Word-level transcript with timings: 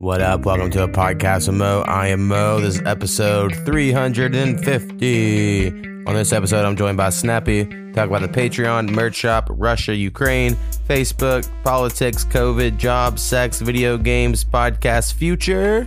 What 0.00 0.20
up? 0.22 0.46
Welcome 0.46 0.70
to 0.70 0.84
a 0.84 0.88
podcast 0.88 1.46
with 1.46 1.58
Mo. 1.58 1.82
I 1.82 2.06
am 2.06 2.26
Mo. 2.26 2.58
This 2.58 2.76
is 2.76 2.82
episode 2.86 3.54
350. 3.66 5.68
On 6.06 6.14
this 6.14 6.32
episode, 6.32 6.64
I'm 6.64 6.74
joined 6.74 6.96
by 6.96 7.10
Snappy. 7.10 7.66
Talk 7.92 8.08
about 8.08 8.22
the 8.22 8.28
Patreon, 8.28 8.92
merch 8.92 9.14
shop, 9.14 9.48
Russia, 9.50 9.94
Ukraine, 9.94 10.56
Facebook, 10.88 11.46
politics, 11.64 12.24
COVID, 12.24 12.78
jobs, 12.78 13.20
sex, 13.20 13.60
video 13.60 13.98
games, 13.98 14.42
podcast, 14.42 15.12
future, 15.12 15.86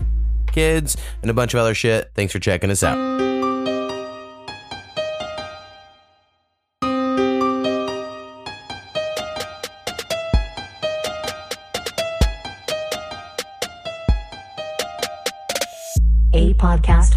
kids, 0.51 0.95
and 1.23 1.31
a 1.31 1.33
bunch 1.33 1.55
of 1.55 1.59
other 1.59 1.73
shit. 1.73 2.11
Thanks 2.13 2.33
for 2.33 2.37
checking 2.37 2.69
us 2.69 2.83
out. 2.83 3.32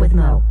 With 0.06 0.14
Mo. 0.14 0.42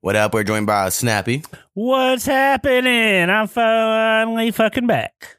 What 0.00 0.16
up? 0.16 0.34
We're 0.34 0.44
joined 0.44 0.66
by 0.66 0.90
Snappy. 0.90 1.42
What's 1.72 2.26
happening? 2.26 3.30
I'm 3.30 3.48
finally 3.48 4.50
fucking 4.50 4.86
back. 4.86 5.38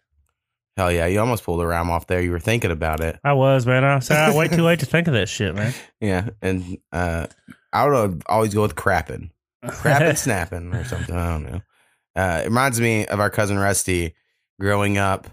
Hell 0.77 0.91
yeah, 0.91 1.05
you 1.05 1.19
almost 1.19 1.43
pulled 1.43 1.61
a 1.61 1.67
rhyme 1.67 1.91
off 1.91 2.07
there. 2.07 2.19
You 2.21 2.31
were 2.31 2.39
thinking 2.39 2.71
about 2.71 2.99
it. 2.99 3.19
I 3.23 3.33
was, 3.33 3.67
man. 3.67 3.83
I 3.83 3.99
said, 3.99 4.17
I 4.17 4.35
wait 4.35 4.51
too 4.51 4.63
late 4.63 4.79
to 4.79 4.85
think 4.87 5.07
of 5.07 5.13
that 5.13 5.29
shit, 5.29 5.53
man. 5.53 5.73
Yeah, 6.01 6.29
and 6.41 6.79
uh, 6.91 7.27
I 7.71 7.87
would 7.87 8.23
always 8.25 8.53
go 8.53 8.63
with 8.63 8.75
crapping, 8.75 9.29
crapping, 9.63 10.17
snapping, 10.17 10.73
or 10.73 10.83
something. 10.85 11.15
I 11.15 11.29
don't 11.29 11.43
know. 11.43 11.61
Uh, 12.15 12.41
it 12.43 12.45
reminds 12.45 12.81
me 12.81 13.05
of 13.05 13.19
our 13.19 13.29
cousin 13.29 13.59
Rusty 13.59 14.15
growing 14.59 14.97
up. 14.97 15.27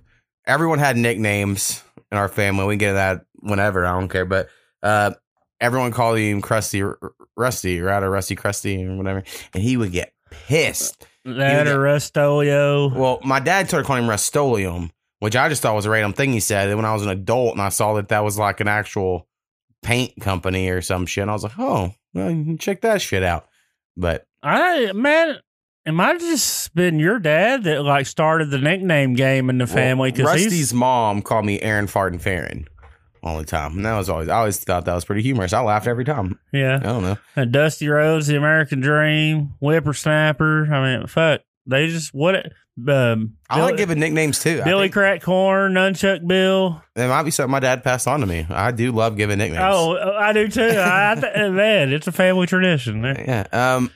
Everyone 0.47 0.79
had 0.79 0.97
nicknames 0.97 1.83
in 2.11 2.19
our 2.19 2.29
family. 2.29 2.67
We 2.67 2.75
can 2.75 2.79
get 2.79 2.93
that 2.95 3.23
whenever. 3.41 3.87
I 3.87 3.99
don't 3.99 4.09
care, 4.09 4.25
but 4.25 4.49
uh, 4.83 5.13
everyone 5.61 5.93
called 5.93 6.19
him 6.19 6.43
Krusty, 6.43 6.83
R- 6.83 7.13
Rusty, 7.37 7.81
right, 7.81 8.03
or 8.03 8.11
Rusty 8.11 8.37
Krusty, 8.37 8.87
or 8.89 8.97
whatever, 8.97 9.23
and 9.55 9.63
he 9.63 9.77
would 9.77 9.93
get 9.93 10.13
pissed. 10.31 11.07
that 11.25 11.69
or 11.69 11.79
Rustolio. 11.79 12.95
Well, 12.95 13.21
my 13.25 13.39
dad 13.41 13.69
started 13.69 13.87
calling 13.87 14.05
him 14.05 14.11
Rustolium, 14.11 14.91
which 15.21 15.37
I 15.37 15.49
just 15.49 15.63
thought 15.63 15.75
was 15.75 15.87
a 15.87 15.91
random 15.91 16.13
thing 16.13 16.33
he 16.33 16.41
said. 16.41 16.69
And 16.69 16.77
when 16.77 16.85
I 16.85 16.93
was 16.93 17.03
an 17.03 17.11
adult 17.11 17.53
and 17.53 17.63
I 17.63 17.69
saw 17.69 17.95
that 17.95 18.09
that 18.09 18.25
was 18.25 18.39
like 18.39 18.61
an 18.61 18.69
actual 18.69 19.29
paint 19.83 20.21
company 20.21 20.69
or 20.69 20.83
some 20.83 21.07
shit, 21.07 21.29
I 21.29 21.33
was 21.33 21.45
like, 21.45 21.59
oh, 21.59 21.95
well, 22.15 22.31
you 22.31 22.45
can 22.45 22.59
check 22.59 22.81
that 22.81 23.01
shit 23.01 23.23
out. 23.23 23.47
But 23.97 24.27
I 24.43 24.91
man, 24.93 25.39
it 25.85 25.93
might 25.93 26.13
have 26.13 26.21
just 26.21 26.75
been 26.75 26.99
your 26.99 27.19
dad 27.19 27.65
that 27.65 27.83
like 27.83 28.07
started 28.07 28.51
the 28.51 28.59
nickname 28.59 29.15
game 29.15 29.51
in 29.51 29.59
the 29.59 29.67
family 29.67 30.11
well, 30.11 30.17
because 30.17 30.33
Rusty's 30.35 30.53
he's 30.53 30.75
mom 30.75 31.23
called 31.23 31.45
me 31.45 31.61
Aaron 31.61 31.87
Fartin 31.87 32.21
Faron 32.21 32.67
all 33.23 33.39
the 33.39 33.45
time. 33.45 33.77
And 33.77 33.87
that 33.87 33.97
was 33.97 34.09
always, 34.09 34.29
I 34.29 34.39
always 34.39 34.59
thought 34.59 34.85
that 34.85 34.95
was 34.95 35.05
pretty 35.05 35.23
humorous. 35.23 35.53
I 35.53 35.61
laughed 35.61 35.87
every 35.87 36.05
time. 36.05 36.39
Yeah, 36.53 36.77
I 36.77 36.79
don't 36.79 37.03
know. 37.03 37.17
And 37.37 37.53
Dusty 37.53 37.89
Rhodes, 37.89 38.27
the 38.27 38.37
American 38.37 38.81
Dream, 38.81 39.55
Whippersnapper. 39.61 40.73
I 40.73 40.99
mean, 40.99 41.07
fuck, 41.07 41.43
they 41.67 41.89
just 41.89 42.15
what? 42.15 42.53
Um, 42.89 43.37
I 43.51 43.61
like 43.61 43.77
giving 43.77 44.01
nicknames 44.01 44.43
too. 44.43 44.63
Billy 44.65 44.89
Crack 44.89 45.21
Corn, 45.21 45.75
Nunchuck 45.75 46.27
Bill. 46.27 46.83
It 46.97 47.07
might 47.07 47.25
be 47.25 47.31
something 47.31 47.51
my 47.51 47.61
dad 47.61 47.85
passed 47.85 48.09
on 48.09 48.21
to 48.21 48.27
me. 48.27 48.47
I 48.49 48.71
do 48.71 48.93
love 48.93 49.17
giving 49.17 49.39
nicknames. 49.39 49.63
Oh, 49.63 49.95
I 49.95 50.33
do 50.33 50.49
too. 50.49 50.63
I, 50.63 51.13
I, 51.13 51.49
man, 51.51 51.93
it's 51.93 52.07
a 52.07 52.13
family 52.13 52.47
tradition. 52.47 53.03
Yeah. 53.03 53.47
Um. 53.53 53.91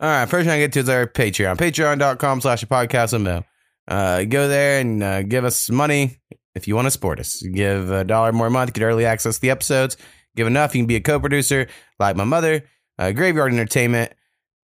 All 0.00 0.08
right. 0.08 0.28
First 0.28 0.46
thing 0.46 0.54
I 0.54 0.58
get 0.58 0.72
to 0.74 0.80
is 0.80 0.88
our 0.88 1.06
Patreon. 1.06 1.56
Patreon.com 1.56 2.40
slash 2.40 2.64
podcast 2.64 3.44
Uh, 3.88 4.24
go 4.24 4.48
there 4.48 4.80
and 4.80 5.02
uh, 5.02 5.22
give 5.22 5.44
us 5.44 5.70
money 5.70 6.18
if 6.54 6.68
you 6.68 6.74
want 6.76 6.86
to 6.86 6.90
support 6.90 7.18
us. 7.20 7.42
Give 7.42 7.90
a 7.90 8.04
dollar 8.04 8.32
more 8.32 8.48
a 8.48 8.50
month, 8.50 8.72
get 8.74 8.82
early 8.84 9.04
access 9.06 9.36
to 9.36 9.40
the 9.40 9.50
episodes. 9.50 9.96
Give 10.36 10.46
enough, 10.46 10.74
you 10.74 10.80
can 10.82 10.86
be 10.86 10.96
a 10.96 11.00
co-producer 11.00 11.66
like 11.98 12.14
my 12.14 12.24
mother, 12.24 12.64
uh, 12.98 13.12
Graveyard 13.12 13.52
Entertainment, 13.52 14.12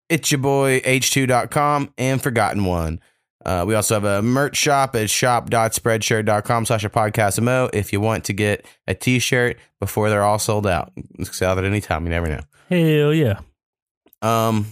it's 0.08 0.30
your 0.30 0.38
boy 0.38 0.80
H2.com, 0.80 1.94
and 1.98 2.22
Forgotten 2.22 2.64
One. 2.64 3.00
Uh, 3.44 3.64
we 3.66 3.74
also 3.74 3.94
have 3.94 4.04
a 4.04 4.22
merch 4.22 4.56
shop 4.56 4.94
at 4.94 5.10
shop.spreadshirt.com 5.10 6.66
slash 6.66 6.84
a 6.84 6.90
podcast 6.90 7.40
Mo 7.42 7.68
if 7.72 7.92
you 7.92 8.00
want 8.00 8.24
to 8.24 8.32
get 8.32 8.64
a 8.86 8.94
t-shirt 8.94 9.58
before 9.80 10.08
they're 10.10 10.22
all 10.22 10.38
sold 10.38 10.66
out. 10.66 10.92
Sell 11.24 11.56
it 11.56 11.58
at 11.58 11.64
any 11.64 11.80
time. 11.80 12.04
You 12.04 12.10
never 12.10 12.28
know. 12.28 12.40
Hell 12.70 13.12
yeah. 13.12 13.40
Um, 14.22 14.66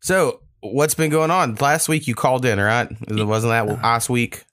so 0.00 0.40
what's 0.60 0.94
been 0.94 1.10
going 1.10 1.30
on? 1.30 1.54
Last 1.56 1.88
week 1.88 2.06
you 2.06 2.14
called 2.14 2.44
in, 2.44 2.58
right? 2.60 2.88
It 3.08 3.24
Wasn't 3.24 3.50
that 3.50 3.82
last 3.82 4.10
week? 4.10 4.44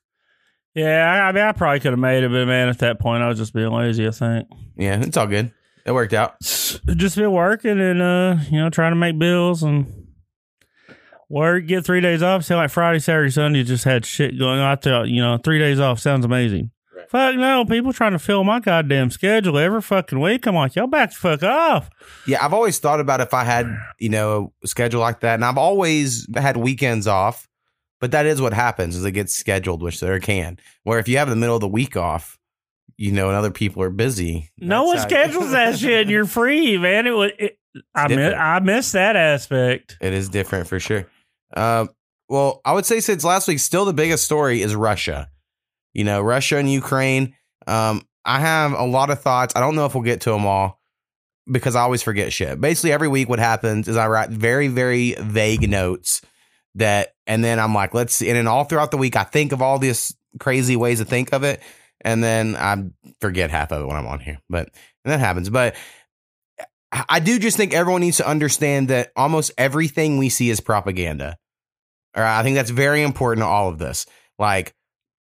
Yeah, 0.74 1.12
I, 1.12 1.30
I 1.30 1.32
mean, 1.32 1.44
I 1.44 1.52
probably 1.54 1.80
could 1.80 1.92
have 1.92 2.00
made 2.00 2.24
it, 2.24 2.30
but 2.30 2.46
man, 2.46 2.70
at 2.70 2.80
that 2.80 3.00
point, 3.00 3.24
I 3.24 3.28
was 3.28 3.40
just 3.40 3.54
being 3.54 3.72
lazy. 3.72 4.08
I 4.08 4.12
think 4.12 4.48
Yeah, 4.76 5.02
it's 5.02 5.18
all 5.18 5.26
good. 5.26 5.52
It 5.86 5.92
worked 5.92 6.14
out. 6.14 6.40
just 6.42 7.16
been 7.16 7.32
working 7.32 7.80
and 7.80 8.02
uh, 8.02 8.38
you 8.52 8.60
know, 8.60 8.70
trying 8.70 8.92
to 8.92 8.98
make 8.98 9.18
bills 9.18 9.64
and 9.64 10.08
work. 11.30 11.66
Get 11.66 11.86
three 11.86 12.02
days 12.02 12.22
off. 12.22 12.44
Sound 12.44 12.60
like 12.60 12.72
Friday, 12.72 13.00
Saturday, 13.00 13.32
Sunday 13.32 13.64
just 13.64 13.86
had 13.86 14.06
shit 14.06 14.38
going 14.38 14.60
on. 14.60 14.78
I 14.86 15.04
you 15.06 15.22
know, 15.22 15.38
three 15.38 15.60
days 15.60 15.80
off 15.80 16.00
sounds 16.00 16.26
amazing. 16.26 16.72
Fuck 17.10 17.36
no, 17.36 17.64
people 17.64 17.94
trying 17.94 18.12
to 18.12 18.20
fill 18.20 18.44
my 18.44 18.60
goddamn 18.60 19.12
schedule 19.12 19.58
every 19.58 19.82
fucking 19.82 20.20
week. 20.20 20.46
I'm 20.46 20.56
like, 20.56 20.76
y'all 20.76 20.88
back 20.88 21.12
the 21.12 21.16
fuck 21.16 21.44
off. 21.44 21.90
Yeah, 22.28 22.44
I've 22.44 22.54
always 22.54 22.80
thought 22.80 23.00
about 23.00 23.22
if 23.22 23.34
I 23.34 23.46
had, 23.46 23.68
you 23.98 24.10
know, 24.10 24.52
a 24.64 24.68
schedule 24.68 25.00
like 25.00 25.22
that, 25.22 25.36
and 25.36 25.46
I've 25.46 25.58
always 25.58 26.28
had 26.36 26.58
weekends 26.58 27.08
off. 27.08 27.48
But 28.00 28.12
that 28.12 28.26
is 28.26 28.42
what 28.42 28.54
happens 28.54 28.96
is 28.96 29.04
it 29.06 29.14
gets 29.14 29.36
scheduled, 29.36 29.82
which 29.82 30.00
there 30.00 30.20
can. 30.20 30.60
Where 30.84 31.00
if 31.00 31.08
you 31.08 31.18
have 31.18 31.30
the 31.30 31.36
middle 31.36 31.56
of 31.56 31.62
the 31.62 31.68
week 31.68 31.98
off, 31.98 32.38
you 32.98 33.12
know, 33.12 33.28
and 33.28 33.36
other 33.36 33.52
people 33.52 33.82
are 33.84 33.90
busy. 33.90 34.50
No 34.58 34.84
one 34.84 35.00
schedules 35.00 35.52
that 35.52 35.80
shit 35.80 36.02
and 36.02 36.10
you're 36.10 36.26
free, 36.26 36.78
man. 36.78 37.08
It 37.08 37.12
was, 37.12 37.32
it, 37.40 37.58
I 37.96 38.08
miss. 38.08 38.34
I 38.36 38.60
miss 38.60 38.92
that 38.92 39.16
aspect. 39.16 39.98
It 40.02 40.14
is 40.14 40.30
different 40.30 40.68
for 40.68 40.80
sure. 40.80 41.08
Um, 41.56 41.90
well, 42.30 42.62
I 42.66 42.74
would 42.74 42.86
say 42.86 43.00
since 43.00 43.24
last 43.24 43.48
week, 43.48 43.60
still 43.60 43.86
the 43.86 43.94
biggest 43.94 44.26
story 44.26 44.62
is 44.62 44.76
Russia. 44.76 45.30
You 45.98 46.04
know, 46.04 46.22
Russia 46.22 46.58
and 46.58 46.72
Ukraine. 46.72 47.36
Um, 47.66 48.04
I 48.24 48.40
have 48.40 48.74
a 48.74 48.84
lot 48.84 49.10
of 49.10 49.20
thoughts. 49.20 49.56
I 49.56 49.62
don't 49.62 49.76
know 49.76 49.88
if 49.88 49.96
we'll 49.96 50.04
get 50.04 50.22
to 50.22 50.30
them 50.30 50.46
all 50.46 50.80
because 51.52 51.76
I 51.76 51.82
always 51.82 52.04
forget 52.04 52.32
shit. 52.32 52.62
Basically, 52.62 52.92
every 52.92 53.08
week, 53.08 53.28
what 53.28 53.40
happens 53.40 53.88
is 53.88 53.98
I 53.98 54.08
write 54.08 54.30
very, 54.30 54.68
very 54.68 55.16
vague 55.18 55.68
notes 55.68 56.22
that, 56.76 57.16
and 57.26 57.44
then 57.44 57.60
I'm 57.60 57.74
like, 57.74 57.96
let's 57.96 58.14
see. 58.14 58.30
And 58.30 58.38
then 58.38 58.46
all 58.46 58.64
throughout 58.64 58.92
the 58.92 58.98
week, 58.98 59.16
I 59.16 59.24
think 59.24 59.54
of 59.54 59.64
all 59.64 59.80
these 59.80 60.16
crazy 60.40 60.76
ways 60.76 61.00
to 61.00 61.06
think 61.06 61.34
of 61.34 61.44
it. 61.44 61.64
And 62.02 62.24
then 62.24 62.56
I 62.56 62.84
forget 63.20 63.50
half 63.50 63.72
of 63.72 63.82
it 63.82 63.86
when 63.88 63.96
I'm 63.96 64.06
on 64.06 64.20
here. 64.20 64.38
But 64.48 64.70
and 65.04 65.12
that 65.12 65.20
happens. 65.20 65.50
But 65.50 65.76
I 67.10 67.20
do 67.20 67.40
just 67.40 67.58
think 67.58 67.74
everyone 67.74 68.02
needs 68.02 68.18
to 68.18 68.28
understand 68.28 68.90
that 68.90 69.12
almost 69.16 69.52
everything 69.58 70.20
we 70.20 70.30
see 70.30 70.52
is 70.52 70.60
propaganda. 70.60 71.38
All 72.16 72.22
right, 72.22 72.40
I 72.40 72.44
think 72.44 72.56
that's 72.56 72.70
very 72.70 73.02
important 73.02 73.44
to 73.44 73.48
all 73.48 73.68
of 73.70 73.80
this. 73.80 74.06
Like 74.38 74.76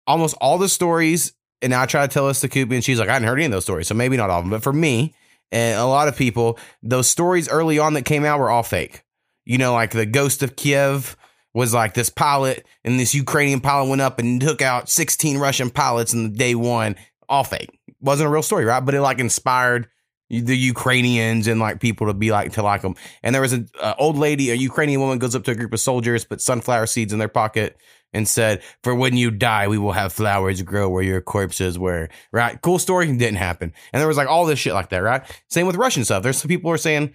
almost 0.06 0.37
all 0.41 0.59
the 0.59 0.69
stories, 0.69 1.33
and 1.62 1.75
I 1.75 1.87
try 1.87 2.06
to 2.06 2.12
tell 2.12 2.28
us 2.28 2.41
to 2.41 2.49
Koopy, 2.49 2.75
and 2.75 2.84
she's 2.84 2.99
like, 2.99 3.09
I 3.09 3.15
hadn't 3.15 3.28
heard 3.28 3.39
any 3.39 3.47
of 3.47 3.53
those 3.53 3.65
stories, 3.65 3.89
so 3.89 3.94
maybe 3.94 4.17
not 4.17 4.31
all 4.31 4.39
of 4.39 4.44
them. 4.44 4.50
But 4.50 4.62
for 4.62 4.72
me 4.72 5.15
and 5.53 5.78
a 5.78 5.87
lot 5.87 6.09
of 6.09 6.17
people, 6.17 6.59
those 6.83 7.09
stories 7.09 7.49
early 7.49 7.78
on 7.78 7.94
that 7.94 8.03
came 8.03 8.25
out 8.25 8.39
were 8.39 8.50
all 8.50 8.62
fake. 8.62 9.03
You 9.44 9.59
know, 9.59 9.72
like 9.72 9.93
the 9.93 10.06
Ghost 10.06 10.43
of 10.43 10.56
Kiev 10.56 11.17
was 11.55 11.72
like 11.72 11.94
this 11.94 12.11
pilot, 12.11 12.67
and 12.84 13.00
this 13.00 13.15
Ukrainian 13.15 13.61
pilot 13.61 13.89
went 13.89 14.03
up 14.03 14.19
and 14.19 14.41
took 14.41 14.61
out 14.61 14.89
16 14.89 15.39
Russian 15.39 15.71
pilots 15.71 16.12
in 16.12 16.25
the 16.25 16.37
day 16.37 16.55
one. 16.55 16.97
All 17.28 17.44
fake. 17.44 17.71
Wasn't 18.00 18.27
a 18.27 18.31
real 18.31 18.43
story, 18.43 18.65
right? 18.65 18.84
But 18.84 18.94
it 18.94 19.00
like 19.00 19.19
inspired 19.19 19.88
the 20.28 20.56
Ukrainians 20.56 21.47
and 21.47 21.61
like 21.61 21.81
people 21.81 22.09
to 22.09 22.15
be 22.15 22.33
like 22.33 22.53
to 22.53 22.62
like 22.62 22.83
them. 22.83 22.97
And 23.23 23.34
there 23.34 23.43
was 23.43 23.53
an 23.53 23.69
old 23.99 24.19
lady, 24.19 24.50
a 24.50 24.55
Ukrainian 24.55 25.00
woman, 25.00 25.19
goes 25.19 25.34
up 25.37 25.44
to 25.44 25.53
a 25.53 25.55
group 25.55 25.73
of 25.73 25.81
soldiers, 25.81 26.25
put 26.25 26.41
sunflower 26.41 26.87
seeds 26.87 27.12
in 27.12 27.19
their 27.19 27.28
pocket, 27.28 27.77
and 28.12 28.29
said, 28.29 28.62
"For 28.82 28.94
when 28.94 29.17
you 29.17 29.31
die, 29.31 29.69
we 29.69 29.79
will 29.79 29.93
have 29.93 30.12
flowers 30.12 30.62
grow 30.62 30.88
where 30.88 31.03
your 31.03 31.20
corpses 31.20 31.79
were." 31.79 32.08
Right? 32.32 32.61
Cool 32.62 32.79
story. 32.79 33.06
Didn't 33.06 33.37
happen. 33.37 33.73
And 33.93 34.00
there 34.00 34.08
was 34.08 34.17
like 34.17 34.29
all 34.29 34.47
this 34.47 34.58
shit 34.58 34.75
like 34.75 34.91
that. 34.91 34.99
Right? 34.99 35.23
Same 35.49 35.67
with 35.67 35.76
Russian 35.76 36.05
stuff. 36.05 36.23
There's 36.23 36.38
some 36.38 36.49
people 36.49 36.70
are 36.70 36.79
saying 36.79 37.14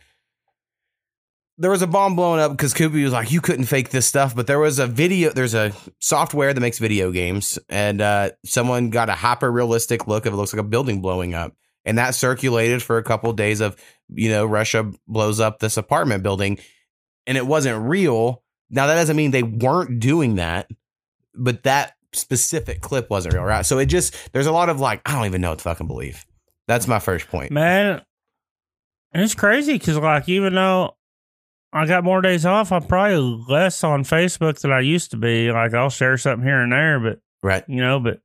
there 1.57 1.71
was 1.71 1.83
a 1.83 1.87
bomb 1.87 2.15
blowing 2.15 2.39
up 2.39 2.51
because 2.51 2.73
Koopy 2.73 3.03
was 3.03 3.13
like, 3.13 3.31
you 3.31 3.39
couldn't 3.39 3.65
fake 3.65 3.89
this 3.89 4.07
stuff. 4.07 4.35
But 4.35 4.47
there 4.47 4.59
was 4.59 4.79
a 4.79 4.87
video, 4.87 5.31
there's 5.31 5.53
a 5.53 5.71
software 5.99 6.53
that 6.53 6.59
makes 6.59 6.79
video 6.79 7.11
games, 7.11 7.59
and 7.69 8.01
uh, 8.01 8.31
someone 8.43 8.89
got 8.89 9.09
a 9.09 9.13
hyper 9.13 9.51
realistic 9.51 10.07
look 10.07 10.25
of 10.25 10.33
it 10.33 10.37
looks 10.37 10.53
like 10.53 10.59
a 10.59 10.67
building 10.67 11.01
blowing 11.01 11.35
up. 11.35 11.53
And 11.85 11.99
that 11.99 12.15
circulated 12.15 12.81
for 12.81 12.97
a 12.97 13.03
couple 13.03 13.29
of 13.29 13.35
days 13.35 13.59
of, 13.59 13.75
you 14.09 14.29
know, 14.29 14.45
Russia 14.45 14.91
blows 15.07 15.39
up 15.39 15.59
this 15.59 15.77
apartment 15.77 16.23
building 16.23 16.57
and 17.27 17.37
it 17.37 17.45
wasn't 17.45 17.87
real. 17.87 18.43
Now, 18.69 18.87
that 18.87 18.95
doesn't 18.95 19.15
mean 19.15 19.31
they 19.31 19.43
weren't 19.43 19.99
doing 19.99 20.35
that, 20.35 20.69
but 21.35 21.63
that 21.63 21.93
specific 22.13 22.81
clip 22.81 23.09
wasn't 23.09 23.33
real, 23.33 23.43
right? 23.43 23.65
So 23.65 23.77
it 23.79 23.85
just, 23.85 24.15
there's 24.33 24.47
a 24.47 24.51
lot 24.51 24.69
of 24.69 24.79
like, 24.79 25.01
I 25.05 25.13
don't 25.15 25.25
even 25.25 25.41
know 25.41 25.49
what 25.51 25.59
to 25.59 25.63
fucking 25.63 25.87
believe. 25.87 26.25
That's 26.67 26.87
my 26.87 26.99
first 26.99 27.27
point. 27.27 27.51
Man, 27.51 28.01
it's 29.13 29.35
crazy 29.35 29.73
because, 29.73 29.97
like, 29.97 30.29
even 30.29 30.55
though 30.55 30.95
I 31.73 31.85
got 31.85 32.03
more 32.03 32.21
days 32.21 32.45
off. 32.45 32.71
I'm 32.71 32.83
probably 32.83 33.17
less 33.47 33.83
on 33.83 34.03
Facebook 34.03 34.59
than 34.59 34.71
I 34.71 34.81
used 34.81 35.11
to 35.11 35.17
be. 35.17 35.51
Like 35.51 35.73
I'll 35.73 35.89
share 35.89 36.17
something 36.17 36.45
here 36.45 36.61
and 36.61 36.71
there, 36.71 36.99
but 36.99 37.19
Right. 37.43 37.63
you 37.67 37.77
know, 37.81 37.99
but 37.99 38.19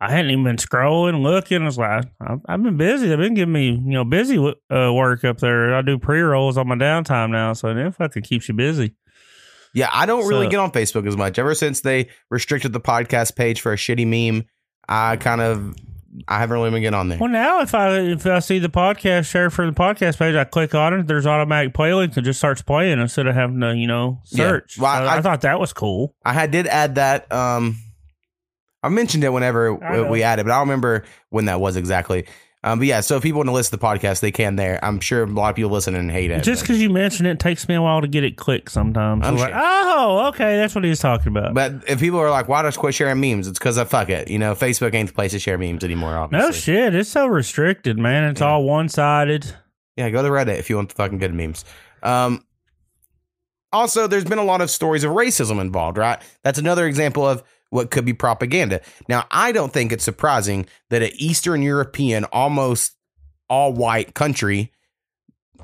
I 0.00 0.10
hadn't 0.10 0.32
even 0.32 0.44
been 0.44 0.56
scrolling, 0.56 1.22
looking. 1.22 1.62
I 1.62 1.66
was 1.66 1.78
like, 1.78 2.04
I've, 2.20 2.40
I've 2.46 2.62
been 2.62 2.76
busy. 2.76 3.12
I've 3.12 3.18
been 3.20 3.34
giving 3.34 3.52
me, 3.52 3.68
you 3.70 3.92
know, 3.92 4.04
busy 4.04 4.36
uh, 4.36 4.92
work 4.92 5.24
up 5.24 5.38
there. 5.38 5.74
I 5.76 5.82
do 5.82 5.96
pre 5.96 6.20
rolls 6.20 6.58
on 6.58 6.66
my 6.66 6.74
downtime 6.74 7.30
now, 7.30 7.52
so 7.52 7.68
it 7.68 7.94
fucking 7.94 8.24
keeps 8.24 8.48
you 8.48 8.54
busy. 8.54 8.96
Yeah, 9.74 9.88
I 9.92 10.06
don't 10.06 10.26
really 10.26 10.48
get 10.48 10.58
on 10.60 10.70
Facebook 10.70 11.06
as 11.06 11.16
much. 11.16 11.38
Ever 11.38 11.54
since 11.54 11.80
they 11.80 12.08
restricted 12.30 12.72
the 12.72 12.80
podcast 12.80 13.36
page 13.36 13.60
for 13.60 13.72
a 13.72 13.76
shitty 13.76 14.06
meme, 14.06 14.44
I 14.88 15.16
kind 15.16 15.40
of 15.40 15.74
I 16.28 16.40
haven't 16.40 16.54
really 16.58 16.70
been 16.70 16.82
getting 16.82 16.98
on 16.98 17.08
there. 17.08 17.18
Well, 17.18 17.30
now 17.30 17.60
if 17.62 17.74
I 17.74 18.00
if 18.00 18.26
I 18.26 18.40
see 18.40 18.58
the 18.58 18.68
podcast 18.68 19.30
share 19.30 19.48
for 19.48 19.64
the 19.64 19.72
podcast 19.72 20.18
page, 20.18 20.34
I 20.34 20.44
click 20.44 20.74
on 20.74 20.92
it. 20.92 21.06
There's 21.06 21.26
automatic 21.26 21.72
play 21.72 21.94
links. 21.94 22.18
It 22.18 22.22
just 22.22 22.38
starts 22.38 22.60
playing 22.60 23.00
instead 23.00 23.26
of 23.26 23.34
having 23.34 23.60
to, 23.60 23.74
you 23.74 23.86
know, 23.86 24.20
Yeah. 24.26 24.36
search. 24.48 24.76
Well, 24.78 24.94
So 24.94 25.04
I- 25.04 25.16
I, 25.16 25.20
thought 25.22 25.40
that 25.40 25.58
was 25.58 25.72
cool. 25.72 26.14
I 26.22 26.34
had 26.34 26.50
did 26.50 26.66
add 26.66 26.96
that. 26.96 27.32
Um, 27.32 27.78
I 28.82 28.88
mentioned 28.90 29.24
it 29.24 29.32
whenever 29.32 29.72
we 30.10 30.22
added, 30.22 30.44
but 30.44 30.52
I 30.52 30.58
don't 30.58 30.68
remember 30.68 31.04
when 31.30 31.44
that 31.46 31.60
was 31.60 31.76
exactly. 31.76 32.26
Um, 32.64 32.78
but 32.78 32.86
yeah, 32.86 33.00
so 33.00 33.16
if 33.16 33.24
people 33.24 33.38
want 33.38 33.48
to 33.48 33.52
listen 33.52 33.72
to 33.72 33.76
the 33.76 33.84
podcast, 33.84 34.20
they 34.20 34.30
can 34.30 34.54
there. 34.54 34.78
I'm 34.84 35.00
sure 35.00 35.24
a 35.24 35.26
lot 35.26 35.50
of 35.50 35.56
people 35.56 35.72
listen 35.72 35.96
and 35.96 36.08
hate 36.10 36.30
it. 36.30 36.44
Just 36.44 36.62
because 36.62 36.80
you 36.80 36.90
mention 36.90 37.26
it 37.26 37.40
takes 37.40 37.66
me 37.68 37.74
a 37.74 37.82
while 37.82 38.00
to 38.00 38.06
get 38.06 38.22
it 38.22 38.36
clicked 38.36 38.70
sometimes. 38.70 39.26
I'm 39.26 39.36
like, 39.36 39.52
oh, 39.52 40.26
okay, 40.28 40.56
that's 40.58 40.72
what 40.74 40.84
he's 40.84 41.00
talking 41.00 41.28
about. 41.28 41.54
But 41.54 41.72
if 41.88 41.98
people 41.98 42.20
are 42.20 42.30
like, 42.30 42.46
"Why 42.46 42.62
just 42.62 42.78
quit 42.78 42.94
sharing 42.94 43.20
memes?" 43.20 43.48
It's 43.48 43.58
because 43.58 43.78
I 43.78 43.84
fuck 43.84 44.10
it. 44.10 44.30
You 44.30 44.38
know, 44.38 44.54
Facebook 44.54 44.94
ain't 44.94 45.08
the 45.08 45.14
place 45.14 45.32
to 45.32 45.40
share 45.40 45.58
memes 45.58 45.82
anymore. 45.82 46.16
Obviously. 46.16 46.46
no 46.46 46.52
shit, 46.52 46.94
it's 46.94 47.10
so 47.10 47.26
restricted, 47.26 47.98
man. 47.98 48.30
It's 48.30 48.40
Yeah. 48.40 48.46
all 48.48 48.62
one 48.64 48.88
sided. 48.88 49.44
Yeah, 49.96 50.10
go 50.10 50.22
to 50.22 50.28
Reddit 50.28 50.58
if 50.58 50.70
you 50.70 50.76
want 50.76 50.90
the 50.90 50.94
fucking 50.94 51.18
good 51.18 51.34
memes. 51.34 51.64
Um, 52.04 52.44
also, 53.72 54.06
there's 54.06 54.24
been 54.24 54.38
a 54.38 54.44
lot 54.44 54.60
of 54.60 54.70
stories 54.70 55.02
of 55.02 55.12
racism 55.12 55.60
involved, 55.60 55.98
right? 55.98 56.20
That's 56.44 56.58
another 56.58 56.86
example 56.86 57.26
of 57.26 57.42
what 57.72 57.90
could 57.90 58.04
be 58.04 58.12
propaganda. 58.12 58.82
Now, 59.08 59.24
I 59.30 59.50
don't 59.50 59.72
think 59.72 59.92
it's 59.92 60.04
surprising 60.04 60.66
that 60.90 61.02
an 61.02 61.10
Eastern 61.14 61.62
European, 61.62 62.24
almost 62.26 62.92
all 63.48 63.72
white 63.72 64.12
country 64.12 64.72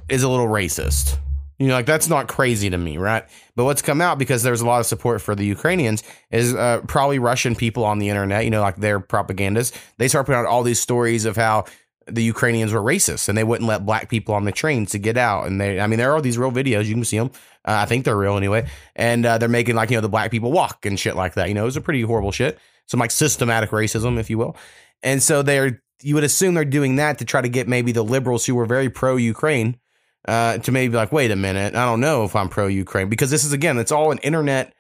is 0.09 0.23
a 0.23 0.29
little 0.29 0.47
racist. 0.47 1.19
You 1.59 1.69
know, 1.69 1.75
like 1.75 1.85
that's 1.85 2.09
not 2.09 2.27
crazy 2.27 2.71
to 2.71 2.79
me, 2.79 2.97
right? 2.97 3.25
But 3.57 3.65
what's 3.65 3.83
come 3.83 4.01
out 4.01 4.19
because 4.19 4.43
there's 4.43 4.63
a 4.63 4.67
lot 4.67 4.81
of 4.81 4.87
support 4.87 5.21
for 5.21 5.35
the 5.35 5.45
Ukrainians 5.45 6.03
is 6.31 6.55
uh, 6.55 6.81
probably 6.87 7.19
Russian 7.19 7.55
people 7.55 7.85
on 7.85 7.99
the 7.99 8.09
internet, 8.09 8.45
you 8.45 8.51
know, 8.51 8.63
like 8.63 8.77
their 8.77 9.01
propagandists. 9.01 9.79
They 9.99 10.09
start 10.09 10.25
putting 10.25 10.39
out 10.39 10.47
all 10.47 10.63
these 10.63 10.81
stories 10.81 11.27
of 11.27 11.37
how 11.37 11.67
the 12.11 12.23
Ukrainians 12.23 12.73
were 12.73 12.81
racist 12.81 13.29
and 13.29 13.37
they 13.37 13.45
wouldn't 13.45 13.69
let 13.69 13.87
black 13.87 14.09
people 14.09 14.35
on 14.35 14.45
the 14.45 14.53
trains 14.53 14.91
to 14.93 14.99
get 14.99 15.17
out. 15.17 15.47
And 15.47 15.61
they, 15.61 15.81
I 15.81 15.87
mean, 15.87 15.99
there 15.99 16.13
are 16.13 16.21
these 16.21 16.39
real 16.39 16.51
videos. 16.51 16.87
You 16.87 16.95
can 16.95 17.05
see 17.05 17.19
them. 17.19 17.31
Uh, 17.65 17.83
I 17.83 17.87
think 17.87 18.05
they're 18.05 18.17
real 18.17 18.37
anyway. 18.37 18.69
And 18.97 19.25
uh, 19.27 19.39
they're 19.39 19.49
making 19.49 19.77
like, 19.77 19.91
you 19.91 19.97
know, 19.97 20.01
the 20.01 20.09
black 20.09 20.31
people 20.31 20.53
walk 20.53 20.87
and 20.87 20.99
shit 20.99 21.17
like 21.17 21.35
that. 21.35 21.49
You 21.49 21.55
know, 21.55 21.63
it 21.63 21.67
was 21.67 21.77
a 21.77 21.83
pretty 21.83 22.03
horrible 22.03 22.33
shit. 22.33 22.59
Some 22.87 23.01
like 23.01 23.11
systematic 23.11 23.71
racism, 23.71 24.19
if 24.19 24.31
you 24.31 24.39
will. 24.39 24.57
And 25.03 25.23
so 25.23 25.43
they're, 25.43 25.83
you 26.03 26.15
would 26.15 26.25
assume 26.25 26.55
they're 26.55 26.65
doing 26.65 26.97
that 26.97 27.19
to 27.19 27.25
try 27.25 27.41
to 27.41 27.49
get 27.49 27.69
maybe 27.69 27.93
the 27.93 28.05
liberals 28.05 28.47
who 28.47 28.55
were 28.55 28.67
very 28.67 28.89
pro 28.89 29.17
Ukraine 29.17 29.79
uh, 30.27 30.59
to 30.59 30.73
maybe 30.73 30.93
be 30.93 30.97
like, 30.97 31.13
wait 31.13 31.31
a 31.31 31.37
minute, 31.37 31.75
I 31.75 31.85
don't 31.85 32.01
know 32.01 32.25
if 32.25 32.37
I'm 32.37 32.49
pro 32.49 32.67
Ukraine 32.67 33.09
because 33.09 33.31
this 33.31 33.45
is 33.45 33.53
again, 33.53 33.79
it's 33.79 33.93
all 33.93 34.13
an 34.13 34.19
internet 34.19 34.75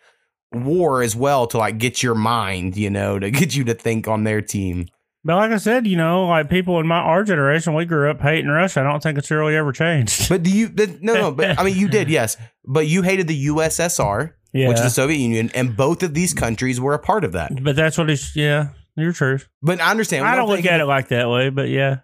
war 0.52 1.02
as 1.02 1.14
well 1.14 1.46
to 1.48 1.58
like 1.58 1.78
get 1.78 2.02
your 2.02 2.14
mind, 2.14 2.76
you 2.76 2.90
know, 2.90 3.18
to 3.18 3.30
get 3.32 3.54
you 3.56 3.64
to 3.64 3.74
think 3.74 4.08
on 4.08 4.24
their 4.24 4.40
team. 4.40 4.86
But 5.24 5.36
like 5.36 5.50
I 5.50 5.56
said, 5.58 5.86
you 5.86 5.96
know, 5.96 6.26
like 6.26 6.48
people 6.48 6.78
in 6.80 6.86
my 6.86 6.96
our 6.98 7.24
generation, 7.24 7.74
we 7.74 7.84
grew 7.84 8.10
up 8.10 8.20
hating 8.20 8.48
Russia. 8.48 8.80
I 8.80 8.84
don't 8.84 9.02
think 9.02 9.18
it's 9.18 9.30
really 9.30 9.56
ever 9.56 9.72
changed. 9.72 10.28
But 10.28 10.42
do 10.42 10.50
you? 10.50 10.68
But, 10.68 11.02
no, 11.02 11.14
no. 11.14 11.30
But 11.32 11.58
I 11.58 11.64
mean, 11.64 11.76
you 11.76 11.88
did, 11.88 12.08
yes. 12.10 12.36
But 12.64 12.86
you 12.86 13.02
hated 13.02 13.26
the 13.28 13.46
USSR, 13.48 14.32
Yeah, 14.52 14.68
which 14.68 14.76
is 14.78 14.84
the 14.84 14.90
Soviet 14.90 15.18
Union, 15.18 15.50
and 15.54 15.76
both 15.76 16.02
of 16.02 16.14
these 16.14 16.32
countries 16.34 16.80
were 16.80 16.94
a 16.94 16.98
part 16.98 17.24
of 17.24 17.32
that. 17.32 17.62
but 17.62 17.76
that's 17.76 17.98
what 17.98 18.08
it's. 18.10 18.34
Yeah, 18.36 18.68
you're 18.96 19.12
true. 19.12 19.38
But 19.62 19.80
I 19.80 19.90
understand. 19.90 20.24
I 20.26 20.36
don't 20.36 20.48
look 20.48 20.64
at 20.64 20.80
it 20.80 20.86
like 20.86 21.08
that 21.08 21.28
way, 21.28 21.50
but 21.50 21.68
yeah, 21.68 21.98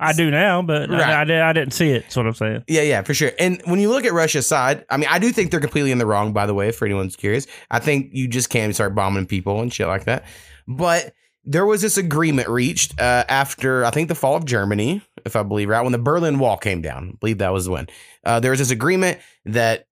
I 0.00 0.12
do 0.14 0.30
now. 0.30 0.62
But 0.62 0.88
Right. 0.90 1.00
I, 1.00 1.20
I, 1.20 1.24
did, 1.24 1.40
I 1.40 1.52
didn't 1.52 1.74
see 1.74 1.90
it. 1.90 2.02
That's 2.04 2.16
what 2.16 2.26
I'm 2.26 2.34
saying. 2.34 2.64
Yeah, 2.66 2.82
yeah, 2.82 3.02
for 3.02 3.12
sure. 3.14 3.30
And 3.38 3.60
when 3.66 3.78
you 3.78 3.90
look 3.90 4.04
at 4.04 4.12
Russia's 4.12 4.46
side, 4.46 4.84
I 4.90 4.96
mean, 4.96 5.08
I 5.10 5.18
do 5.18 5.30
think 5.32 5.50
they're 5.50 5.60
completely 5.60 5.92
in 5.92 5.98
the 5.98 6.06
wrong. 6.06 6.32
By 6.32 6.46
the 6.46 6.54
way, 6.54 6.72
for 6.72 6.86
anyone's 6.86 7.14
curious, 7.16 7.46
I 7.70 7.78
think 7.78 8.08
you 8.12 8.26
just 8.26 8.48
can't 8.50 8.74
start 8.74 8.94
bombing 8.94 9.26
people 9.26 9.60
and 9.60 9.72
shit 9.72 9.86
like 9.86 10.04
that. 10.04 10.24
But 10.66 11.12
there 11.44 11.66
was 11.66 11.82
this 11.82 11.98
agreement 11.98 12.48
reached 12.48 12.98
uh, 13.00 13.24
after 13.28 13.84
I 13.84 13.90
think 13.90 14.08
the 14.08 14.14
fall 14.14 14.36
of 14.36 14.44
Germany, 14.44 15.02
if 15.24 15.36
I 15.36 15.42
believe 15.42 15.68
right, 15.68 15.82
when 15.82 15.92
the 15.92 15.98
Berlin 15.98 16.38
Wall 16.38 16.56
came 16.56 16.80
down. 16.80 17.10
I 17.10 17.16
believe 17.20 17.38
that 17.38 17.52
was 17.52 17.68
when 17.68 17.86
uh, 18.24 18.40
there 18.40 18.50
was 18.50 18.60
this 18.60 18.70
agreement 18.70 19.18
that 19.44 19.86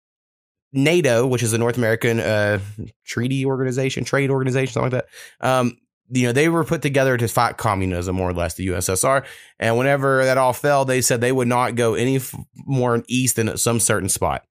NATO, 0.72 1.26
which 1.26 1.42
is 1.42 1.52
the 1.52 1.58
North 1.58 1.76
American 1.76 2.20
uh, 2.20 2.58
Treaty 3.04 3.44
Organization, 3.44 4.04
Trade 4.04 4.30
Organization, 4.30 4.72
something 4.72 4.92
like 4.92 5.04
that. 5.40 5.46
Um, 5.46 5.78
you 6.08 6.26
know, 6.26 6.32
they 6.32 6.48
were 6.48 6.64
put 6.64 6.82
together 6.82 7.16
to 7.16 7.28
fight 7.28 7.56
communism, 7.56 8.16
more 8.16 8.30
or 8.30 8.34
less, 8.34 8.54
the 8.54 8.68
USSR. 8.68 9.24
And 9.58 9.78
whenever 9.78 10.24
that 10.24 10.38
all 10.38 10.52
fell, 10.52 10.84
they 10.84 11.00
said 11.00 11.20
they 11.20 11.32
would 11.32 11.48
not 11.48 11.74
go 11.74 11.94
any 11.94 12.16
f- 12.16 12.34
more 12.54 13.02
east 13.08 13.36
than 13.36 13.56
some 13.56 13.80
certain 13.80 14.08
spot. 14.08 14.44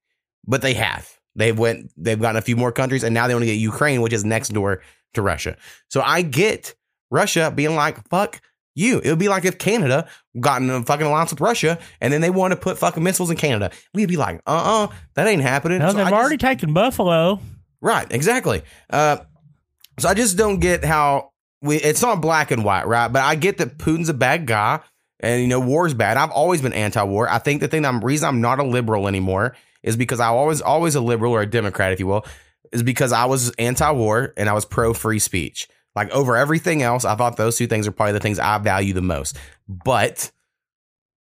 But 0.46 0.62
they 0.62 0.74
have. 0.74 1.10
They've 1.36 1.58
went. 1.58 1.92
They've 1.98 2.20
gotten 2.20 2.38
a 2.38 2.42
few 2.42 2.56
more 2.56 2.72
countries, 2.72 3.04
and 3.04 3.14
now 3.14 3.28
they 3.28 3.34
want 3.34 3.44
to 3.44 3.48
get 3.48 3.54
Ukraine, 3.54 4.02
which 4.02 4.14
is 4.14 4.26
next 4.26 4.50
door 4.50 4.82
to 5.14 5.22
Russia. 5.22 5.56
So 5.88 6.02
I 6.02 6.24
get 6.24 6.74
Russia 7.12 7.52
being 7.54 7.76
like, 7.76 8.08
"Fuck 8.10 8.42
you." 8.74 9.00
It 9.00 9.10
would 9.10 9.20
be 9.20 9.30
like 9.30 9.46
if 9.46 9.58
Canada 9.58 10.08
got 10.40 10.62
in 10.62 10.70
a 10.70 10.82
fucking 10.84 11.06
alliance 11.06 11.32
with 11.32 11.42
Russia, 11.42 11.78
and 12.00 12.12
then 12.12 12.22
they 12.22 12.30
want 12.30 12.52
to 12.54 12.56
put 12.58 12.78
fucking 12.80 13.04
missiles 13.04 13.30
in 13.30 13.38
Canada. 13.38 13.70
We'd 13.94 14.08
be 14.10 14.18
like, 14.18 14.42
"Uh, 14.48 14.88
uh 14.90 14.96
that 15.16 15.28
ain't 15.28 15.42
happening." 15.44 15.80
No, 15.80 15.90
So 15.90 15.98
they've 15.98 16.08
I 16.08 16.10
just- 16.10 16.20
already 16.20 16.38
taken 16.38 16.74
Buffalo. 16.74 17.40
Right, 17.82 18.08
exactly. 18.12 18.62
Uh, 18.90 19.18
so 20.00 20.08
I 20.10 20.14
just 20.14 20.38
don't 20.38 20.60
get 20.60 20.86
how 20.86 21.32
we. 21.62 21.78
It's 21.78 22.02
not 22.02 22.22
black 22.22 22.52
and 22.52 22.64
white, 22.64 22.88
right? 22.88 23.08
But 23.08 23.24
I 23.24 23.36
get 23.36 23.58
that 23.58 23.78
Putin's 23.78 24.10
a 24.10 24.14
bad 24.14 24.46
guy, 24.46 24.80
and 25.20 25.42
you 25.42 25.48
know 25.48 25.60
war's 25.60 25.94
bad. 25.94 26.18
I've 26.18 26.32
always 26.32 26.62
been 26.62 26.74
anti-war. 26.74 27.28
I 27.30 27.40
think 27.40 27.62
the 27.62 27.68
thing 27.68 27.82
that 27.82 27.90
I'm 27.90 28.04
reason 28.04 28.28
I'm 28.28 28.42
not 28.42 28.60
a 28.60 28.64
liberal 28.64 29.08
anymore 29.08 29.56
is 29.84 29.96
because 29.98 30.20
I 30.20 30.28
always 30.28 30.62
always 30.62 30.96
a 30.96 31.02
liberal 31.02 31.34
or 31.34 31.42
a 31.42 31.46
Democrat, 31.48 31.92
if 31.92 32.00
you 32.00 32.08
will, 32.08 32.26
is 32.72 32.84
because 32.84 33.12
I 33.12 33.26
was 33.26 33.50
anti-war 33.58 34.34
and 34.38 34.48
I 34.48 34.54
was 34.54 34.64
pro 34.66 34.94
free 34.94 35.20
speech. 35.20 35.68
Like 35.96 36.10
over 36.12 36.38
everything 36.38 36.82
else, 36.82 37.04
I 37.06 37.16
thought 37.16 37.38
those 37.38 37.58
two 37.58 37.68
things 37.68 37.88
are 37.88 37.92
probably 37.92 38.14
the 38.14 38.20
things 38.20 38.40
I 38.40 38.58
value 38.60 38.94
the 38.94 39.02
most. 39.02 39.38
But 39.68 40.32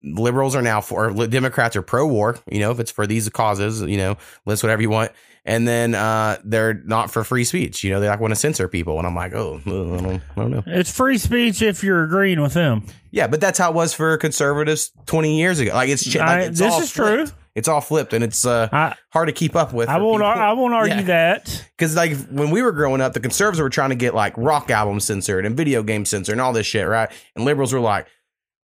liberals 0.04 0.56
are 0.56 0.62
now 0.62 0.80
for 0.82 1.12
Democrats 1.28 1.76
are 1.76 1.82
pro 1.82 2.08
war. 2.08 2.38
You 2.50 2.60
know, 2.60 2.72
if 2.72 2.80
it's 2.80 2.92
for 2.92 3.06
these 3.08 3.28
causes, 3.30 3.82
you 3.82 3.98
know, 3.98 4.18
list 4.46 4.64
whatever 4.64 4.82
you 4.82 4.90
want. 4.90 5.12
And 5.46 5.68
then 5.68 5.96
uh, 5.96 6.38
they're 6.44 6.76
not 6.76 7.10
for 7.12 7.24
free 7.24 7.44
speech. 7.44 7.84
You 7.84 7.92
know, 7.92 8.00
they 8.00 8.08
like 8.08 8.20
want 8.20 8.32
to 8.32 8.36
censor 8.36 8.68
people. 8.68 8.98
And 9.00 9.08
I'm 9.08 9.16
like, 9.16 9.34
oh, 9.34 9.60
I 9.66 9.70
don't, 9.70 10.06
I 10.06 10.22
don't 10.36 10.52
know. 10.52 10.64
It's 10.68 10.92
free 10.92 11.18
speech 11.18 11.62
if 11.62 11.84
you're 11.84 12.04
agreeing 12.04 12.42
with 12.42 12.54
them. 12.54 12.86
Yeah, 13.12 13.28
but 13.28 13.42
that's 13.42 13.58
how 13.58 13.72
it 13.72 13.76
was 13.76 13.94
for 13.94 14.16
conservatives 14.18 14.92
20 15.08 15.40
years 15.40 15.60
ago. 15.60 15.74
Like 15.74 15.90
it's, 15.90 16.14
like, 16.14 16.28
I- 16.28 16.42
it's 16.42 16.60
this 16.60 16.78
is 16.78 16.92
flipped. 16.92 17.30
true. 17.32 17.39
It's 17.56 17.68
all 17.68 17.82
flipped, 17.82 18.14
and 18.14 18.24
it's 18.24 18.46
uh, 18.46 18.70
I 18.72 18.96
hard 19.12 19.28
to 19.28 19.34
keep 19.34 19.56
up 19.56 19.74
with. 19.74 19.90
I 19.90 19.98
won't. 19.98 20.22
ar- 20.24 20.38
I 20.38 20.54
won't 20.54 20.74
argue 20.74 20.96
Yeah. 20.98 21.02
that. 21.04 21.66
Because 21.78 21.96
like 21.96 22.16
when 22.30 22.52
we 22.52 22.62
were 22.62 22.72
growing 22.72 23.02
up, 23.02 23.14
the 23.14 23.20
conservatives 23.20 23.60
were 23.62 23.70
trying 23.70 23.90
to 23.90 23.96
get 23.96 24.14
like 24.16 24.34
rock 24.38 24.70
albums 24.70 25.06
censored 25.06 25.46
and 25.46 25.58
video 25.58 25.84
games 25.84 26.10
censored 26.10 26.34
and 26.34 26.42
all 26.42 26.54
this 26.54 26.68
shit, 26.68 26.88
right? 26.88 27.10
And 27.36 27.46
liberals 27.46 27.74
were 27.74 27.80
like, 27.80 28.08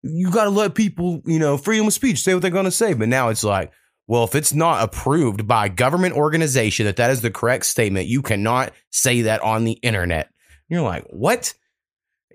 you 0.02 0.30
got 0.30 0.44
to 0.44 0.50
let 0.50 0.74
people, 0.74 1.22
you 1.24 1.38
know, 1.38 1.56
freedom 1.56 1.86
of 1.86 1.92
speech, 1.94 2.20
say 2.22 2.34
what 2.34 2.42
they're 2.42 2.50
going 2.50 2.66
to 2.66 2.70
say. 2.70 2.92
But 2.92 3.08
now 3.08 3.30
it's 3.30 3.42
like, 3.44 3.72
well, 4.06 4.24
if 4.24 4.34
it's 4.34 4.52
not 4.52 4.84
approved 4.84 5.48
by 5.48 5.66
a 5.66 5.70
government 5.70 6.14
organization 6.14 6.84
that 6.84 6.96
that 6.96 7.10
is 7.10 7.22
the 7.22 7.30
correct 7.30 7.64
statement, 7.64 8.06
you 8.06 8.20
cannot 8.20 8.72
say 8.90 9.22
that 9.22 9.40
on 9.40 9.64
the 9.64 9.72
internet. 9.82 10.28
You're 10.68 10.82
like, 10.82 11.04
what? 11.08 11.54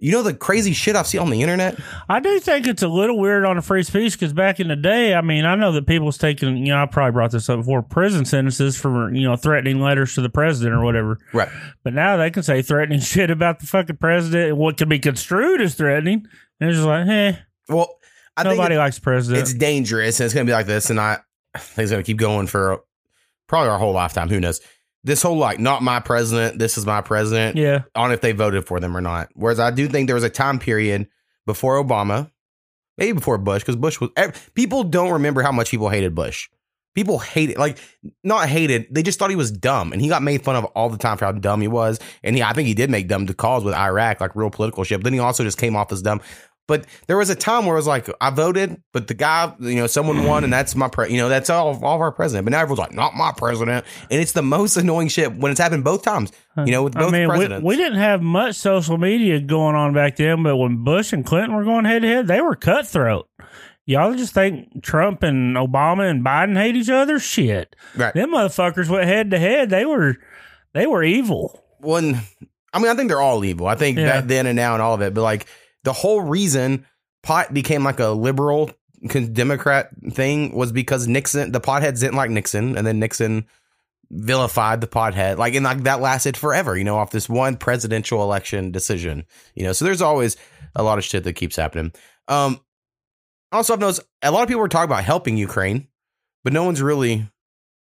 You 0.02 0.12
know 0.14 0.24
the 0.24 0.34
crazy 0.34 0.74
shit 0.74 0.96
I've 0.96 1.08
seen 1.08 1.22
on 1.22 1.30
the 1.30 1.42
internet? 1.42 1.78
I 2.08 2.20
do 2.20 2.40
think 2.40 2.68
it's 2.68 2.82
a 2.84 2.88
little 2.88 3.18
weird 3.20 3.46
on 3.46 3.58
a 3.58 3.62
free 3.62 3.84
speech 3.84 4.14
because 4.14 4.34
back 4.34 4.60
in 4.60 4.68
the 4.70 4.76
day, 4.76 5.14
I 5.14 5.22
mean, 5.22 5.46
I 5.46 5.56
know 5.56 5.72
that 5.74 5.86
people's 5.88 6.18
taking, 6.18 6.58
you 6.58 6.74
know, 6.74 6.82
I 6.82 6.86
probably 6.86 7.12
brought 7.12 7.32
this 7.32 7.50
up 7.50 7.60
before, 7.60 7.82
prison 7.82 8.24
sentences 8.26 8.78
for, 8.80 9.14
you 9.14 9.24
know, 9.28 9.36
threatening 9.36 9.82
letters 9.82 10.16
to 10.16 10.22
the 10.22 10.30
president 10.30 10.76
or 10.76 10.84
whatever. 10.84 11.18
Right. 11.34 11.50
But 11.84 11.94
now 11.94 12.18
they 12.18 12.32
can 12.32 12.44
say 12.44 12.62
threatening 12.62 13.00
shit 13.02 13.30
about 13.30 13.60
the 13.60 13.66
fucking 13.66 13.98
president 13.98 14.50
and 14.50 14.58
what 14.58 14.78
can 14.78 14.88
be 14.90 15.00
construed 15.00 15.62
as 15.62 15.76
threatening. 15.76 16.26
And 16.60 16.70
it's 16.70 16.78
just 16.78 16.88
like, 16.88 17.08
eh, 17.08 17.34
Well, 17.68 17.90
I 18.38 18.44
nobody 18.44 18.76
it- 18.76 18.80
likes 18.80 19.00
president. 19.00 19.42
it's 19.42 19.54
dangerous 19.54 20.20
and 20.20 20.26
it's 20.26 20.34
going 20.34 20.46
to 20.46 20.50
be 20.50 20.54
like 20.56 20.66
this. 20.66 20.90
And 20.90 21.00
I, 21.00 21.18
I 21.54 21.60
think 21.60 21.84
it's 21.84 21.92
going 21.92 22.04
to 22.04 22.08
keep 22.08 22.18
going 22.18 22.48
for 22.48 22.82
probably 23.48 23.70
our 23.70 23.80
whole 23.80 23.94
lifetime. 23.94 24.30
Who 24.30 24.40
knows? 24.40 24.62
This 25.10 25.24
whole 25.24 25.38
like, 25.38 25.58
not 25.58 25.82
my 25.82 26.00
president, 26.00 26.60
this 26.60 26.78
is 26.78 26.86
my 26.86 27.02
president. 27.02 27.58
yeah. 27.58 27.82
on 27.96 28.12
if 28.12 28.22
they 28.22 28.32
voted 28.32 28.68
for 28.68 28.80
them 28.80 28.96
or 28.96 29.02
not. 29.02 29.30
Whereas 29.34 29.60
I 29.60 29.72
do 29.72 29.88
think 29.88 30.08
there 30.08 30.14
was 30.14 30.24
a 30.24 30.30
time 30.30 30.60
period 30.60 31.08
before 31.48 31.84
Obama, 31.84 32.30
maybe 32.96 33.14
before 33.14 33.40
Bush, 33.40 33.64
because 33.64 33.76
Bush 33.76 34.00
was 34.00 34.12
people 34.54 34.84
don't 34.84 35.14
remember 35.14 35.42
how 35.42 35.52
much 35.52 35.72
people 35.72 35.90
hated 35.90 36.14
Bush. 36.14 36.48
People 36.94 37.18
hated 37.18 37.58
like 37.58 37.80
not 38.24 38.48
hated, 38.48 38.86
they 38.92 39.02
just 39.02 39.18
thought 39.18 39.32
he 39.32 39.36
was 39.36 39.50
dumb, 39.50 39.94
and 39.94 40.02
he 40.02 40.10
got 40.10 40.22
made 40.22 40.44
fun 40.44 40.56
of 40.56 40.66
all 40.66 40.90
the 40.90 40.98
time 40.98 41.18
for 41.18 41.26
how 41.26 41.32
dumb 41.32 41.60
he 41.60 41.68
was. 41.68 42.00
And 42.24 42.36
he, 42.36 42.44
I 42.44 42.54
think 42.54 42.68
he 42.68 42.76
did 42.76 42.92
make 42.92 43.08
dumb 43.08 43.26
calls 43.28 43.64
with 43.64 43.74
Iraq, 43.74 44.22
like 44.22 44.36
real 44.36 44.52
political 44.52 44.84
shit. 44.84 45.00
But 45.00 45.06
then 45.06 45.14
he 45.14 45.20
also 45.20 45.44
just 45.44 45.58
came 45.58 45.76
off 45.76 45.92
as 45.92 46.04
dumb. 46.04 46.22
But 46.70 46.86
there 47.08 47.18
was 47.18 47.30
a 47.30 47.36
time 47.36 47.66
where 47.66 47.76
it 47.76 47.80
was 47.80 47.88
like, 47.88 48.08
I 48.22 48.30
voted, 48.30 48.82
but 48.94 49.08
the 49.08 49.14
guy, 49.14 49.54
you 49.60 49.76
know, 49.76 49.88
someone 49.88 50.24
won, 50.24 50.46
and 50.46 50.54
that's 50.54 50.74
my, 50.76 50.88
pre- 50.88 51.12
you 51.12 51.18
know, 51.18 51.28
that's 51.28 51.50
all, 51.50 51.68
all 51.84 51.96
of 51.96 52.02
our 52.02 52.14
president. 52.14 52.46
But 52.46 52.52
now 52.52 52.62
everyone's 52.62 52.80
like, 52.80 52.94
not 52.94 53.16
my 53.16 53.34
president, 53.36 53.86
and 54.10 54.22
it's 54.22 54.32
the 54.32 54.42
most 54.42 54.78
annoying 54.78 55.10
shit 55.10 55.36
when 55.36 55.52
it's 55.52 55.60
happened 55.60 55.84
both 55.84 56.04
times. 56.04 56.32
You 56.58 56.72
know, 56.72 56.84
with 56.84 56.94
both 56.94 57.10
I 57.14 57.18
mean, 57.20 57.22
we, 57.28 57.36
presidents. 57.36 57.66
we 57.66 57.76
didn't 57.76 58.00
have 58.00 58.22
much 58.22 58.56
social 58.56 58.98
media 58.98 59.40
going 59.42 59.76
on 59.76 59.94
back 59.94 60.16
then, 60.16 60.44
but 60.44 60.56
when 60.56 60.84
Bush 60.84 61.12
and 61.12 61.26
Clinton 61.26 61.56
were 61.56 61.64
going 61.66 61.84
head 61.86 62.04
to 62.04 62.08
head, 62.08 62.28
they 62.28 62.40
were 62.40 62.56
cutthroat. 62.56 63.28
Y'all 63.86 64.14
just 64.14 64.36
think 64.36 64.84
Trump 64.84 65.24
and 65.24 65.56
Obama 65.56 66.08
and 66.10 66.24
Biden 66.24 66.56
hate 66.56 66.76
each 66.76 66.90
other? 66.92 67.18
Shit. 67.18 67.76
Right. 67.96 68.14
Them 68.14 68.32
motherfuckers 68.34 68.88
went 68.88 69.06
head 69.06 69.32
to 69.32 69.40
head. 69.40 69.72
They 69.72 69.84
were 69.84 70.18
they 70.74 70.86
were 70.86 71.04
evil. 71.04 71.60
one 71.80 72.20
I 72.72 72.78
mean, 72.78 72.90
I 72.90 72.94
think 72.94 73.10
they're 73.10 73.20
all 73.20 73.44
evil. 73.44 73.66
I 73.66 73.74
think 73.74 73.98
Yeah. 73.98 74.06
that 74.06 74.28
then 74.28 74.46
and 74.46 74.56
now 74.56 74.74
and 74.74 74.82
all 74.84 74.94
of 74.94 75.02
it, 75.02 75.16
but 75.16 75.24
like 75.24 75.48
the 75.84 75.94
whole 75.94 76.22
reason 76.22 76.86
pot 77.24 77.54
became 77.54 77.84
like 77.84 78.00
a 78.00 78.10
liberal 78.10 78.72
Democrat 79.34 79.90
thing 80.12 80.54
was 80.54 80.72
because 80.72 81.08
Nixon, 81.08 81.52
the 81.52 81.62
potheads 81.62 82.02
didn't 82.02 82.16
like 82.16 82.30
Nixon, 82.30 82.78
and 82.78 82.86
then 82.86 83.00
Nixon 83.00 83.46
vilified 84.12 84.82
the 84.82 84.88
pothead. 84.88 85.38
Like, 85.38 85.56
and 85.56 85.64
like 85.64 85.84
that 85.84 86.02
lasted 86.02 86.36
forever, 86.36 86.78
you 86.78 86.84
know, 86.84 86.98
off 86.98 87.12
this 87.12 87.30
one 87.30 87.56
presidential 87.56 88.22
election 88.22 88.72
decision, 88.72 89.26
you 89.56 89.64
know. 89.64 89.74
So 89.74 89.86
there's 89.86 90.02
always 90.02 90.38
a 90.76 90.84
lot 90.84 90.98
of 90.98 91.04
shit 91.04 91.24
that 91.24 91.34
keeps 91.34 91.56
happening. 91.56 91.94
Um, 92.28 92.60
also, 93.52 93.74
I've 93.74 93.80
noticed 93.80 94.02
a 94.22 94.32
lot 94.32 94.44
of 94.44 94.48
people 94.48 94.64
are 94.64 94.68
talking 94.68 94.92
about 94.92 95.04
helping 95.04 95.38
Ukraine, 95.38 95.88
but 96.44 96.54
no 96.54 96.64
one's 96.64 96.82
really 96.82 97.28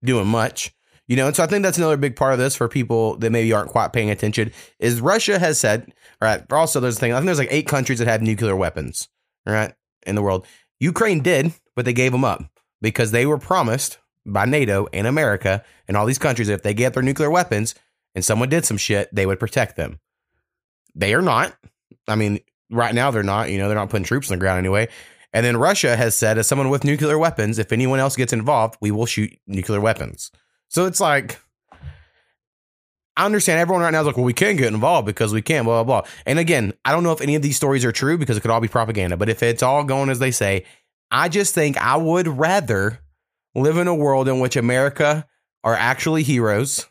doing 0.03 0.27
much. 0.27 0.74
You 1.09 1.15
know, 1.15 1.25
and 1.25 1.35
so 1.35 1.43
I 1.43 1.47
think 1.47 1.63
that's 1.63 1.79
another 1.79 1.97
big 1.97 2.15
part 2.15 2.33
of 2.33 2.39
this 2.39 2.55
for 2.55 2.67
people 2.67 3.15
that 3.17 3.31
maybe 3.31 3.51
aren't 3.51 3.71
quite 3.71 3.91
paying 3.91 4.11
attention 4.11 4.51
is 4.77 5.01
Russia 5.01 5.39
has 5.39 5.59
said, 5.59 5.91
right? 6.21 6.43
Also, 6.53 6.79
there's 6.79 6.97
a 6.97 6.99
thing. 6.99 7.11
I 7.11 7.15
think 7.15 7.25
there's 7.25 7.39
like 7.39 7.51
eight 7.51 7.67
countries 7.67 7.97
that 7.97 8.07
have 8.07 8.21
nuclear 8.21 8.55
weapons, 8.55 9.09
right, 9.43 9.73
in 10.05 10.13
the 10.13 10.21
world. 10.21 10.45
Ukraine 10.79 11.21
did, 11.21 11.51
but 11.75 11.85
they 11.85 11.93
gave 11.93 12.11
them 12.11 12.23
up 12.23 12.43
because 12.79 13.09
they 13.09 13.25
were 13.25 13.39
promised 13.39 13.97
by 14.23 14.45
NATO 14.45 14.87
and 14.93 15.07
America 15.07 15.63
and 15.87 15.97
all 15.97 16.05
these 16.05 16.19
countries 16.19 16.47
that 16.47 16.53
if 16.53 16.63
they 16.63 16.75
get 16.75 16.93
their 16.93 17.01
nuclear 17.01 17.31
weapons 17.31 17.73
and 18.13 18.23
someone 18.23 18.49
did 18.49 18.63
some 18.63 18.77
shit, 18.77 19.09
they 19.11 19.25
would 19.25 19.39
protect 19.39 19.77
them. 19.77 19.99
They 20.93 21.15
are 21.15 21.23
not. 21.23 21.57
I 22.07 22.17
mean, 22.17 22.39
right 22.69 22.93
now 22.93 23.09
they're 23.09 23.23
not. 23.23 23.49
You 23.49 23.57
know, 23.57 23.67
they're 23.67 23.75
not 23.75 23.89
putting 23.89 24.05
troops 24.05 24.29
on 24.29 24.37
the 24.37 24.41
ground 24.41 24.59
anyway. 24.59 24.89
And 25.33 25.43
then 25.43 25.57
Russia 25.57 25.95
has 25.95 26.15
said, 26.15 26.37
as 26.37 26.45
someone 26.45 26.69
with 26.69 26.83
nuclear 26.83 27.17
weapons, 27.17 27.57
if 27.57 27.71
anyone 27.71 27.99
else 27.99 28.15
gets 28.15 28.31
involved, 28.31 28.77
we 28.79 28.91
will 28.91 29.07
shoot 29.07 29.35
nuclear 29.47 29.81
weapons. 29.81 30.31
So 30.69 30.85
it's 30.85 30.99
like, 30.99 31.39
I 33.17 33.25
understand 33.25 33.59
everyone 33.59 33.83
right 33.83 33.91
now 33.91 33.99
is 34.01 34.07
like, 34.07 34.15
well, 34.15 34.25
we 34.25 34.33
can 34.33 34.55
get 34.55 34.71
involved 34.73 35.05
because 35.05 35.33
we 35.33 35.41
can, 35.41 35.65
blah, 35.65 35.83
blah, 35.83 36.01
blah. 36.01 36.09
And 36.25 36.39
again, 36.39 36.73
I 36.85 36.91
don't 36.91 37.03
know 37.03 37.11
if 37.11 37.21
any 37.21 37.35
of 37.35 37.41
these 37.41 37.57
stories 37.57 37.83
are 37.83 37.91
true 37.91 38.17
because 38.17 38.38
it 38.38 38.41
could 38.41 38.51
all 38.51 38.61
be 38.61 38.69
propaganda, 38.69 39.17
but 39.17 39.27
if 39.27 39.43
it's 39.43 39.61
all 39.61 39.83
going 39.83 40.09
as 40.09 40.19
they 40.19 40.31
say, 40.31 40.63
I 41.11 41.27
just 41.27 41.53
think 41.53 41.77
I 41.77 41.97
would 41.97 42.27
rather 42.27 42.99
live 43.55 43.77
in 43.77 43.88
a 43.88 43.95
world 43.95 44.27
in 44.29 44.39
which 44.39 44.55
America 44.55 45.27
are 45.63 45.75
actually 45.75 46.23
heroes 46.23 46.85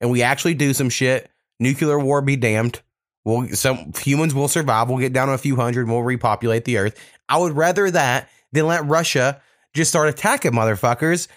and 0.00 0.10
we 0.10 0.22
actually 0.22 0.54
do 0.54 0.72
some 0.72 0.88
shit. 0.88 1.28
Nuclear 1.58 1.98
war 1.98 2.22
be 2.22 2.36
damned. 2.36 2.80
We'll, 3.24 3.48
some 3.48 3.92
humans 3.98 4.34
will 4.34 4.48
survive. 4.48 4.88
We'll 4.88 4.98
get 4.98 5.12
down 5.12 5.28
to 5.28 5.34
a 5.34 5.38
few 5.38 5.56
hundred. 5.56 5.88
We'll 5.88 6.02
repopulate 6.02 6.64
the 6.64 6.78
earth. 6.78 6.98
I 7.28 7.36
would 7.36 7.52
rather 7.52 7.90
that 7.90 8.30
than 8.52 8.66
let 8.66 8.86
Russia 8.86 9.42
just 9.74 9.90
start 9.90 10.08
attacking 10.08 10.52
motherfuckers 10.52 11.28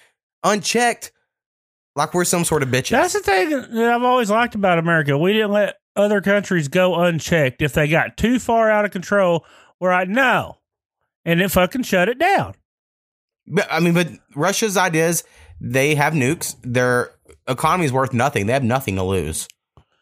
unchecked 0.44 1.12
like 1.96 2.14
we're 2.14 2.26
some 2.26 2.44
sort 2.44 2.64
of 2.64 2.70
bitches. 2.70 2.92
That's 2.92 3.14
the 3.14 3.20
thing 3.20 3.50
that 3.50 3.94
I've 3.94 4.04
always 4.04 4.30
liked 4.30 4.56
about 4.56 4.80
America. 4.80 5.18
We 5.18 5.34
didn't 5.34 5.52
let 5.52 5.76
other 5.96 6.22
countries 6.22 6.68
go 6.68 6.96
unchecked. 6.96 7.62
If 7.62 7.74
they 7.74 7.88
got 7.88 8.18
too 8.18 8.40
far 8.40 8.70
out 8.72 8.86
of 8.86 8.92
control, 8.92 9.46
we're 9.80 9.92
like, 9.92 10.10
no. 10.10 10.58
And 11.26 11.42
it 11.42 11.50
fucking 11.52 11.84
shut 11.84 12.10
it 12.10 12.20
down. 12.20 12.56
But, 13.48 13.68
I 13.72 13.80
mean, 13.80 13.94
but 13.94 14.08
Russia's 14.36 14.78
ideas, 14.78 15.24
they 15.62 15.96
have 15.96 16.14
nukes. 16.14 16.56
Their 16.64 17.12
economy 17.48 17.86
is 17.86 17.94
worth 17.94 18.14
nothing. 18.14 18.48
They 18.48 18.54
have 18.54 18.64
nothing 18.64 18.96
to 18.96 19.04
lose. 19.04 19.48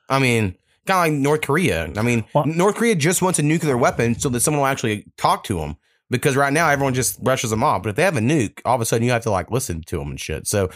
I 0.10 0.20
mean, 0.20 0.56
kind 0.86 1.08
of 1.10 1.14
like 1.14 1.22
North 1.22 1.42
Korea. 1.42 1.92
I 1.96 2.02
mean, 2.02 2.24
Well- 2.34 2.46
North 2.46 2.76
Korea 2.76 2.96
just 2.96 3.22
wants 3.22 3.40
a 3.40 3.44
nuclear 3.44 3.78
weapon 3.78 4.18
so 4.18 4.30
that 4.30 4.40
someone 4.40 4.62
will 4.62 4.68
actually 4.68 5.06
talk 5.18 5.44
to 5.46 5.60
them. 5.60 5.76
Because 6.10 6.36
right 6.36 6.52
now 6.52 6.70
everyone 6.70 6.94
just 6.94 7.24
brushes 7.24 7.52
them 7.52 7.64
off. 7.64 7.84
But 7.84 7.90
if 7.92 7.96
they 7.96 8.04
have 8.04 8.18
a 8.18 8.22
nuke, 8.22 8.60
all 8.66 8.76
of 8.76 8.82
a 8.82 8.86
sudden 8.86 9.06
you 9.06 9.12
have 9.14 9.24
to 9.24 9.32
like 9.32 9.50
listen 9.50 9.82
to 9.84 9.98
them 9.98 10.10
and 10.10 10.20
shit. 10.20 10.46
So 10.46 10.70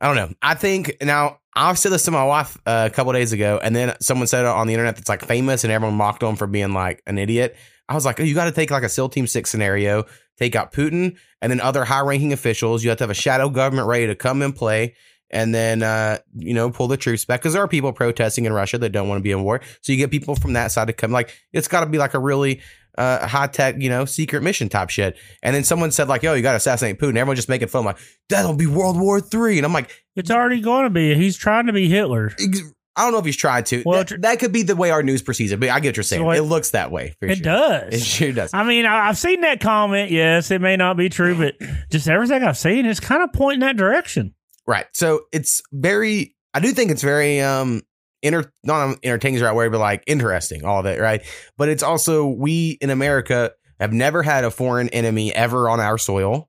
I 0.00 0.06
don't 0.06 0.16
know. 0.16 0.34
I 0.40 0.54
think 0.54 0.96
now 1.02 1.40
I 1.54 1.74
said 1.74 1.92
this 1.92 2.04
to 2.04 2.10
my 2.10 2.24
wife 2.24 2.56
uh, 2.64 2.88
a 2.90 2.94
couple 2.94 3.12
days 3.12 3.32
ago, 3.32 3.60
and 3.62 3.74
then 3.76 3.94
someone 4.00 4.26
said 4.26 4.44
it 4.44 4.46
on 4.46 4.66
the 4.66 4.72
internet 4.72 4.96
that's 4.96 5.08
like 5.08 5.24
famous, 5.24 5.64
and 5.64 5.72
everyone 5.72 5.96
mocked 5.96 6.22
him 6.22 6.36
for 6.36 6.46
being 6.46 6.72
like 6.72 7.02
an 7.06 7.18
idiot. 7.18 7.56
I 7.88 7.94
was 7.94 8.06
like, 8.06 8.20
oh, 8.20 8.22
you 8.22 8.34
got 8.34 8.44
to 8.44 8.52
take 8.52 8.70
like 8.70 8.84
a 8.84 8.88
SEAL 8.88 9.10
Team 9.10 9.26
Six 9.26 9.50
scenario, 9.50 10.04
take 10.38 10.54
out 10.54 10.72
Putin, 10.72 11.16
and 11.42 11.50
then 11.50 11.60
other 11.60 11.84
high 11.84 12.00
ranking 12.00 12.32
officials. 12.32 12.82
You 12.82 12.90
have 12.90 12.98
to 12.98 13.04
have 13.04 13.10
a 13.10 13.14
shadow 13.14 13.50
government 13.50 13.88
ready 13.88 14.06
to 14.06 14.14
come 14.14 14.42
and 14.42 14.54
play, 14.54 14.94
and 15.28 15.54
then 15.54 15.82
uh, 15.82 16.18
you 16.34 16.54
know 16.54 16.70
pull 16.70 16.88
the 16.88 16.96
troops 16.96 17.24
back 17.24 17.40
because 17.40 17.52
there 17.52 17.62
are 17.62 17.68
people 17.68 17.92
protesting 17.92 18.46
in 18.46 18.52
Russia 18.52 18.78
that 18.78 18.90
don't 18.90 19.08
want 19.08 19.18
to 19.18 19.22
be 19.22 19.32
in 19.32 19.42
war. 19.42 19.60
So 19.82 19.92
you 19.92 19.98
get 19.98 20.10
people 20.10 20.36
from 20.36 20.54
that 20.54 20.72
side 20.72 20.86
to 20.86 20.92
come. 20.92 21.10
Like 21.10 21.36
it's 21.52 21.68
got 21.68 21.80
to 21.80 21.86
be 21.86 21.98
like 21.98 22.14
a 22.14 22.18
really 22.20 22.60
uh, 22.98 23.26
high 23.26 23.46
tech, 23.46 23.76
you 23.78 23.88
know, 23.88 24.04
secret 24.04 24.42
mission 24.42 24.68
type 24.68 24.90
shit. 24.90 25.16
And 25.42 25.54
then 25.54 25.64
someone 25.64 25.90
said 25.90 26.08
like, 26.08 26.22
"Yo, 26.22 26.34
you 26.34 26.42
got 26.42 26.52
to 26.52 26.56
assassinate 26.56 26.98
Putin." 26.98 27.16
Everyone 27.16 27.36
just 27.36 27.48
making 27.48 27.68
fun, 27.68 27.84
like 27.84 27.98
that'll 28.28 28.54
be 28.56 28.66
World 28.66 28.98
War 29.00 29.20
Three, 29.20 29.56
and 29.58 29.64
I'm 29.66 29.72
like, 29.72 29.90
It's 30.16 30.30
already 30.30 30.60
going 30.60 30.84
to 30.84 30.90
be. 30.90 31.14
He's 31.14 31.36
trying 31.36 31.66
to 31.66 31.72
be 31.72 31.88
Hitler. 31.88 32.32
ex- 32.38 32.60
I 32.96 33.04
don't 33.04 33.12
know 33.12 33.18
if 33.20 33.24
he's 33.24 33.36
tried 33.36 33.66
to. 33.66 33.82
Well, 33.86 34.04
that, 34.04 34.20
that 34.22 34.38
could 34.40 34.52
be 34.52 34.62
the 34.64 34.74
way 34.76 34.90
our 34.90 35.02
news 35.02 35.22
proceeds 35.22 35.52
it, 35.52 35.60
but 35.60 35.70
I 35.70 35.78
get 35.80 35.90
what 35.90 35.96
you're 35.96 36.04
saying. 36.04 36.22
So, 36.22 36.26
like- 36.26 36.38
it 36.38 36.42
looks 36.42 36.70
that 36.72 36.90
way. 36.90 37.14
For 37.20 37.26
It 37.28 37.36
sure. 37.36 37.44
does. 37.44 37.94
It 37.94 38.00
sure 38.02 38.32
does. 38.32 38.52
I 38.52 38.64
mean, 38.64 38.84
I- 38.84 39.08
I've 39.08 39.16
seen 39.16 39.40
that 39.42 39.60
comment. 39.60 40.10
Yes, 40.10 40.50
it 40.50 40.60
may 40.60 40.76
not 40.76 40.96
be 40.96 41.08
true, 41.08 41.34
but 41.36 41.54
just 41.90 42.08
everything 42.08 42.42
I've 42.42 42.58
seen 42.58 42.86
is 42.86 42.98
kind 43.00 43.22
of 43.22 43.32
pointing 43.32 43.60
that 43.60 43.76
direction. 43.76 44.34
Right. 44.66 44.86
So 44.92 45.22
it's 45.32 45.62
very. 45.72 46.36
I 46.52 46.58
do 46.60 46.72
think 46.72 46.90
it's 46.90 47.02
very 47.02 47.40
um 47.40 47.82
inter 48.22 48.52
not 48.64 48.98
entertaining 49.02 49.36
is 49.36 49.40
the 49.40 49.46
right 49.46 49.54
word, 49.54 49.72
but 49.72 49.78
like 49.78 50.04
interesting, 50.06 50.64
all 50.64 50.80
of 50.80 50.86
it, 50.86 51.00
right? 51.00 51.22
But 51.56 51.68
it's 51.68 51.82
also 51.82 52.26
we 52.26 52.78
in 52.80 52.90
America 52.90 53.52
have 53.78 53.92
never 53.92 54.22
had 54.22 54.44
a 54.44 54.50
foreign 54.50 54.88
enemy 54.90 55.34
ever 55.34 55.68
on 55.68 55.80
our 55.80 55.98
soil 55.98 56.48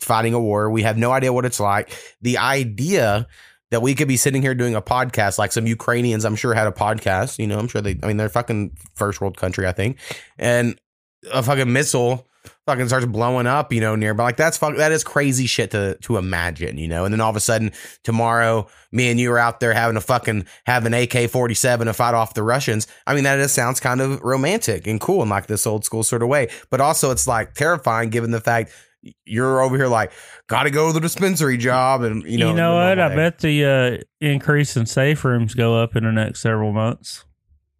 fighting 0.00 0.34
a 0.34 0.40
war. 0.40 0.70
We 0.70 0.82
have 0.82 0.96
no 0.96 1.10
idea 1.12 1.32
what 1.32 1.44
it's 1.44 1.60
like. 1.60 1.94
The 2.22 2.38
idea 2.38 3.26
that 3.70 3.82
we 3.82 3.94
could 3.94 4.08
be 4.08 4.16
sitting 4.16 4.40
here 4.40 4.54
doing 4.54 4.74
a 4.74 4.82
podcast 4.82 5.38
like 5.38 5.52
some 5.52 5.66
Ukrainians, 5.66 6.24
I'm 6.24 6.36
sure 6.36 6.54
had 6.54 6.66
a 6.66 6.72
podcast. 6.72 7.38
You 7.38 7.46
know, 7.46 7.58
I'm 7.58 7.68
sure 7.68 7.80
they. 7.82 7.98
I 8.02 8.06
mean, 8.06 8.16
they're 8.16 8.28
fucking 8.28 8.76
first 8.94 9.20
world 9.20 9.36
country, 9.36 9.66
I 9.66 9.72
think, 9.72 9.98
and 10.38 10.78
a 11.32 11.42
fucking 11.42 11.72
missile 11.72 12.28
fucking 12.66 12.88
starts 12.88 13.06
blowing 13.06 13.46
up, 13.46 13.72
you 13.72 13.80
know, 13.80 13.96
nearby. 13.96 14.24
Like 14.24 14.36
that's 14.36 14.56
fuck 14.56 14.76
that 14.76 14.92
is 14.92 15.04
crazy 15.04 15.46
shit 15.46 15.70
to 15.72 15.96
to 16.02 16.16
imagine, 16.16 16.78
you 16.78 16.88
know. 16.88 17.04
And 17.04 17.12
then 17.12 17.20
all 17.20 17.30
of 17.30 17.36
a 17.36 17.40
sudden 17.40 17.72
tomorrow, 18.02 18.66
me 18.92 19.10
and 19.10 19.18
you 19.20 19.32
are 19.32 19.38
out 19.38 19.60
there 19.60 19.72
having 19.72 19.96
a 19.96 20.00
fucking 20.00 20.46
have 20.66 20.86
an 20.86 20.94
AK 20.94 21.30
forty 21.30 21.54
seven 21.54 21.86
to 21.86 21.92
fight 21.92 22.14
off 22.14 22.34
the 22.34 22.42
Russians. 22.42 22.86
I 23.06 23.14
mean, 23.14 23.24
that 23.24 23.36
just 23.36 23.54
sounds 23.54 23.80
kind 23.80 24.00
of 24.00 24.20
romantic 24.22 24.86
and 24.86 25.00
cool 25.00 25.22
in 25.22 25.28
like 25.28 25.46
this 25.46 25.66
old 25.66 25.84
school 25.84 26.02
sort 26.02 26.22
of 26.22 26.28
way. 26.28 26.48
But 26.70 26.80
also 26.80 27.10
it's 27.10 27.26
like 27.26 27.54
terrifying 27.54 28.10
given 28.10 28.30
the 28.30 28.40
fact 28.40 28.72
you're 29.26 29.60
over 29.60 29.76
here 29.76 29.86
like 29.86 30.12
gotta 30.46 30.70
go 30.70 30.86
to 30.86 30.94
the 30.94 31.00
dispensary 31.00 31.58
job 31.58 32.00
and 32.02 32.22
you 32.24 32.38
know 32.38 32.48
You 32.48 32.54
know 32.54 32.74
what? 32.74 32.98
I 32.98 33.14
bet 33.14 33.38
the 33.40 33.64
uh, 33.64 34.04
increase 34.26 34.76
in 34.78 34.86
safe 34.86 35.24
rooms 35.24 35.54
go 35.54 35.76
up 35.76 35.94
in 35.94 36.04
the 36.04 36.12
next 36.12 36.40
several 36.40 36.72
months. 36.72 37.24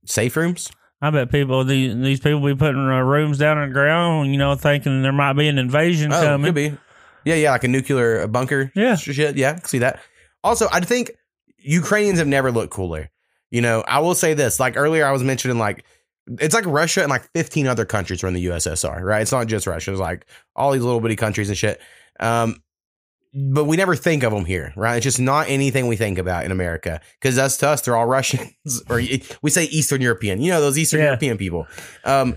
safe 0.04 0.36
rooms. 0.36 0.70
I 1.04 1.10
bet 1.10 1.30
people 1.30 1.64
these 1.64 1.94
these 1.96 2.20
people 2.20 2.40
be 2.40 2.54
putting 2.54 2.80
uh, 2.80 3.00
rooms 3.00 3.36
down 3.38 3.58
on 3.58 3.68
the 3.68 3.74
ground, 3.74 4.32
you 4.32 4.38
know, 4.38 4.54
thinking 4.54 5.02
there 5.02 5.12
might 5.12 5.34
be 5.34 5.48
an 5.48 5.58
invasion 5.58 6.12
Oh, 6.12 6.20
coming. 6.20 6.46
could 6.46 6.54
be. 6.54 6.76
Yeah, 7.24 7.34
yeah, 7.34 7.50
like 7.50 7.64
a 7.64 7.68
nuclear 7.68 8.26
bunker. 8.26 8.72
Yeah. 8.74 8.96
shit. 8.96 9.36
Yeah, 9.36 9.56
see 9.64 9.78
that. 9.80 10.00
Also, 10.42 10.66
I 10.72 10.80
think 10.80 11.10
Ukrainians 11.58 12.18
have 12.18 12.28
never 12.28 12.50
looked 12.50 12.72
cooler. 12.72 13.10
You 13.50 13.60
know, 13.60 13.84
I 13.86 13.98
will 14.00 14.14
say 14.14 14.34
this. 14.34 14.58
Like 14.58 14.76
earlier, 14.76 15.06
I 15.06 15.12
was 15.12 15.22
mentioning 15.22 15.58
like 15.58 15.84
it's 16.40 16.54
like 16.54 16.64
Russia 16.66 17.02
and 17.02 17.10
like 17.10 17.28
15 17.34 17.66
other 17.66 17.84
countries 17.84 18.22
were 18.22 18.28
in 18.28 18.34
the 18.34 18.46
USSR, 18.46 19.02
right? 19.02 19.20
It's 19.22 19.32
not 19.32 19.46
just 19.46 19.66
Russia. 19.66 19.90
It's 19.92 20.00
like 20.00 20.24
all 20.56 20.72
these 20.72 20.82
little 20.82 21.00
bitty 21.00 21.16
countries 21.16 21.50
and 21.50 21.58
shit. 21.58 21.80
Um, 22.18 22.62
but 23.34 23.64
we 23.64 23.76
never 23.76 23.96
think 23.96 24.22
of 24.22 24.32
them 24.32 24.44
here, 24.44 24.72
right? 24.76 24.96
It's 24.96 25.04
just 25.04 25.20
not 25.20 25.48
anything 25.48 25.88
we 25.88 25.96
think 25.96 26.18
about 26.18 26.44
in 26.44 26.52
America 26.52 27.00
because 27.20 27.36
us 27.36 27.56
to 27.58 27.68
us, 27.68 27.80
they're 27.82 27.96
all 27.96 28.06
Russians 28.18 28.52
or 28.88 29.00
we 29.42 29.50
say 29.50 29.64
Eastern 29.64 30.00
European. 30.00 30.40
You 30.40 30.52
know, 30.52 30.60
those 30.60 30.78
Eastern 30.78 31.00
Yeah. 31.00 31.06
European 31.06 31.36
people. 31.36 31.66
Um, 32.04 32.36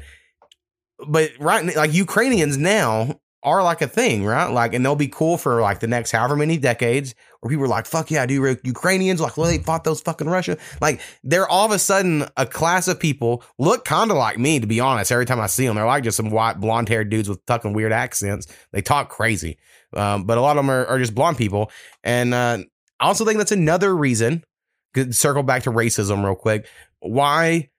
but 1.07 1.31
right, 1.39 1.75
like 1.75 1.93
Ukrainians 1.93 2.57
now 2.57 3.19
are 3.43 3.63
like 3.63 3.81
a 3.81 3.87
thing, 3.87 4.25
right? 4.25 4.47
Like, 4.47 4.73
and 4.73 4.83
they'll 4.83 4.95
be 4.95 5.07
cool 5.07 5.37
for 5.37 5.61
like 5.61 5.79
the 5.79 5.87
next 5.87 6.11
however 6.11 6.35
many 6.35 6.57
decades. 6.57 7.13
Where 7.39 7.51
people 7.51 7.65
are 7.65 7.69
like, 7.69 7.85
"Fuck 7.85 8.09
yeah, 8.09 8.23
I 8.23 8.25
do." 8.25 8.57
Ukrainians 8.63 9.21
like, 9.21 9.37
well, 9.37 9.47
they 9.47 9.59
fought 9.59 9.83
those 9.83 10.01
fucking 10.01 10.27
Russia. 10.27 10.57
Like, 10.81 10.99
they're 11.23 11.47
all 11.47 11.67
of 11.67 11.71
a 11.71 11.77
sudden 11.77 12.25
a 12.35 12.47
class 12.47 12.87
of 12.87 12.99
people 12.99 13.43
look 13.59 13.85
kind 13.85 14.09
of 14.09 14.17
like 14.17 14.39
me, 14.39 14.59
to 14.59 14.65
be 14.65 14.79
honest. 14.79 15.11
Every 15.11 15.27
time 15.27 15.39
I 15.39 15.45
see 15.45 15.67
them, 15.67 15.75
they're 15.75 15.85
like 15.85 16.03
just 16.03 16.17
some 16.17 16.31
white 16.31 16.59
blonde 16.59 16.89
haired 16.89 17.11
dudes 17.11 17.29
with 17.29 17.39
fucking 17.45 17.73
weird 17.73 17.93
accents. 17.93 18.47
They 18.73 18.81
talk 18.81 19.09
crazy, 19.09 19.59
um, 19.93 20.25
but 20.25 20.37
a 20.37 20.41
lot 20.41 20.57
of 20.57 20.65
them 20.65 20.69
are, 20.69 20.85
are 20.85 20.99
just 20.99 21.15
blonde 21.15 21.37
people. 21.37 21.71
And 22.03 22.33
uh, 22.33 22.59
I 22.99 23.05
also 23.07 23.25
think 23.25 23.37
that's 23.37 23.51
another 23.51 23.95
reason. 23.95 24.43
Circle 25.11 25.43
back 25.43 25.63
to 25.63 25.71
racism 25.71 26.23
real 26.23 26.35
quick. 26.35 26.67
Why 26.99 27.69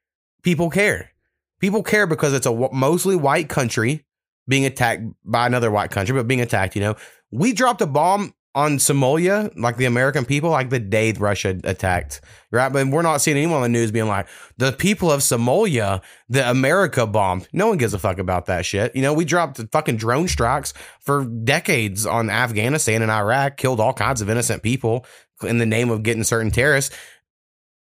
people 0.42 0.70
care 0.70 1.10
people 1.58 1.82
care 1.82 2.06
because 2.06 2.32
it's 2.32 2.46
a 2.46 2.68
mostly 2.72 3.16
white 3.16 3.48
country 3.48 4.04
being 4.46 4.64
attacked 4.64 5.02
by 5.24 5.46
another 5.46 5.70
white 5.70 5.90
country, 5.90 6.14
but 6.14 6.26
being 6.26 6.40
attacked. 6.40 6.74
You 6.74 6.82
know, 6.82 6.96
we 7.30 7.52
dropped 7.52 7.80
a 7.82 7.86
bomb 7.86 8.34
on 8.54 8.78
Somalia, 8.78 9.52
like 9.56 9.76
the 9.76 9.84
American 9.84 10.24
people, 10.24 10.50
like 10.50 10.70
the 10.70 10.80
day 10.80 11.12
Russia 11.12 11.60
attacked, 11.64 12.20
right? 12.50 12.72
But 12.72 12.88
we're 12.88 13.02
not 13.02 13.18
seeing 13.18 13.36
anyone 13.36 13.56
on 13.56 13.62
the 13.62 13.68
news 13.68 13.92
being 13.92 14.08
like, 14.08 14.26
the 14.56 14.72
people 14.72 15.12
of 15.12 15.20
Somalia, 15.20 16.02
the 16.28 16.48
America 16.48 17.06
bombed. 17.06 17.46
No 17.52 17.68
one 17.68 17.78
gives 17.78 17.94
a 17.94 17.98
fuck 17.98 18.18
about 18.18 18.46
that 18.46 18.64
shit. 18.64 18.96
You 18.96 19.02
know, 19.02 19.12
we 19.12 19.24
dropped 19.24 19.60
fucking 19.70 19.96
drone 19.96 20.28
strikes 20.28 20.74
for 21.00 21.24
decades 21.24 22.06
on 22.06 22.30
Afghanistan 22.30 23.02
and 23.02 23.12
Iraq, 23.12 23.58
killed 23.58 23.80
all 23.80 23.92
kinds 23.92 24.20
of 24.20 24.30
innocent 24.30 24.62
people 24.62 25.06
in 25.42 25.58
the 25.58 25.66
name 25.66 25.90
of 25.90 26.02
getting 26.02 26.24
certain 26.24 26.50
terrorists. 26.50 26.96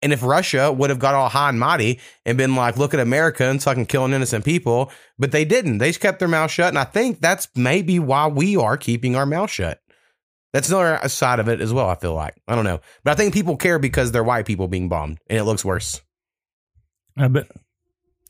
And 0.04 0.14
if 0.14 0.24
Russia 0.24 0.72
would 0.72 0.90
have 0.90 1.00
got 1.00 1.14
all 1.14 1.30
high 1.30 1.50
and 1.50 1.60
mighty 1.60 2.00
and 2.26 2.38
been 2.38 2.56
like, 2.56 2.78
look 2.78 2.94
at 2.94 3.00
America 3.00 3.46
and 3.46 3.62
fucking 3.62 3.86
killing 3.86 4.14
innocent 4.14 4.46
people, 4.46 4.92
but 5.20 5.32
they 5.32 5.46
didn't. 5.46 5.78
They 5.78 5.94
kept 5.94 6.20
their 6.20 6.28
mouth 6.28 6.50
shut. 6.50 6.70
And 6.70 6.80
I 6.80 6.86
think 6.86 7.20
that's 7.20 7.48
maybe 7.56 8.00
why 8.00 8.28
we 8.28 8.56
are 8.58 8.78
keeping 8.78 9.16
our 9.16 9.26
mouth 9.26 9.52
shut. 9.52 9.80
That's 10.54 10.70
another 10.70 11.08
side 11.08 11.40
of 11.40 11.48
it 11.48 11.62
as 11.62 11.72
well, 11.72 11.90
I 11.90 11.96
feel 11.96 12.14
like. 12.14 12.36
I 12.48 12.56
don't 12.56 12.66
know. 12.66 12.82
But 13.04 13.12
I 13.12 13.16
think 13.16 13.34
people 13.34 13.56
care 13.56 13.80
because 13.80 14.12
they're 14.12 14.24
white 14.24 14.46
people 14.46 14.68
being 14.68 14.90
bombed 14.90 15.20
and 15.30 15.40
it 15.40 15.44
looks 15.44 15.64
worse. 15.64 16.02
I 17.18 17.28
bet 17.28 17.48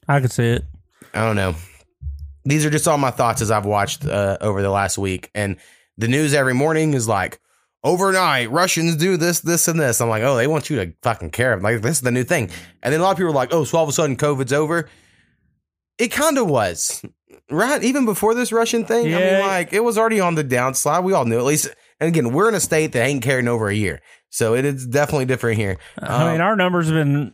I 0.08 0.20
could 0.20 0.32
see 0.32 0.46
it. 0.46 0.66
I 1.14 1.26
don't 1.26 1.36
know. 1.36 1.56
These 2.46 2.66
are 2.66 2.70
just 2.70 2.88
all 2.88 2.98
my 2.98 3.12
thoughts 3.12 3.42
as 3.42 3.52
I've 3.52 3.66
watched 3.66 4.06
uh, 4.06 4.38
over 4.42 4.62
the 4.62 4.70
last 4.70 4.98
week. 4.98 5.30
And 5.34 5.58
the 5.98 6.08
news 6.08 6.34
every 6.34 6.54
morning 6.54 6.94
is 6.94 7.08
like, 7.08 7.40
overnight, 7.84 8.52
Russians 8.52 8.96
do 8.96 9.18
this, 9.18 9.40
this, 9.40 9.68
and 9.68 9.80
this. 9.80 10.02
I'm 10.02 10.10
like, 10.10 10.24
oh, 10.24 10.36
they 10.36 10.48
want 10.48 10.70
you 10.70 10.78
to 10.78 10.94
fucking 11.02 11.32
care. 11.32 11.60
Like, 11.60 11.82
this 11.82 11.98
is 11.98 12.02
the 12.02 12.12
new 12.12 12.24
thing. 12.24 12.50
And 12.84 12.94
then 12.94 13.00
a 13.00 13.04
lot 13.04 13.12
of 13.12 13.18
people 13.18 13.32
are 13.32 13.36
like, 13.36 13.54
oh, 13.54 13.64
so 13.64 13.78
all 13.78 13.84
of 13.84 13.90
a 13.90 13.94
sudden 13.94 14.18
COVID's 14.18 14.54
over. 14.54 14.90
It 15.98 16.10
kind 16.10 16.38
of 16.38 16.50
was, 16.50 17.04
right? 17.50 17.84
Even 17.84 18.06
before 18.06 18.34
this 18.34 18.52
Russian 18.52 18.86
thing. 18.86 19.14
I 19.14 19.20
mean, 19.20 19.40
like, 19.40 19.74
it 19.74 19.84
was 19.84 19.98
already 19.98 20.20
on 20.20 20.36
the 20.36 20.44
downslide. 20.44 21.04
We 21.04 21.14
all 21.14 21.26
knew, 21.26 21.38
at 21.38 21.46
least. 21.46 21.70
And 22.02 22.10
again, 22.10 22.34
we're 22.34 22.50
in 22.50 22.56
a 22.56 22.60
state 22.60 22.92
that 22.94 23.06
ain't 23.06 23.24
carrying 23.24 23.48
over 23.48 23.70
a 23.70 23.74
year. 23.74 24.02
So 24.30 24.56
it 24.56 24.66
is 24.66 24.86
definitely 24.88 25.26
different 25.26 25.58
here. 25.60 25.78
I 26.02 26.24
Um, 26.26 26.32
mean, 26.34 26.42
our 26.42 26.56
numbers 26.58 26.88
have 26.88 26.96
been 26.96 27.34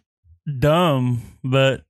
dumb, 0.60 1.22
but 1.44 1.84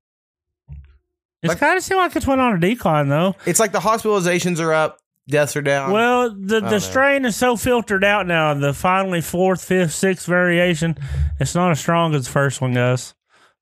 it's 1.44 1.50
Like- 1.50 1.60
kind 1.60 1.78
of 1.78 1.84
seemed 1.84 2.00
like 2.00 2.16
it's 2.16 2.28
went 2.28 2.40
on 2.42 2.54
a 2.54 2.60
decline 2.60 3.10
though. 3.10 3.36
It's 3.46 3.60
like 3.60 3.72
the 3.72 3.80
hospitalizations 3.80 4.60
are 4.60 4.74
up, 4.74 5.00
deaths 5.28 5.56
are 5.56 5.62
down. 5.62 5.92
Well, 5.92 6.30
the 6.30 6.60
the 6.62 6.80
strain 6.80 7.26
is 7.26 7.36
so 7.36 7.56
filtered 7.56 8.04
out 8.04 8.28
now. 8.28 8.54
The 8.54 8.74
finally 8.74 9.22
fourth, 9.22 9.64
fifth, 9.64 9.94
sixth 9.94 10.26
variation, 10.28 10.98
it's 11.40 11.56
not 11.56 11.72
as 11.72 11.80
strong 11.80 12.14
as 12.16 12.26
the 12.26 12.32
first 12.32 12.62
one, 12.62 12.74
guys. 12.74 13.14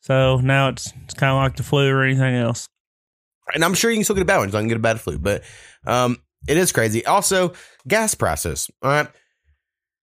So 0.01 0.38
now 0.38 0.69
it's 0.69 0.91
it's 1.05 1.13
kind 1.13 1.31
of 1.31 1.38
like 1.38 1.55
the 1.55 1.63
flu 1.63 1.89
or 1.89 2.03
anything 2.03 2.36
else. 2.36 2.67
and 3.53 3.63
I'm 3.63 3.75
sure 3.75 3.91
you 3.91 3.98
can 3.98 4.03
still 4.03 4.15
get 4.15 4.24
a 4.24 4.25
bad 4.25 4.39
one. 4.39 4.51
So 4.51 4.57
I 4.57 4.62
can 4.62 4.67
get 4.67 4.77
a 4.77 4.79
bad 4.79 5.00
flu, 5.00 5.19
but 5.19 5.43
um, 5.86 6.17
it 6.48 6.58
is 6.58 6.72
crazy. 6.72 7.06
Also, 7.06 7.54
gas 7.88 8.16
prices. 8.16 8.70
All 8.82 8.92
right. 8.92 9.08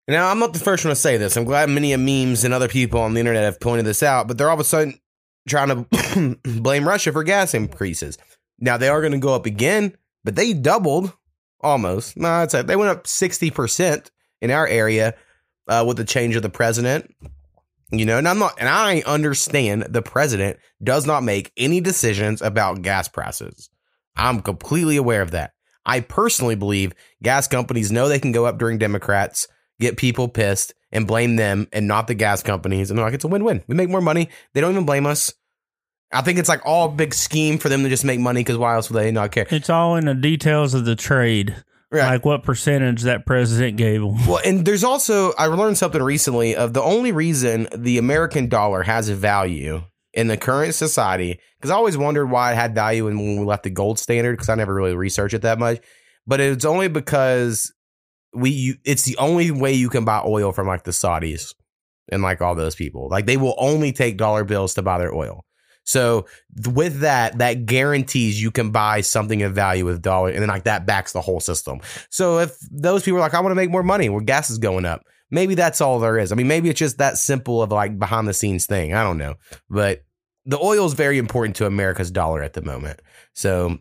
Now, 0.08 0.28
I'm 0.28 0.38
not 0.38 0.52
the 0.52 0.58
first 0.58 0.84
one 0.84 0.90
to 0.90 0.96
say 0.96 1.16
this. 1.16 1.36
I'm 1.36 1.44
glad 1.44 1.68
many 1.70 1.92
of 1.92 2.00
memes 2.00 2.44
and 2.44 2.52
other 2.52 2.68
people 2.68 3.00
on 3.00 3.14
the 3.14 3.20
internet 3.20 3.44
have 3.44 3.60
pointed 3.60 3.86
this 3.86 4.02
out, 4.02 4.26
but 4.26 4.38
they're 4.38 4.48
all 4.48 4.54
of 4.54 4.60
a 4.60 4.64
sudden 4.64 4.98
trying 5.48 5.68
to 5.68 6.38
blame 6.60 6.88
Russia 6.88 7.12
for 7.12 7.22
gas 7.22 7.54
increases. 7.54 8.18
Now, 8.58 8.76
they 8.76 8.88
are 8.88 9.00
going 9.00 9.12
to 9.12 9.18
go 9.18 9.34
up 9.34 9.46
again, 9.46 9.96
but 10.24 10.34
they 10.34 10.52
doubled 10.52 11.12
almost. 11.60 12.16
No, 12.16 12.28
I'd 12.28 12.50
they 12.50 12.76
went 12.76 12.90
up 12.90 13.04
60% 13.04 14.10
in 14.40 14.50
our 14.50 14.66
area 14.66 15.14
uh, 15.68 15.84
with 15.86 15.96
the 15.96 16.04
change 16.04 16.36
of 16.36 16.42
the 16.42 16.50
president. 16.50 17.14
You 17.92 18.06
know, 18.06 18.18
and 18.18 18.28
I'm 18.28 18.38
not, 18.38 18.54
and 18.58 18.68
I 18.68 19.02
understand 19.06 19.82
the 19.88 20.02
president 20.02 20.58
does 20.82 21.06
not 21.06 21.24
make 21.24 21.52
any 21.56 21.80
decisions 21.80 22.40
about 22.40 22.82
gas 22.82 23.08
prices. 23.08 23.68
I'm 24.16 24.42
completely 24.42 24.96
aware 24.96 25.22
of 25.22 25.32
that. 25.32 25.52
I 25.86 26.00
personally 26.00 26.54
believe 26.54 26.92
gas 27.22 27.48
companies 27.48 27.90
know 27.90 28.08
they 28.08 28.18
can 28.18 28.32
go 28.32 28.44
up 28.46 28.58
during 28.58 28.78
Democrats, 28.78 29.48
get 29.80 29.96
people 29.96 30.28
pissed, 30.28 30.74
and 30.92 31.06
blame 31.06 31.36
them 31.36 31.68
and 31.72 31.86
not 31.88 32.06
the 32.06 32.14
gas 32.14 32.42
companies. 32.42 32.90
And 32.90 32.98
they're 32.98 33.06
like, 33.06 33.14
it's 33.14 33.24
a 33.24 33.28
win 33.28 33.44
win. 33.44 33.62
We 33.66 33.74
make 33.74 33.88
more 33.88 34.00
money. 34.00 34.28
They 34.52 34.60
don't 34.60 34.72
even 34.72 34.86
blame 34.86 35.06
us. 35.06 35.32
I 36.12 36.22
think 36.22 36.38
it's 36.38 36.48
like 36.48 36.62
all 36.66 36.88
big 36.88 37.14
scheme 37.14 37.58
for 37.58 37.68
them 37.68 37.82
to 37.84 37.88
just 37.88 38.04
make 38.04 38.18
money 38.18 38.40
because 38.40 38.58
why 38.58 38.74
else 38.74 38.90
would 38.90 39.00
they 39.00 39.12
not 39.12 39.30
care? 39.30 39.46
It's 39.48 39.70
all 39.70 39.94
in 39.96 40.06
the 40.06 40.14
details 40.14 40.74
of 40.74 40.84
the 40.84 40.96
trade, 40.96 41.54
Right. 41.92 42.08
like 42.10 42.24
what 42.24 42.42
percentage 42.42 43.02
that 43.02 43.26
president 43.26 43.76
gave 43.76 44.00
them. 44.00 44.26
Well, 44.26 44.40
and 44.44 44.64
there's 44.64 44.82
also 44.84 45.32
I 45.38 45.46
learned 45.46 45.78
something 45.78 46.02
recently 46.02 46.56
of 46.56 46.72
the 46.72 46.82
only 46.82 47.12
reason 47.12 47.68
the 47.74 47.98
American 47.98 48.48
dollar 48.48 48.82
has 48.82 49.08
a 49.08 49.14
value 49.14 49.82
in 50.12 50.26
the 50.26 50.36
current 50.36 50.74
society 50.74 51.38
because 51.58 51.70
I 51.70 51.74
always 51.74 51.96
wondered 51.96 52.26
why 52.26 52.52
it 52.52 52.56
had 52.56 52.74
value 52.74 53.04
when 53.04 53.18
when 53.18 53.38
we 53.38 53.44
left 53.44 53.62
the 53.62 53.70
gold 53.70 53.98
standard 53.98 54.32
because 54.32 54.48
I 54.48 54.54
never 54.54 54.74
really 54.74 54.94
researched 54.94 55.34
it 55.34 55.42
that 55.42 55.58
much, 55.58 55.80
but 56.26 56.40
it's 56.40 56.64
only 56.64 56.88
because 56.88 57.72
we 58.32 58.50
you, 58.50 58.74
it's 58.84 59.04
the 59.04 59.16
only 59.18 59.50
way 59.50 59.72
you 59.72 59.88
can 59.88 60.04
buy 60.04 60.22
oil 60.24 60.52
from 60.52 60.66
like 60.66 60.84
the 60.84 60.90
Saudis 60.90 61.54
and 62.10 62.22
like 62.22 62.40
all 62.40 62.54
those 62.54 62.74
people 62.74 63.08
like 63.08 63.26
they 63.26 63.36
will 63.36 63.54
only 63.58 63.92
take 63.92 64.16
dollar 64.16 64.44
bills 64.44 64.74
to 64.74 64.82
buy 64.82 64.98
their 64.98 65.14
oil. 65.14 65.44
So 65.84 66.26
with 66.68 67.00
that, 67.00 67.38
that 67.38 67.66
guarantees 67.66 68.40
you 68.40 68.50
can 68.50 68.70
buy 68.70 69.00
something 69.00 69.42
of 69.42 69.54
value 69.54 69.84
with 69.84 70.02
dollar, 70.02 70.28
and 70.28 70.40
then 70.40 70.48
like 70.48 70.64
that 70.64 70.86
backs 70.86 71.12
the 71.12 71.20
whole 71.20 71.40
system. 71.40 71.80
So 72.10 72.38
if 72.38 72.56
those 72.70 73.02
people 73.02 73.18
are 73.18 73.22
like, 73.22 73.34
I 73.34 73.40
want 73.40 73.50
to 73.50 73.56
make 73.56 73.70
more 73.70 73.82
money 73.82 74.08
where 74.08 74.20
gas 74.20 74.50
is 74.50 74.58
going 74.58 74.84
up, 74.84 75.02
maybe 75.30 75.54
that's 75.54 75.80
all 75.80 75.98
there 75.98 76.18
is. 76.18 76.32
I 76.32 76.34
mean, 76.34 76.48
maybe 76.48 76.68
it's 76.68 76.78
just 76.78 76.98
that 76.98 77.16
simple 77.18 77.62
of 77.62 77.70
like 77.72 77.98
behind 77.98 78.28
the 78.28 78.34
scenes 78.34 78.66
thing. 78.66 78.94
I 78.94 79.02
don't 79.02 79.18
know, 79.18 79.34
but 79.68 80.04
the 80.46 80.58
oil 80.58 80.86
is 80.86 80.94
very 80.94 81.18
important 81.18 81.56
to 81.56 81.66
America's 81.66 82.10
dollar 82.10 82.42
at 82.42 82.54
the 82.54 82.62
moment. 82.62 83.00
So 83.34 83.78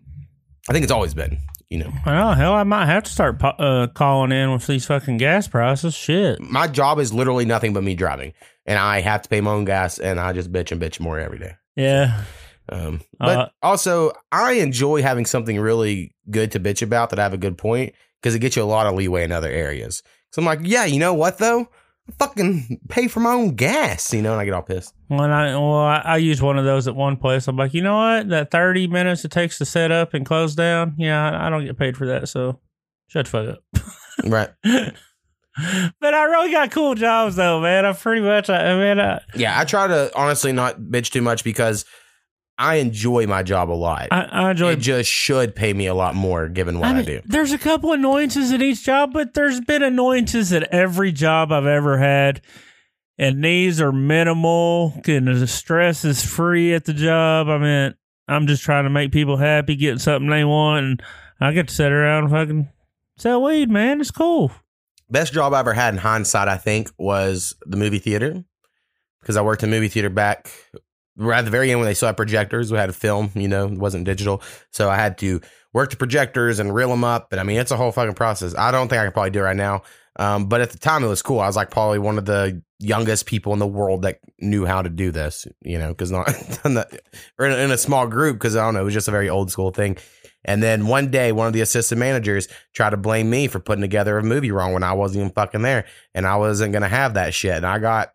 I 0.69 0.73
think 0.73 0.83
it's 0.83 0.91
always 0.91 1.13
been, 1.13 1.37
you 1.69 1.79
know. 1.79 1.91
Well, 2.05 2.33
hell, 2.33 2.53
I 2.53 2.63
might 2.63 2.85
have 2.85 3.03
to 3.03 3.11
start 3.11 3.41
uh, 3.41 3.87
calling 3.93 4.31
in 4.31 4.51
with 4.51 4.67
these 4.67 4.85
fucking 4.85 5.17
gas 5.17 5.47
prices. 5.47 5.93
Shit. 5.95 6.39
My 6.41 6.67
job 6.67 6.99
is 6.99 7.13
literally 7.13 7.45
nothing 7.45 7.73
but 7.73 7.83
me 7.83 7.95
driving, 7.95 8.33
and 8.65 8.77
I 8.77 9.01
have 9.01 9.21
to 9.23 9.29
pay 9.29 9.41
my 9.41 9.51
own 9.51 9.65
gas, 9.65 9.97
and 9.99 10.19
I 10.19 10.33
just 10.33 10.51
bitch 10.51 10.71
and 10.71 10.81
bitch 10.81 10.99
more 10.99 11.17
every 11.19 11.39
day. 11.39 11.55
Yeah. 11.75 12.23
Um, 12.71 13.01
but 13.17 13.37
Uh, 13.37 13.49
also, 13.63 14.11
I 14.31 14.53
enjoy 14.53 15.01
having 15.01 15.25
something 15.25 15.59
really 15.59 16.13
good 16.29 16.51
to 16.51 16.59
bitch 16.59 16.83
about 16.83 17.09
that 17.09 17.19
I 17.19 17.23
have 17.23 17.33
a 17.33 17.37
good 17.37 17.57
point 17.57 17.95
because 18.21 18.35
it 18.35 18.39
gets 18.39 18.55
you 18.55 18.61
a 18.61 18.65
lot 18.65 18.85
of 18.85 18.93
leeway 18.93 19.23
in 19.23 19.31
other 19.31 19.49
areas. 19.49 20.03
So 20.31 20.41
I'm 20.41 20.45
like, 20.45 20.59
yeah, 20.63 20.85
you 20.85 20.99
know 20.99 21.13
what 21.13 21.37
though? 21.37 21.61
I 22.07 22.11
fucking 22.17 22.81
pay 22.89 23.07
for 23.07 23.19
my 23.19 23.33
own 23.33 23.55
gas, 23.55 24.13
you 24.13 24.21
know, 24.21 24.31
and 24.31 24.41
I 24.41 24.45
get 24.45 24.53
all 24.53 24.61
pissed. 24.63 24.93
When 25.07 25.29
I 25.31 25.51
well, 25.55 25.75
I, 25.77 26.01
I 26.05 26.17
use 26.17 26.41
one 26.41 26.57
of 26.57 26.65
those 26.65 26.87
at 26.87 26.95
one 26.95 27.17
place. 27.17 27.47
I'm 27.47 27.55
like, 27.57 27.73
you 27.73 27.81
know 27.81 27.97
what? 27.97 28.29
That 28.29 28.51
30 28.51 28.87
minutes 28.87 29.23
it 29.25 29.31
takes 29.31 29.57
to 29.59 29.65
set 29.65 29.91
up 29.91 30.13
and 30.13 30.25
close 30.25 30.55
down. 30.55 30.95
Yeah, 30.97 31.29
I, 31.29 31.47
I 31.47 31.49
don't 31.49 31.65
get 31.65 31.77
paid 31.77 31.95
for 31.97 32.07
that. 32.07 32.29
So 32.29 32.59
shut 33.07 33.25
the 33.25 33.31
fuck 33.31 33.47
up. 33.49 33.85
Right. 34.25 34.49
but 34.63 36.13
I 36.13 36.23
really 36.25 36.51
got 36.51 36.71
cool 36.71 36.93
jobs 36.95 37.35
though, 37.37 37.61
man. 37.61 37.85
I'm 37.85 37.95
pretty 37.95 38.21
much, 38.21 38.49
I, 38.49 38.71
I 38.73 38.77
mean, 38.77 38.99
I, 38.99 39.21
Yeah, 39.35 39.57
I 39.57 39.63
try 39.63 39.87
to 39.87 40.11
honestly 40.15 40.51
not 40.51 40.79
bitch 40.79 41.11
too 41.11 41.21
much 41.21 41.43
because 41.43 41.85
I 42.59 42.75
enjoy 42.75 43.25
my 43.25 43.41
job 43.41 43.71
a 43.71 43.73
lot. 43.73 44.09
I, 44.11 44.23
I 44.23 44.51
enjoy. 44.51 44.73
it 44.73 44.79
just 44.79 45.09
should 45.09 45.55
pay 45.55 45.71
me 45.71 45.87
a 45.87 45.93
lot 45.93 46.13
more 46.13 46.49
given 46.49 46.79
what 46.79 46.93
I, 46.93 46.99
I 46.99 47.03
do. 47.03 47.21
There's 47.25 47.53
a 47.53 47.57
couple 47.57 47.93
annoyances 47.93 48.51
at 48.51 48.61
each 48.61 48.83
job, 48.83 49.13
but 49.13 49.33
there's 49.33 49.61
been 49.61 49.81
annoyances 49.81 50.51
at 50.51 50.63
every 50.63 51.13
job 51.13 51.53
I've 51.53 51.65
ever 51.65 51.97
had. 51.97 52.41
And 53.17 53.43
these 53.43 53.79
are 53.79 53.93
minimal, 53.93 54.93
and 55.07 55.27
the 55.27 55.47
stress 55.47 56.03
is 56.03 56.23
free 56.23 56.73
at 56.73 56.83
the 56.83 56.93
job. 56.93 57.47
I 57.47 57.57
mean, 57.57 57.95
I'm 58.27 58.45
just 58.45 58.63
trying 58.63 58.83
to 58.83 58.89
make 58.89 59.13
people 59.13 59.37
happy, 59.37 59.77
getting 59.77 59.99
something 59.99 60.29
they 60.29 60.43
want, 60.43 60.85
and 60.85 61.03
I 61.39 61.53
get 61.53 61.69
to 61.69 61.73
sit 61.73 61.91
around 61.93 62.25
and 62.25 62.31
fucking 62.31 62.69
sell 63.17 63.41
weed, 63.41 63.69
man. 63.69 64.01
It's 64.01 64.11
cool. 64.11 64.51
Best 65.09 65.33
job 65.33 65.53
I 65.53 65.61
ever 65.61 65.73
had 65.73 65.93
in 65.93 65.99
hindsight, 65.99 66.49
I 66.49 66.57
think, 66.57 66.91
was 66.97 67.53
the 67.65 67.77
movie 67.77 67.99
theater 67.99 68.43
because 69.21 69.37
I 69.37 69.41
worked 69.41 69.63
in 69.63 69.69
movie 69.69 69.87
theater 69.87 70.09
back 70.09 70.51
right 71.19 71.39
at 71.39 71.45
the 71.45 71.51
very 71.51 71.71
end 71.71 71.79
when 71.79 71.87
they 71.87 71.93
still 71.93 72.07
had 72.07 72.17
projectors. 72.17 72.71
We 72.71 72.77
had 72.77 72.89
a 72.89 72.93
film, 72.93 73.31
you 73.35 73.47
know, 73.47 73.67
it 73.67 73.77
wasn't 73.77 74.05
digital, 74.05 74.41
so 74.71 74.89
I 74.89 74.95
had 74.95 75.17
to 75.19 75.41
work 75.73 75.91
the 75.91 75.97
projectors 75.97 76.59
and 76.59 76.73
reel 76.73 76.89
them 76.89 77.03
up. 77.03 77.29
But 77.29 77.39
I 77.39 77.43
mean, 77.43 77.59
it's 77.59 77.71
a 77.71 77.77
whole 77.77 77.91
fucking 77.91 78.15
process. 78.15 78.55
I 78.55 78.71
don't 78.71 78.87
think 78.87 78.99
I 78.99 79.03
can 79.05 79.13
probably 79.13 79.31
do 79.31 79.39
it 79.39 79.43
right 79.43 79.55
now, 79.55 79.83
um, 80.15 80.47
but 80.47 80.61
at 80.61 80.71
the 80.71 80.79
time 80.79 81.03
it 81.03 81.07
was 81.07 81.21
cool. 81.21 81.39
I 81.39 81.47
was 81.47 81.55
like 81.55 81.71
probably 81.71 81.99
one 81.99 82.17
of 82.17 82.25
the 82.25 82.61
youngest 82.79 83.25
people 83.25 83.53
in 83.53 83.59
the 83.59 83.67
world 83.67 84.03
that 84.03 84.19
knew 84.39 84.65
how 84.65 84.81
to 84.81 84.89
do 84.89 85.11
this, 85.11 85.45
you 85.61 85.77
know, 85.77 85.89
because 85.89 86.11
not, 86.11 86.29
or 87.37 87.45
in 87.45 87.59
in 87.59 87.71
a 87.71 87.77
small 87.77 88.07
group 88.07 88.37
because 88.37 88.55
I 88.55 88.63
don't 88.63 88.73
know, 88.73 88.81
it 88.81 88.85
was 88.85 88.93
just 88.93 89.07
a 89.07 89.11
very 89.11 89.29
old 89.29 89.51
school 89.51 89.71
thing. 89.71 89.97
And 90.45 90.63
then 90.63 90.87
one 90.87 91.11
day, 91.11 91.31
one 91.31 91.47
of 91.47 91.53
the 91.53 91.61
assistant 91.61 91.99
managers 91.99 92.47
tried 92.73 92.91
to 92.91 92.97
blame 92.97 93.29
me 93.29 93.47
for 93.47 93.59
putting 93.59 93.81
together 93.81 94.17
a 94.17 94.23
movie 94.23 94.51
wrong 94.51 94.73
when 94.73 94.83
I 94.83 94.93
wasn't 94.93 95.21
even 95.21 95.33
fucking 95.33 95.61
there. 95.61 95.85
And 96.15 96.25
I 96.25 96.37
wasn't 96.37 96.71
going 96.71 96.81
to 96.81 96.87
have 96.87 97.15
that 97.15 97.33
shit. 97.33 97.55
And 97.55 97.65
I 97.65 97.79
got, 97.79 98.13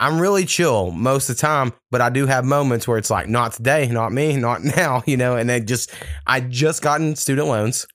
I'm 0.00 0.20
really 0.20 0.44
chill 0.44 0.90
most 0.90 1.28
of 1.28 1.36
the 1.36 1.40
time, 1.40 1.72
but 1.90 2.00
I 2.00 2.10
do 2.10 2.26
have 2.26 2.44
moments 2.44 2.86
where 2.88 2.98
it's 2.98 3.10
like, 3.10 3.28
not 3.28 3.52
today, 3.52 3.86
not 3.88 4.12
me, 4.12 4.36
not 4.36 4.62
now, 4.76 5.02
you 5.06 5.16
know. 5.16 5.36
And 5.36 5.48
then 5.48 5.66
just, 5.66 5.92
I 6.26 6.40
just 6.40 6.82
gotten 6.82 7.16
student 7.16 7.48
loans 7.48 7.86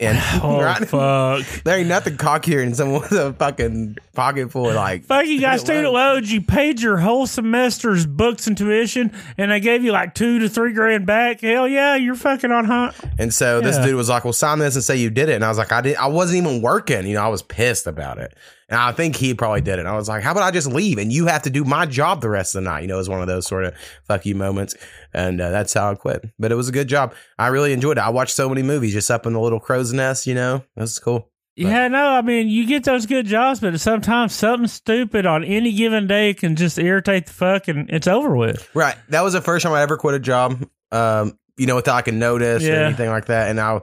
And 0.00 0.18
Oh 0.42 0.62
right? 0.62 0.88
fuck! 0.88 1.46
there 1.64 1.78
ain't 1.78 1.88
nothing 1.88 2.16
cockier 2.16 2.64
than 2.64 2.74
someone 2.74 3.02
with 3.02 3.12
a 3.12 3.34
fucking 3.34 3.98
pocket 4.14 4.50
full 4.50 4.70
of 4.70 4.74
like. 4.74 5.04
Fuck 5.04 5.26
you 5.26 5.40
got 5.40 5.60
Student 5.60 5.92
loans. 5.92 6.32
You 6.32 6.40
paid 6.40 6.80
your 6.80 6.96
whole 6.96 7.26
semester's 7.26 8.06
books 8.06 8.46
and 8.46 8.56
tuition, 8.56 9.12
and 9.36 9.50
they 9.50 9.60
gave 9.60 9.84
you 9.84 9.92
like 9.92 10.14
two 10.14 10.38
to 10.38 10.48
three 10.48 10.72
grand 10.72 11.04
back. 11.04 11.42
Hell 11.42 11.68
yeah, 11.68 11.96
you're 11.96 12.14
fucking 12.14 12.50
on 12.50 12.64
hot. 12.64 12.94
And 13.18 13.32
so 13.32 13.60
this 13.60 13.76
dude 13.76 13.94
was 13.94 14.08
like, 14.08 14.24
"Well, 14.24 14.32
sign 14.32 14.58
this 14.58 14.74
and 14.74 14.82
say 14.82 14.96
you 14.96 15.10
did 15.10 15.28
it." 15.28 15.34
And 15.34 15.44
I 15.44 15.48
was 15.48 15.58
like, 15.58 15.70
"I 15.70 15.82
did. 15.82 15.96
I 15.96 16.06
wasn't 16.06 16.38
even 16.46 16.62
working. 16.62 17.06
You 17.06 17.14
know, 17.14 17.22
I 17.22 17.28
was 17.28 17.42
pissed 17.42 17.86
about 17.86 18.16
it." 18.16 18.34
And 18.70 18.78
I 18.78 18.92
think 18.92 19.16
he 19.16 19.34
probably 19.34 19.60
did 19.60 19.78
it. 19.78 19.86
I 19.86 19.96
was 19.96 20.08
like, 20.08 20.22
"How 20.22 20.30
about 20.32 20.44
I 20.44 20.50
just 20.50 20.68
leave 20.68 20.98
and 20.98 21.12
you 21.12 21.26
have 21.26 21.42
to 21.42 21.50
do 21.50 21.64
my 21.64 21.86
job 21.86 22.20
the 22.20 22.30
rest 22.30 22.54
of 22.54 22.62
the 22.62 22.70
night?" 22.70 22.82
You 22.82 22.88
know, 22.88 22.94
it 22.94 22.98
was 22.98 23.08
one 23.08 23.20
of 23.20 23.26
those 23.26 23.46
sort 23.46 23.64
of 23.64 23.74
fuck 24.04 24.24
you 24.24 24.34
moments. 24.34 24.76
And 25.12 25.40
uh, 25.40 25.50
that's 25.50 25.74
how 25.74 25.90
I 25.90 25.94
quit. 25.96 26.30
But 26.38 26.52
it 26.52 26.54
was 26.54 26.68
a 26.68 26.72
good 26.72 26.88
job. 26.88 27.14
I 27.38 27.48
really 27.48 27.72
enjoyed 27.72 27.98
it. 27.98 28.04
I 28.04 28.10
watched 28.10 28.34
so 28.34 28.48
many 28.48 28.62
movies 28.62 28.92
just 28.92 29.10
up 29.10 29.26
in 29.26 29.32
the 29.32 29.40
little 29.40 29.60
crow's 29.60 29.92
nest. 29.92 30.26
You 30.26 30.34
know, 30.34 30.64
it 30.76 30.80
was 30.80 30.98
cool. 30.98 31.28
Yeah, 31.56 31.88
no, 31.88 32.10
I 32.10 32.22
mean 32.22 32.48
you 32.48 32.66
get 32.66 32.84
those 32.84 33.04
good 33.04 33.26
jobs, 33.26 33.60
but 33.60 33.78
sometimes 33.80 34.34
something 34.34 34.68
stupid 34.68 35.26
on 35.26 35.44
any 35.44 35.72
given 35.72 36.06
day 36.06 36.32
can 36.32 36.56
just 36.56 36.78
irritate 36.78 37.26
the 37.26 37.32
fuck, 37.32 37.68
and 37.68 37.90
it's 37.90 38.06
over 38.06 38.34
with. 38.34 38.68
Right. 38.74 38.96
That 39.10 39.22
was 39.22 39.34
the 39.34 39.42
first 39.42 39.64
time 39.64 39.72
I 39.72 39.82
ever 39.82 39.96
quit 39.98 40.14
a 40.14 40.20
job. 40.20 40.64
Um, 40.92 41.38
you 41.56 41.66
know, 41.66 41.76
without 41.76 41.96
I 41.96 42.02
could 42.02 42.14
notice 42.14 42.64
or 42.64 42.72
anything 42.72 43.10
like 43.10 43.26
that. 43.26 43.50
And 43.50 43.60
I, 43.60 43.80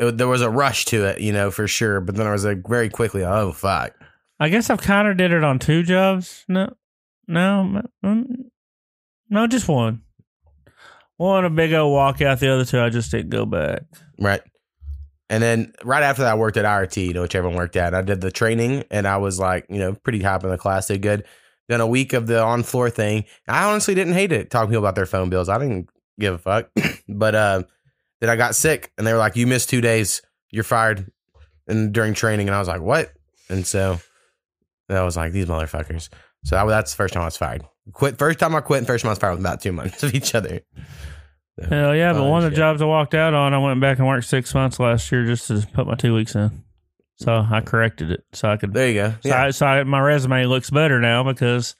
it, 0.00 0.18
there 0.18 0.26
was 0.26 0.40
a 0.42 0.50
rush 0.50 0.86
to 0.86 1.04
it, 1.04 1.20
you 1.20 1.32
know, 1.32 1.52
for 1.52 1.68
sure. 1.68 2.00
But 2.00 2.16
then 2.16 2.26
I 2.26 2.32
was 2.32 2.44
like, 2.44 2.66
very 2.66 2.88
quickly, 2.88 3.22
oh 3.22 3.52
fuck. 3.52 3.94
I 4.40 4.48
guess 4.48 4.70
I've 4.70 4.82
kind 4.82 5.08
of 5.08 5.16
did 5.16 5.32
it 5.32 5.44
on 5.44 5.58
two 5.58 5.82
jobs. 5.82 6.44
No, 6.48 6.74
no, 7.26 7.82
mm, 8.04 8.26
no, 9.30 9.46
just 9.46 9.68
one. 9.68 10.02
One 11.16 11.44
a 11.44 11.50
big 11.50 11.72
old 11.72 11.96
walkout. 11.96 12.40
The 12.40 12.48
other 12.48 12.64
two 12.64 12.80
I 12.80 12.90
just 12.90 13.10
didn't 13.10 13.30
go 13.30 13.46
back. 13.46 13.82
Right. 14.18 14.42
And 15.30 15.42
then 15.42 15.72
right 15.84 16.02
after 16.02 16.22
that, 16.22 16.32
I 16.32 16.34
worked 16.34 16.56
at 16.56 16.64
IRT, 16.64 17.06
you 17.06 17.14
know, 17.14 17.22
which 17.22 17.34
everyone 17.34 17.56
worked 17.56 17.76
at. 17.76 17.94
I 17.94 18.02
did 18.02 18.20
the 18.20 18.30
training 18.30 18.84
and 18.90 19.06
I 19.06 19.16
was 19.16 19.38
like, 19.38 19.66
you 19.70 19.78
know, 19.78 19.94
pretty 19.94 20.20
high 20.20 20.36
in 20.36 20.48
the 20.48 20.58
class, 20.58 20.88
did 20.88 21.02
good. 21.02 21.24
Then 21.68 21.80
a 21.80 21.86
week 21.86 22.12
of 22.12 22.26
the 22.26 22.42
on 22.42 22.62
floor 22.62 22.90
thing. 22.90 23.24
I 23.48 23.64
honestly 23.64 23.94
didn't 23.94 24.12
hate 24.12 24.32
it 24.32 24.50
talking 24.50 24.68
to 24.68 24.72
people 24.72 24.84
about 24.84 24.96
their 24.96 25.06
phone 25.06 25.30
bills. 25.30 25.48
I 25.48 25.58
didn't 25.58 25.88
give 26.18 26.34
a 26.34 26.38
fuck. 26.38 26.70
but 27.08 27.34
uh, 27.34 27.62
then 28.20 28.28
I 28.28 28.36
got 28.36 28.54
sick 28.54 28.92
and 28.98 29.06
they 29.06 29.12
were 29.12 29.18
like, 29.18 29.36
you 29.36 29.46
missed 29.46 29.70
two 29.70 29.80
days, 29.80 30.20
you're 30.50 30.64
fired. 30.64 31.10
And 31.66 31.94
during 31.94 32.12
training, 32.12 32.48
and 32.48 32.54
I 32.54 32.58
was 32.58 32.68
like, 32.68 32.82
what? 32.82 33.10
And 33.48 33.66
so 33.66 33.98
I 34.88 35.02
was 35.02 35.16
like, 35.16 35.32
these 35.32 35.46
motherfuckers. 35.46 36.08
So 36.44 36.56
that, 36.56 36.66
that's 36.66 36.92
the 36.92 36.96
first 36.96 37.14
time 37.14 37.22
I 37.22 37.26
was 37.26 37.36
fired. 37.36 37.62
Quit 37.92 38.18
first 38.18 38.38
time 38.38 38.54
I 38.54 38.60
quit, 38.60 38.78
and 38.78 38.86
first 38.86 39.02
time 39.02 39.10
I 39.10 39.12
was 39.12 39.18
fired 39.18 39.32
was 39.32 39.40
about 39.40 39.60
two 39.60 39.72
months 39.72 40.02
of 40.02 40.14
each 40.14 40.34
other. 40.34 40.60
So, 41.60 41.66
Hell 41.68 41.94
yeah! 41.94 42.12
But 42.12 42.24
one 42.24 42.44
of 42.44 42.50
the 42.50 42.50
shit. 42.50 42.58
jobs 42.58 42.82
I 42.82 42.86
walked 42.86 43.14
out 43.14 43.34
on, 43.34 43.54
I 43.54 43.58
went 43.58 43.80
back 43.80 43.98
and 43.98 44.06
worked 44.06 44.26
six 44.26 44.54
months 44.54 44.80
last 44.80 45.10
year 45.12 45.24
just 45.26 45.48
to 45.48 45.66
put 45.74 45.86
my 45.86 45.94
two 45.94 46.14
weeks 46.14 46.34
in. 46.34 46.64
So 47.16 47.46
I 47.48 47.60
corrected 47.60 48.10
it 48.10 48.24
so 48.32 48.48
I 48.48 48.56
could. 48.56 48.74
There 48.74 48.88
you 48.88 48.94
go. 48.94 49.10
So, 49.22 49.28
Yeah. 49.28 49.44
I, 49.44 49.50
so 49.50 49.66
I, 49.66 49.84
my 49.84 50.00
resume 50.00 50.46
looks 50.46 50.70
better 50.70 51.00
now 51.00 51.22
because 51.22 51.76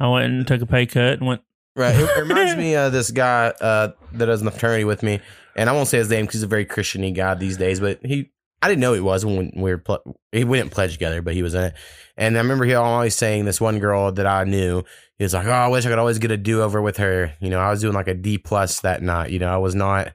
I 0.00 0.08
went 0.08 0.32
and 0.32 0.46
took 0.46 0.62
a 0.62 0.66
pay 0.66 0.86
cut 0.86 1.18
and 1.18 1.26
went. 1.26 1.42
Right. 1.76 1.94
It, 1.94 2.02
it 2.02 2.20
reminds 2.28 2.56
me 2.56 2.74
of 2.74 2.92
this 2.92 3.10
guy 3.12 3.52
uh, 3.60 3.92
that 4.12 4.26
does 4.26 4.42
the 4.42 4.50
fraternity 4.50 4.84
with 4.84 5.02
me, 5.02 5.20
and 5.54 5.70
I 5.70 5.72
won't 5.72 5.88
say 5.88 5.98
his 5.98 6.10
name 6.10 6.24
because 6.26 6.40
he's 6.40 6.42
a 6.42 6.48
very 6.48 6.66
Christiany 6.66 7.14
guy 7.14 7.34
these 7.34 7.56
days. 7.56 7.78
But 7.78 8.00
he, 8.04 8.31
I 8.62 8.68
didn't 8.68 8.80
know 8.80 8.92
he 8.92 9.00
was 9.00 9.24
when 9.24 9.52
we 9.56 9.70
were 9.72 9.78
ple- 9.78 10.18
he, 10.30 10.44
didn't 10.44 10.70
pledge 10.70 10.92
together, 10.92 11.20
but 11.20 11.34
he 11.34 11.42
was 11.42 11.54
in 11.54 11.64
it. 11.64 11.74
And 12.16 12.36
I 12.36 12.40
remember 12.40 12.64
he 12.64 12.74
always 12.74 13.16
saying 13.16 13.44
this 13.44 13.60
one 13.60 13.80
girl 13.80 14.12
that 14.12 14.26
I 14.26 14.44
knew. 14.44 14.84
He 15.18 15.24
was 15.24 15.34
like, 15.34 15.46
"Oh, 15.46 15.50
I 15.50 15.68
wish 15.68 15.84
I 15.84 15.88
could 15.88 15.98
always 15.98 16.18
get 16.18 16.30
a 16.30 16.36
do 16.36 16.62
over 16.62 16.80
with 16.80 16.96
her." 16.98 17.34
You 17.40 17.50
know, 17.50 17.58
I 17.58 17.70
was 17.70 17.80
doing 17.80 17.94
like 17.94 18.08
a 18.08 18.14
D 18.14 18.38
plus 18.38 18.80
that 18.80 19.02
night. 19.02 19.30
You 19.30 19.38
know, 19.38 19.52
I 19.52 19.58
was 19.58 19.74
not 19.74 20.12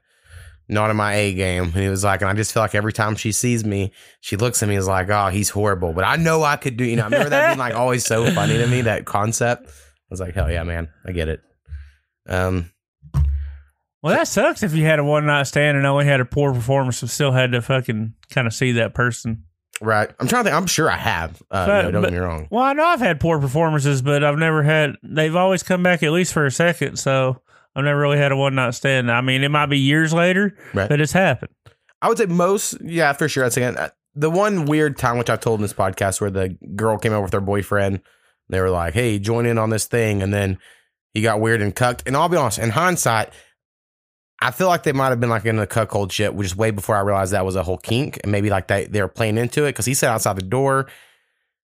not 0.68 0.90
in 0.90 0.96
my 0.96 1.14
A 1.14 1.34
game. 1.34 1.64
And 1.64 1.74
he 1.74 1.88
was 1.88 2.04
like, 2.04 2.20
and 2.20 2.30
I 2.30 2.34
just 2.34 2.52
feel 2.52 2.62
like 2.62 2.74
every 2.74 2.92
time 2.92 3.16
she 3.16 3.32
sees 3.32 3.64
me, 3.64 3.92
she 4.20 4.36
looks 4.36 4.62
at 4.62 4.68
me 4.68 4.74
and 4.74 4.80
is 4.80 4.88
like, 4.88 5.08
"Oh, 5.08 5.28
he's 5.28 5.50
horrible," 5.50 5.92
but 5.92 6.04
I 6.04 6.16
know 6.16 6.42
I 6.42 6.56
could 6.56 6.76
do. 6.76 6.84
You 6.84 6.96
know, 6.96 7.02
I 7.02 7.06
remember 7.06 7.30
that 7.30 7.48
being 7.48 7.58
like 7.58 7.74
always 7.74 8.04
so 8.04 8.30
funny 8.32 8.56
to 8.58 8.66
me. 8.66 8.82
That 8.82 9.04
concept. 9.04 9.66
I 9.66 10.10
was 10.10 10.20
like, 10.20 10.34
"Hell 10.34 10.50
yeah, 10.50 10.62
man, 10.64 10.88
I 11.06 11.12
get 11.12 11.28
it." 11.28 11.40
Um, 12.28 12.70
Well, 14.02 14.14
that 14.16 14.28
sucks 14.28 14.62
if 14.62 14.74
you 14.74 14.84
had 14.84 14.98
a 14.98 15.04
one 15.04 15.26
night 15.26 15.44
stand 15.48 15.76
and 15.76 15.86
only 15.86 16.04
had 16.04 16.20
a 16.20 16.24
poor 16.24 16.52
performance 16.52 17.02
and 17.02 17.10
still 17.10 17.32
had 17.32 17.52
to 17.52 17.60
fucking 17.62 18.14
kind 18.30 18.46
of 18.46 18.54
see 18.54 18.72
that 18.72 18.94
person. 18.94 19.44
right. 19.80 20.08
I'm 20.20 20.26
trying 20.28 20.44
to 20.44 20.50
think. 20.50 20.56
I'm 20.60 20.66
sure 20.66 20.90
I 20.90 20.96
have. 20.96 21.42
Uh, 21.50 21.66
But- 21.66 21.82
no, 21.82 21.90
don't 21.90 22.02
but- 22.02 22.10
get 22.10 22.16
me 22.16 22.24
wrong. 22.24 22.48
Well, 22.50 22.62
I 22.64 22.72
know 22.74 22.84
I've 22.84 23.00
had 23.00 23.20
poor 23.20 23.38
performances, 23.40 24.02
but 24.02 24.22
I've 24.24 24.38
never 24.38 24.62
had. 24.62 24.96
They've 25.02 25.34
always 25.36 25.62
come 25.62 25.82
back 25.82 26.02
at 26.02 26.12
least 26.12 26.32
for 26.32 26.46
a 26.46 26.50
second. 26.50 26.98
So 26.98 27.40
I've 27.76 27.84
never 27.84 28.00
really 28.00 28.18
had 28.18 28.32
a 28.32 28.36
one 28.36 28.54
night 28.54 28.74
stand. 28.74 29.10
I 29.10 29.20
mean, 29.20 29.42
it 29.44 29.50
might 29.50 29.66
be 29.66 29.78
years 29.78 30.12
later, 30.12 30.56
Right. 30.74 30.88
but 30.88 31.00
it's 31.00 31.12
happened. 31.12 31.50
I 32.00 32.08
would 32.08 32.18
say 32.18 32.26
most. 32.26 32.76
Yeah, 32.80 33.12
for 33.12 33.28
sure. 33.28 33.44
I'd 33.44 33.52
say 33.52 33.64
uh, 33.64 33.88
the 34.14 34.30
one 34.30 34.64
weird 34.66 34.96
time 34.96 35.18
which 35.18 35.30
I've 35.30 35.40
told 35.40 35.58
in 35.60 35.62
this 35.62 35.72
podcast 35.74 36.20
where 36.20 36.30
the 36.30 36.56
girl 36.76 36.98
came 36.98 37.12
over 37.12 37.22
with 37.22 37.32
her 37.32 37.40
boyfriend. 37.40 38.00
They 38.48 38.60
were 38.60 38.70
like, 38.70 38.94
"Hey, 38.94 39.18
join 39.18 39.44
in 39.46 39.58
on 39.58 39.70
this 39.70 39.84
thing," 39.86 40.22
and 40.22 40.32
then 40.32 40.58
he 41.14 41.20
got 41.22 41.40
weird 41.40 41.60
and 41.62 41.74
cucked. 41.74 42.04
And 42.06 42.16
I'll 42.16 42.28
be 42.28 42.36
honest, 42.36 42.58
in 42.58 42.70
hindsight, 42.70 43.30
I 44.40 44.52
feel 44.52 44.68
like 44.68 44.84
they 44.84 44.92
might 44.92 45.08
have 45.08 45.20
been 45.20 45.30
like 45.30 45.44
in 45.44 45.56
the 45.56 45.66
cuckold 45.66 46.12
shit, 46.12 46.34
which 46.34 46.46
is 46.46 46.56
way 46.56 46.70
before 46.70 46.96
I 46.96 47.00
realized 47.00 47.32
that 47.32 47.44
was 47.44 47.56
a 47.56 47.62
whole 47.62 47.78
kink, 47.78 48.20
and 48.22 48.30
maybe 48.30 48.50
like 48.50 48.68
they 48.68 48.86
they 48.86 49.02
were 49.02 49.08
playing 49.08 49.36
into 49.38 49.64
it 49.64 49.70
because 49.70 49.86
he 49.86 49.94
sat 49.94 50.10
outside 50.10 50.36
the 50.36 50.42
door, 50.42 50.88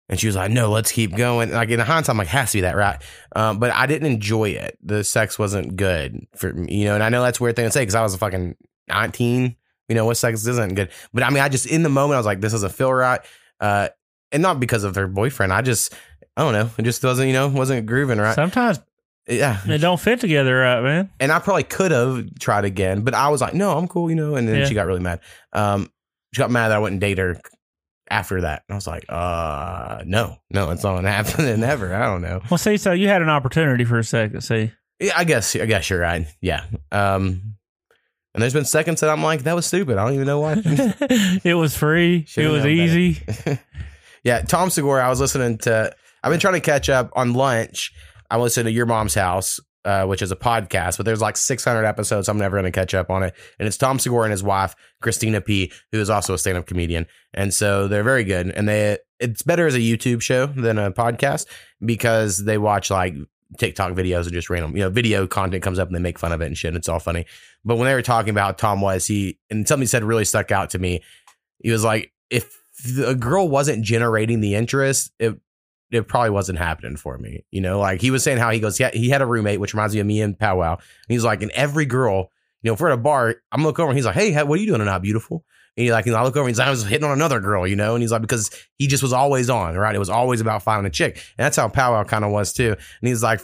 and 0.09 0.19
she 0.19 0.27
was 0.27 0.35
like, 0.35 0.51
"No, 0.51 0.71
let's 0.71 0.91
keep 0.91 1.17
going." 1.17 1.53
Like 1.53 1.71
in 1.71 1.79
the 1.79 1.85
hindsight, 1.85 2.15
I'm 2.15 2.19
like, 2.19 2.29
"Has 2.29 2.51
to 2.51 2.59
be 2.59 2.63
that, 2.63 2.77
right?" 2.77 3.01
Um, 3.37 3.59
but 3.59 3.71
I 3.73 3.87
didn't 3.87 4.11
enjoy 4.11 4.51
it. 4.51 4.77
The 4.83 5.05
sex 5.05 5.39
wasn't 5.39 5.77
good 5.77 6.27
for 6.37 6.53
me, 6.53 6.81
you 6.81 6.85
know. 6.87 6.95
And 6.95 7.03
I 7.03 7.11
know 7.11 7.23
that's 7.23 7.39
a 7.39 7.43
weird 7.43 7.57
thing 7.57 7.67
to 7.67 7.71
say 7.71 7.83
because 7.83 7.95
I 7.95 8.03
was 8.03 8.15
a 8.15 8.19
fucking 8.19 8.57
19. 8.89 9.57
You 9.89 9.95
know, 9.95 10.07
what 10.07 10.17
sex 10.17 10.47
isn't 10.47 10.75
good. 10.75 10.91
But 11.13 11.23
I 11.23 11.31
mean, 11.31 11.43
I 11.43 11.49
just 11.49 11.67
in 11.67 11.83
the 11.83 11.89
moment, 11.89 12.17
I 12.17 12.19
was 12.19 12.27
like, 12.27 12.41
"This 12.41 12.53
doesn't 12.53 12.73
feel 12.73 12.93
right," 12.93 13.21
uh, 13.61 13.91
and 14.33 14.43
not 14.43 14.59
because 14.59 14.83
of 14.83 14.95
their 14.95 15.07
boyfriend. 15.07 15.53
I 15.53 15.63
just, 15.63 15.95
I 16.37 16.43
don't 16.43 16.55
know, 16.55 16.71
it 16.77 16.83
just 16.83 17.05
wasn't, 17.05 17.29
you 17.29 17.35
know, 17.35 17.49
wasn't 17.49 17.87
grooving 17.87 18.19
right. 18.19 18.35
Sometimes 18.35 18.81
yeah, 19.29 19.61
they 19.67 19.79
don't 19.79 20.01
fit 20.01 20.21
together 20.21 20.57
right, 20.59 20.83
man. 20.83 21.11
and 21.21 21.33
I 21.33 21.39
probably 21.39 21.63
could 21.65 21.91
have 21.93 22.39
tried 22.39 22.65
again, 22.65 23.03
but 23.03 23.15
I 23.15 23.29
was 23.29 23.41
like, 23.41 23.55
no, 23.55 23.77
I'm 23.77 23.89
cool, 23.89 24.11
you 24.11 24.17
know. 24.17 24.35
And 24.37 24.47
then 24.49 24.57
Yeah. 24.61 24.65
she 24.67 24.75
got 24.75 24.87
really 24.87 25.01
mad. 25.01 25.21
Um, 25.53 25.91
she 26.35 26.39
got 26.41 26.51
mad 26.51 26.69
that 26.69 26.77
I 26.77 26.79
wouldn't 26.79 27.01
date 27.01 27.19
her 27.19 27.41
after 28.11 28.43
that. 28.43 28.65
And 28.69 28.75
I 28.75 28.77
was 28.77 28.87
like, 28.87 29.05
uh, 29.09 30.03
no, 30.07 30.37
no, 30.51 30.71
it's 30.71 30.83
not 30.85 30.95
gonna 30.97 31.11
happen 31.13 31.47
and 31.47 31.65
ever. 31.65 31.95
I 31.95 32.05
don't 32.07 32.23
know. 32.23 32.41
Well, 32.51 32.59
see, 32.59 32.77
so 32.77 32.93
you 32.93 33.09
had 33.09 33.23
an 33.23 33.29
opportunity 33.31 33.85
for 33.85 33.99
a 33.99 34.05
second. 34.05 34.43
See, 34.43 34.73
Yeah, 35.01 35.15
I 35.17 35.25
guess, 35.25 35.57
I 35.57 35.65
guess 35.67 35.89
you're 35.89 36.01
right. 36.01 36.27
Yeah. 36.41 36.65
Um, 36.93 37.55
and 38.35 38.43
there's 38.43 38.53
been 38.53 38.65
seconds 38.65 39.01
that 39.01 39.11
I'm 39.11 39.23
like, 39.23 39.45
that 39.45 39.55
was 39.55 39.65
stupid. 39.65 39.97
I 39.97 40.05
don't 40.05 40.15
even 40.15 40.27
know 40.27 40.41
why. 40.41 40.57
it 41.45 41.55
was 41.57 41.77
free. 41.77 42.25
Should've 42.29 42.51
it 42.51 42.55
was 42.55 42.67
easy. 42.67 43.23
yeah, 44.25 44.41
Tom 44.43 44.71
Segura. 44.71 45.05
I 45.05 45.09
was 45.09 45.21
listening 45.21 45.59
to. 45.59 45.95
I've 46.23 46.31
been 46.31 46.41
trying 46.41 46.55
to 46.55 46.61
catch 46.61 46.89
up 46.89 47.11
on 47.15 47.33
lunch. 47.35 47.93
I 48.35 48.37
listened 48.37 48.67
to 48.67 48.73
Your 48.73 48.87
Mom's 48.87 49.15
House, 49.15 49.61
uh, 49.85 50.07
which 50.07 50.21
is 50.21 50.33
a 50.33 50.37
podcast, 50.37 50.97
but 50.97 51.07
there's 51.07 51.21
like 51.21 51.37
600 51.37 51.85
episodes. 51.85 52.29
I'm 52.29 52.37
never 52.37 52.57
going 52.57 52.65
to 52.65 52.73
catch 52.73 52.93
up 52.93 53.11
on 53.11 53.23
it. 53.23 53.33
And 53.61 53.69
it's 53.69 53.77
Tom 53.77 54.01
Segura 54.01 54.25
and 54.25 54.33
his 54.33 54.43
wife, 54.43 54.75
Christina 55.01 55.41
P, 55.41 55.71
who 55.93 56.01
is 56.01 56.11
also 56.11 56.35
a 56.35 56.39
stand 56.39 56.59
up 56.59 56.67
comedian. 56.67 57.07
And 57.33 57.55
so 57.55 57.87
they're 57.87 58.03
very 58.03 58.25
good. 58.25 58.51
And 58.51 58.69
they 58.69 58.99
it's 59.21 59.43
better 59.43 59.69
as 59.69 59.77
a 59.77 59.79
YouTube 59.79 60.21
show 60.21 60.47
than 60.47 60.79
a 60.79 60.91
podcast 60.91 61.47
because 61.85 62.45
they 62.45 62.59
watch 62.59 62.91
like 62.91 63.15
TikTok 63.57 63.93
videos 63.93 64.25
and 64.25 64.33
just 64.33 64.51
random, 64.51 64.77
you 64.77 64.83
know, 64.83 64.91
video 64.91 65.29
content 65.29 65.63
comes 65.63 65.79
up 65.79 65.87
and 65.87 65.95
they 65.95 66.01
make 66.01 66.19
fun 66.19 66.33
of 66.33 66.41
it 66.41 66.47
and 66.47 66.59
shit. 66.59 66.71
And 66.71 66.77
it's 66.77 66.89
all 66.89 66.99
funny. 66.99 67.27
But 67.65 67.77
when 67.77 67.87
they 67.87 67.95
were 67.95 68.03
talking 68.03 68.31
about 68.31 68.59
Tom 68.59 68.81
was, 68.81 69.07
he 69.07 69.39
and 69.49 69.69
something 69.69 69.83
he 69.83 69.87
said 69.87 70.03
really 70.03 70.25
stuck 70.25 70.51
out 70.51 70.71
to 70.71 70.81
me. 70.81 71.05
He 71.63 71.71
was 71.71 71.85
like, 71.85 72.13
if 72.31 72.53
a 72.99 73.15
girl 73.15 73.49
wasn't 73.49 73.85
generating 73.85 74.41
the 74.41 74.57
interest, 74.57 75.13
it 75.21 75.39
it 75.91 76.09
probably 76.09 76.31
wasn't 76.31 76.59
happening 76.59 76.97
for 76.97 77.19
me. 77.19 77.45
You 77.51 77.61
know, 77.61 77.79
like 77.79 78.01
he 78.01 78.11
was 78.11 78.23
saying 78.23 78.39
how 78.39 78.51
he 78.51 78.61
goes, 78.61 78.81
yeah, 78.81 78.91
he 78.93 79.09
had 79.09 79.23
a 79.23 79.27
roommate, 79.27 79.61
which 79.61 79.75
reminds 79.75 79.95
me 79.95 80.01
of 80.01 80.07
me 80.07 80.21
and 80.21 80.39
Powwow. 80.39 80.75
And 80.75 80.83
he's 81.09 81.25
like, 81.25 81.43
and 81.43 81.51
every 81.53 81.87
girl, 81.87 82.31
you 82.63 82.71
know, 82.71 82.75
if 82.75 82.81
we're 82.81 82.89
at 82.89 82.95
a 82.95 82.97
bar, 82.97 83.37
I'm 83.53 83.63
looking 83.63 83.83
over 83.83 83.91
and 83.91 83.99
he's 83.99 84.07
like, 84.07 84.15
hey, 84.15 84.33
what 84.43 84.59
are 84.59 84.61
you 84.61 84.67
doing 84.67 84.81
tonight, 84.81 84.99
beautiful? 84.99 85.45
And 85.77 85.83
he's 85.83 85.93
like, 85.93 86.07
and 86.07 86.15
I 86.15 86.23
look 86.23 86.37
over 86.37 86.43
and 86.43 86.51
he's 86.51 86.59
like, 86.59 86.69
I 86.69 86.71
was 86.71 86.85
hitting 86.85 87.05
on 87.05 87.13
another 87.13 87.41
girl, 87.41 87.67
you 87.67 87.77
know? 87.77 87.95
And 87.95 88.03
he's 88.03 88.13
like, 88.13 88.23
because 88.23 88.51
he 88.79 88.87
just 88.87 89.03
was 89.03 89.13
always 89.13 89.51
on, 89.51 89.75
right? 89.75 89.95
It 89.95 89.99
was 89.99 90.11
always 90.11 90.41
about 90.41 90.63
finding 90.63 90.87
a 90.87 90.91
chick. 90.91 91.17
And 91.17 91.45
that's 91.45 91.57
how 91.57 91.69
Powwow 91.69 92.05
kind 92.05 92.25
of 92.25 92.31
was 92.31 92.53
too. 92.53 92.71
And 92.71 93.09
he's 93.09 93.23
like, 93.23 93.41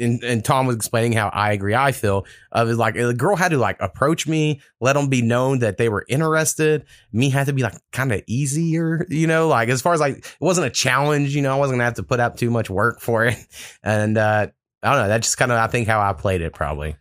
and, 0.00 0.22
and 0.24 0.44
Tom 0.44 0.66
was 0.66 0.76
explaining 0.76 1.12
how 1.12 1.28
I 1.28 1.52
agree, 1.52 1.74
I 1.74 1.92
feel 1.92 2.26
of 2.52 2.68
like 2.70 2.94
the 2.94 3.14
girl 3.14 3.36
had 3.36 3.50
to 3.50 3.58
like 3.58 3.76
approach 3.80 4.26
me, 4.26 4.60
let 4.80 4.94
them 4.94 5.08
be 5.08 5.22
known 5.22 5.60
that 5.60 5.76
they 5.76 5.88
were 5.88 6.04
interested. 6.08 6.84
Me 7.12 7.30
had 7.30 7.46
to 7.46 7.52
be 7.52 7.62
like 7.62 7.74
kind 7.92 8.12
of 8.12 8.22
easier, 8.26 9.06
you 9.08 9.26
know, 9.26 9.48
like 9.48 9.68
as 9.68 9.82
far 9.82 9.94
as 9.94 10.00
like 10.00 10.18
it 10.18 10.36
wasn't 10.40 10.66
a 10.66 10.70
challenge, 10.70 11.34
you 11.34 11.42
know, 11.42 11.52
I 11.54 11.58
wasn't 11.58 11.74
gonna 11.76 11.84
have 11.84 11.94
to 11.94 12.02
put 12.02 12.20
up 12.20 12.36
too 12.36 12.50
much 12.50 12.70
work 12.70 13.00
for 13.00 13.26
it. 13.26 13.36
And 13.82 14.18
uh 14.18 14.48
I 14.82 14.92
don't 14.92 15.02
know, 15.02 15.08
that's 15.08 15.26
just 15.26 15.38
kind 15.38 15.52
of 15.52 15.58
I 15.58 15.66
think 15.66 15.86
how 15.86 16.00
I 16.00 16.12
played 16.12 16.40
it 16.40 16.52
probably. 16.52 16.96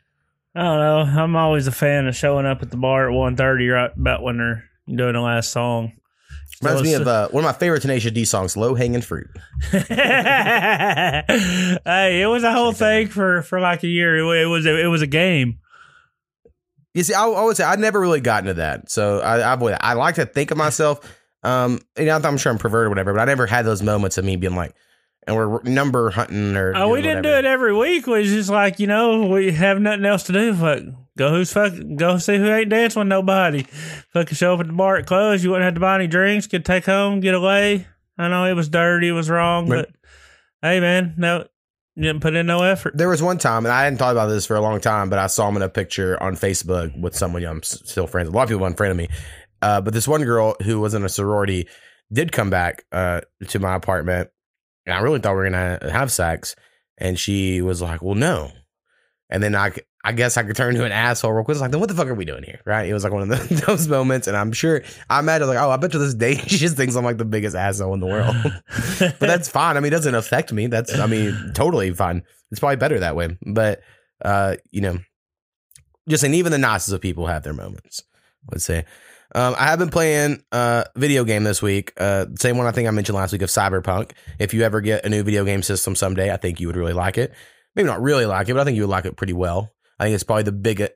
I 0.56 0.64
don't 0.64 0.80
know. 0.80 1.22
I'm 1.22 1.36
always 1.36 1.68
a 1.68 1.72
fan 1.72 2.08
of 2.08 2.16
showing 2.16 2.46
up 2.46 2.62
at 2.62 2.72
the 2.72 2.78
bar 2.78 3.10
at 3.10 3.16
1.30 3.16 3.74
right 3.74 3.92
about 3.96 4.24
when 4.24 4.38
they're 4.38 4.66
doing 4.88 5.14
the 5.14 5.22
last 5.22 5.52
song. 5.52 5.94
Reminds 6.62 6.82
So 6.82 6.84
me 6.84 6.93
of 6.93 7.08
uh, 7.08 7.30
one 7.30 7.43
of 7.43 7.48
my 7.48 7.58
favorite 7.58 7.82
Tenacious 7.82 8.12
D 8.12 8.26
songs, 8.26 8.58
"Low 8.58 8.76
Hanging 8.76 9.02
Fruit." 9.02 9.28
hey, 9.72 11.24
it 12.22 12.30
was 12.30 12.43
a 12.43 12.52
whole 12.52 12.74
thing 12.74 13.08
for 13.08 13.41
for 13.43 13.60
like 13.60 13.84
a 13.84 13.88
year. 13.88 14.17
It, 14.17 14.41
it 14.41 14.45
was 14.45 14.65
a, 14.65 14.78
it 14.78 14.88
was 14.88 15.02
a 15.02 15.08
game. 15.08 15.60
You 16.93 17.04
see, 17.04 17.13
I, 17.13 17.26
I 17.26 17.43
would 17.43 17.56
say 17.56 17.63
I 17.63 17.76
never 17.76 18.00
really 18.00 18.19
got 18.19 18.43
into 18.43 18.56
that. 18.56 18.89
So 18.89 19.19
I, 19.19 19.54
I've 19.54 19.62
I 19.62 19.93
like 19.93 20.15
to 20.15 20.26
think 20.26 20.52
of 20.52 20.58
myself. 20.58 21.00
Um, 21.43 21.80
you 21.98 22.06
know, 22.06 22.17
I'm 22.17 22.38
sure 22.38 22.52
I'm 22.52 22.58
perverted 22.58 22.88
or 22.88 22.89
whatever, 22.89 23.13
but 23.13 23.22
I 23.22 23.26
never 23.26 23.45
had 23.45 23.65
those 23.65 23.82
moments 23.82 24.17
of 24.17 24.26
me 24.26 24.36
being 24.36 24.56
like, 24.56 24.74
and 25.26 25.38
we're 25.38 25.62
number 25.63 26.10
hunting 26.10 26.58
or. 26.58 26.74
Oh, 26.76 26.89
we 26.89 27.02
didn't 27.02 27.24
do 27.24 27.30
it 27.30 27.45
every 27.45 27.74
week. 27.74 28.08
We 28.08 28.19
was 28.19 28.30
just 28.30 28.50
like, 28.50 28.80
you 28.80 28.88
know, 28.88 29.28
we 29.28 29.52
have 29.54 29.80
nothing 29.80 30.06
else 30.06 30.24
to 30.24 30.34
do. 30.34 30.54
Fuck, 30.54 30.84
go 31.20 31.30
who's 31.32 31.52
fuck, 31.54 31.74
go 31.96 32.18
see 32.18 32.38
who 32.38 32.48
ain't 32.50 32.70
dancing 32.70 33.02
with 33.02 33.08
nobody. 33.08 33.64
Fucking 34.14 34.36
show 34.36 34.54
up 34.56 34.62
at 34.62 34.68
the 34.68 34.74
bar 34.74 34.98
at 34.98 35.06
close. 35.06 35.44
You 35.44 35.52
wouldn't 35.52 35.66
have 35.66 35.74
to 35.76 35.80
buy 35.80 35.96
any 35.96 36.08
drinks. 36.08 36.48
Could 36.48 36.66
take 36.66 36.86
home, 36.86 37.20
get 37.20 37.36
away. 37.36 37.86
I 38.18 38.28
know 38.30 38.46
it 38.46 38.54
was 38.54 38.70
dirty, 38.70 39.10
it 39.10 39.14
was 39.14 39.30
wrong, 39.30 39.68
Right. 39.70 39.86
but 39.86 39.96
hey, 40.68 40.80
man, 40.80 41.14
no, 41.18 41.46
you 41.96 42.04
didn't 42.04 42.22
put 42.22 42.36
in 42.36 42.46
no 42.48 42.64
effort. 42.64 42.98
There 42.98 43.08
was 43.10 43.22
one 43.22 43.38
time, 43.38 43.66
and 43.66 43.72
I 43.72 43.84
hadn't 43.84 43.98
thought 44.00 44.12
about 44.12 44.28
this 44.28 44.46
for 44.46 44.56
a 44.56 44.62
long 44.62 44.80
time, 44.82 45.10
but 45.10 45.20
I 45.20 45.28
saw 45.28 45.48
him 45.48 45.56
in 45.56 45.62
a 45.62 45.70
picture 45.70 46.22
on 46.22 46.36
Facebook 46.36 47.00
with 47.00 47.16
someone 47.16 47.44
I'm 47.46 47.64
still 47.64 48.08
friends. 48.08 48.28
with. 48.28 48.34
A 48.36 48.38
lot 48.38 48.44
of 48.44 48.50
people 48.50 48.66
in 48.66 48.74
front 48.74 48.92
of 48.92 48.98
me, 48.98 49.08
uh, 49.62 49.80
but 49.82 49.94
this 49.94 50.08
one 50.08 50.24
girl 50.24 50.56
who 50.64 50.80
was 50.82 50.94
in 50.94 51.06
a 51.06 51.10
sorority 51.10 51.68
did 52.12 52.32
come 52.32 52.50
back 52.50 52.84
uh, 52.92 53.22
to 53.50 53.60
my 53.60 53.76
apartment, 53.76 54.30
and 54.86 54.94
I 54.96 55.00
really 55.02 55.20
thought 55.20 55.32
we 55.32 55.38
were 55.38 55.50
gonna 55.50 55.90
have 55.92 56.12
sex, 56.12 56.56
and 56.98 57.18
she 57.20 57.62
was 57.62 57.82
like, 57.82 58.02
"Well, 58.02 58.16
no," 58.16 58.52
and 59.30 59.42
then 59.44 59.56
I. 59.56 59.72
I 60.04 60.14
guess 60.14 60.38
I 60.38 60.44
could 60.44 60.56
turn 60.56 60.74
into 60.74 60.86
an 60.86 60.94
asshole 60.94 61.34
real 61.34 61.44
quick. 61.44 61.56
It's 61.56 61.62
like, 61.62 61.72
then 61.72 61.82
what 61.82 61.90
the 61.90 61.96
fuck 61.96 62.08
are 62.08 62.16
we 62.16 62.24
doing 62.24 62.44
here? 62.44 62.62
Right? 62.66 62.88
It 62.88 62.94
was 62.94 63.04
like 63.04 63.12
one 63.12 63.22
of 63.22 63.28
the, 63.30 63.56
those 63.68 63.88
moments, 63.88 64.28
and 64.28 64.38
I'm 64.38 64.54
sure 64.54 64.82
I 65.10 65.20
imagine 65.20 65.48
like, 65.48 65.58
oh, 65.58 65.70
I 65.70 65.78
bet 65.78 65.92
to 65.92 66.00
this 66.00 66.14
day 66.14 66.36
she 66.48 66.58
just 66.58 66.78
thinks 66.78 66.96
I'm 66.96 67.04
like 67.04 67.18
the 67.18 67.26
biggest 67.26 67.56
asshole 67.56 67.94
in 67.94 68.00
the 68.00 68.08
world. 68.08 68.36
but 69.00 69.20
that's 69.20 69.50
fine. 69.50 69.76
I 69.76 69.82
mean, 69.82 69.92
it 69.92 69.96
doesn't 69.96 70.16
affect 70.16 70.54
me. 70.54 70.68
That's, 70.68 70.98
I 70.98 71.06
mean, 71.06 71.52
totally 71.54 71.92
fine. 71.92 72.24
It's 72.52 72.60
probably 72.60 72.78
better 72.78 73.00
that 73.00 73.16
way. 73.16 73.38
But, 73.46 73.82
uh, 74.24 74.56
you 74.72 74.82
know, 74.82 75.00
just 76.08 76.22
saying, 76.22 76.34
even 76.34 76.52
the 76.52 76.58
nicest 76.58 76.94
of 76.94 77.02
people 77.02 77.28
have 77.28 77.44
their 77.44 77.54
moments. 77.54 78.04
I 78.44 78.54
would 78.54 78.62
say. 78.62 78.86
Um, 79.36 79.54
I 79.60 79.66
have 79.66 79.78
been 79.78 79.90
playing 79.90 80.44
uh 80.52 80.86
video 80.96 81.24
game 81.24 81.44
this 81.44 81.62
week. 81.62 81.94
Uh, 81.98 82.26
same 82.40 82.58
one 82.58 82.66
I 82.66 82.72
think 82.72 82.88
I 82.88 82.92
mentioned 82.92 83.16
last 83.16 83.32
week 83.32 83.44
of 83.44 83.50
Cyberpunk. 83.50 84.14
If 84.40 84.56
you 84.56 84.64
ever 84.64 84.82
get 84.82 85.06
a 85.06 85.10
new 85.10 85.22
video 85.22 85.46
game 85.46 85.62
system 85.62 85.96
someday, 85.96 86.34
I 86.34 86.38
think 86.38 86.60
you 86.60 86.66
would 86.66 86.76
really 86.76 86.94
like 86.94 87.20
it. 87.20 87.34
Maybe 87.76 87.86
not 87.86 88.02
really 88.02 88.26
like 88.26 88.50
it, 88.50 88.54
but 88.54 88.62
I 88.62 88.64
think 88.64 88.76
you 88.76 88.84
would 88.84 88.90
like 88.90 89.06
it 89.06 89.18
pretty 89.18 89.34
well. 89.34 89.72
I 90.00 90.06
think 90.06 90.16
it's 90.16 90.24
probably 90.24 90.44
the 90.44 90.52
biggest, 90.52 90.94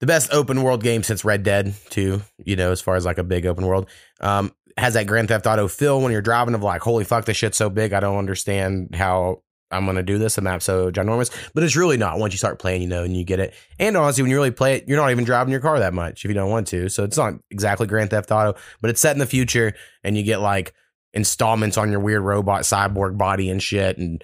the 0.00 0.06
best 0.06 0.32
open 0.32 0.62
world 0.62 0.82
game 0.82 1.02
since 1.02 1.24
Red 1.24 1.42
Dead 1.42 1.74
2, 1.90 2.22
you 2.44 2.56
know, 2.56 2.72
as 2.72 2.80
far 2.80 2.96
as 2.96 3.04
like 3.04 3.18
a 3.18 3.24
big 3.24 3.46
open 3.46 3.66
world. 3.66 3.88
Um, 4.20 4.52
has 4.76 4.94
that 4.94 5.06
Grand 5.06 5.28
Theft 5.28 5.46
Auto 5.46 5.68
feel 5.68 6.00
when 6.00 6.12
you're 6.12 6.22
driving 6.22 6.54
of 6.54 6.62
like, 6.62 6.82
holy 6.82 7.04
fuck, 7.04 7.24
this 7.24 7.36
shit's 7.36 7.58
so 7.58 7.68
big. 7.68 7.92
I 7.92 8.00
don't 8.00 8.16
understand 8.16 8.94
how 8.94 9.42
I'm 9.70 9.84
going 9.84 9.96
to 9.96 10.02
do 10.02 10.18
this. 10.18 10.36
The 10.36 10.42
map's 10.42 10.64
so 10.64 10.90
ginormous, 10.90 11.30
but 11.52 11.62
it's 11.62 11.76
really 11.76 11.96
not. 11.96 12.18
Once 12.18 12.32
you 12.32 12.38
start 12.38 12.58
playing, 12.58 12.82
you 12.82 12.88
know, 12.88 13.02
and 13.02 13.16
you 13.16 13.24
get 13.24 13.40
it. 13.40 13.54
And 13.78 13.96
honestly, 13.96 14.22
when 14.22 14.30
you 14.30 14.36
really 14.36 14.50
play 14.50 14.76
it, 14.76 14.88
you're 14.88 14.96
not 14.96 15.10
even 15.10 15.24
driving 15.24 15.52
your 15.52 15.60
car 15.60 15.78
that 15.80 15.94
much 15.94 16.24
if 16.24 16.30
you 16.30 16.34
don't 16.34 16.50
want 16.50 16.68
to. 16.68 16.88
So 16.88 17.04
it's 17.04 17.16
not 17.16 17.34
exactly 17.50 17.86
Grand 17.86 18.10
Theft 18.10 18.30
Auto, 18.30 18.58
but 18.80 18.90
it's 18.90 19.00
set 19.00 19.12
in 19.12 19.18
the 19.18 19.26
future 19.26 19.74
and 20.04 20.16
you 20.16 20.22
get 20.22 20.40
like 20.40 20.72
installments 21.12 21.76
on 21.76 21.90
your 21.90 22.00
weird 22.00 22.22
robot 22.22 22.62
cyborg 22.62 23.18
body 23.18 23.50
and 23.50 23.62
shit. 23.62 23.98
And 23.98 24.22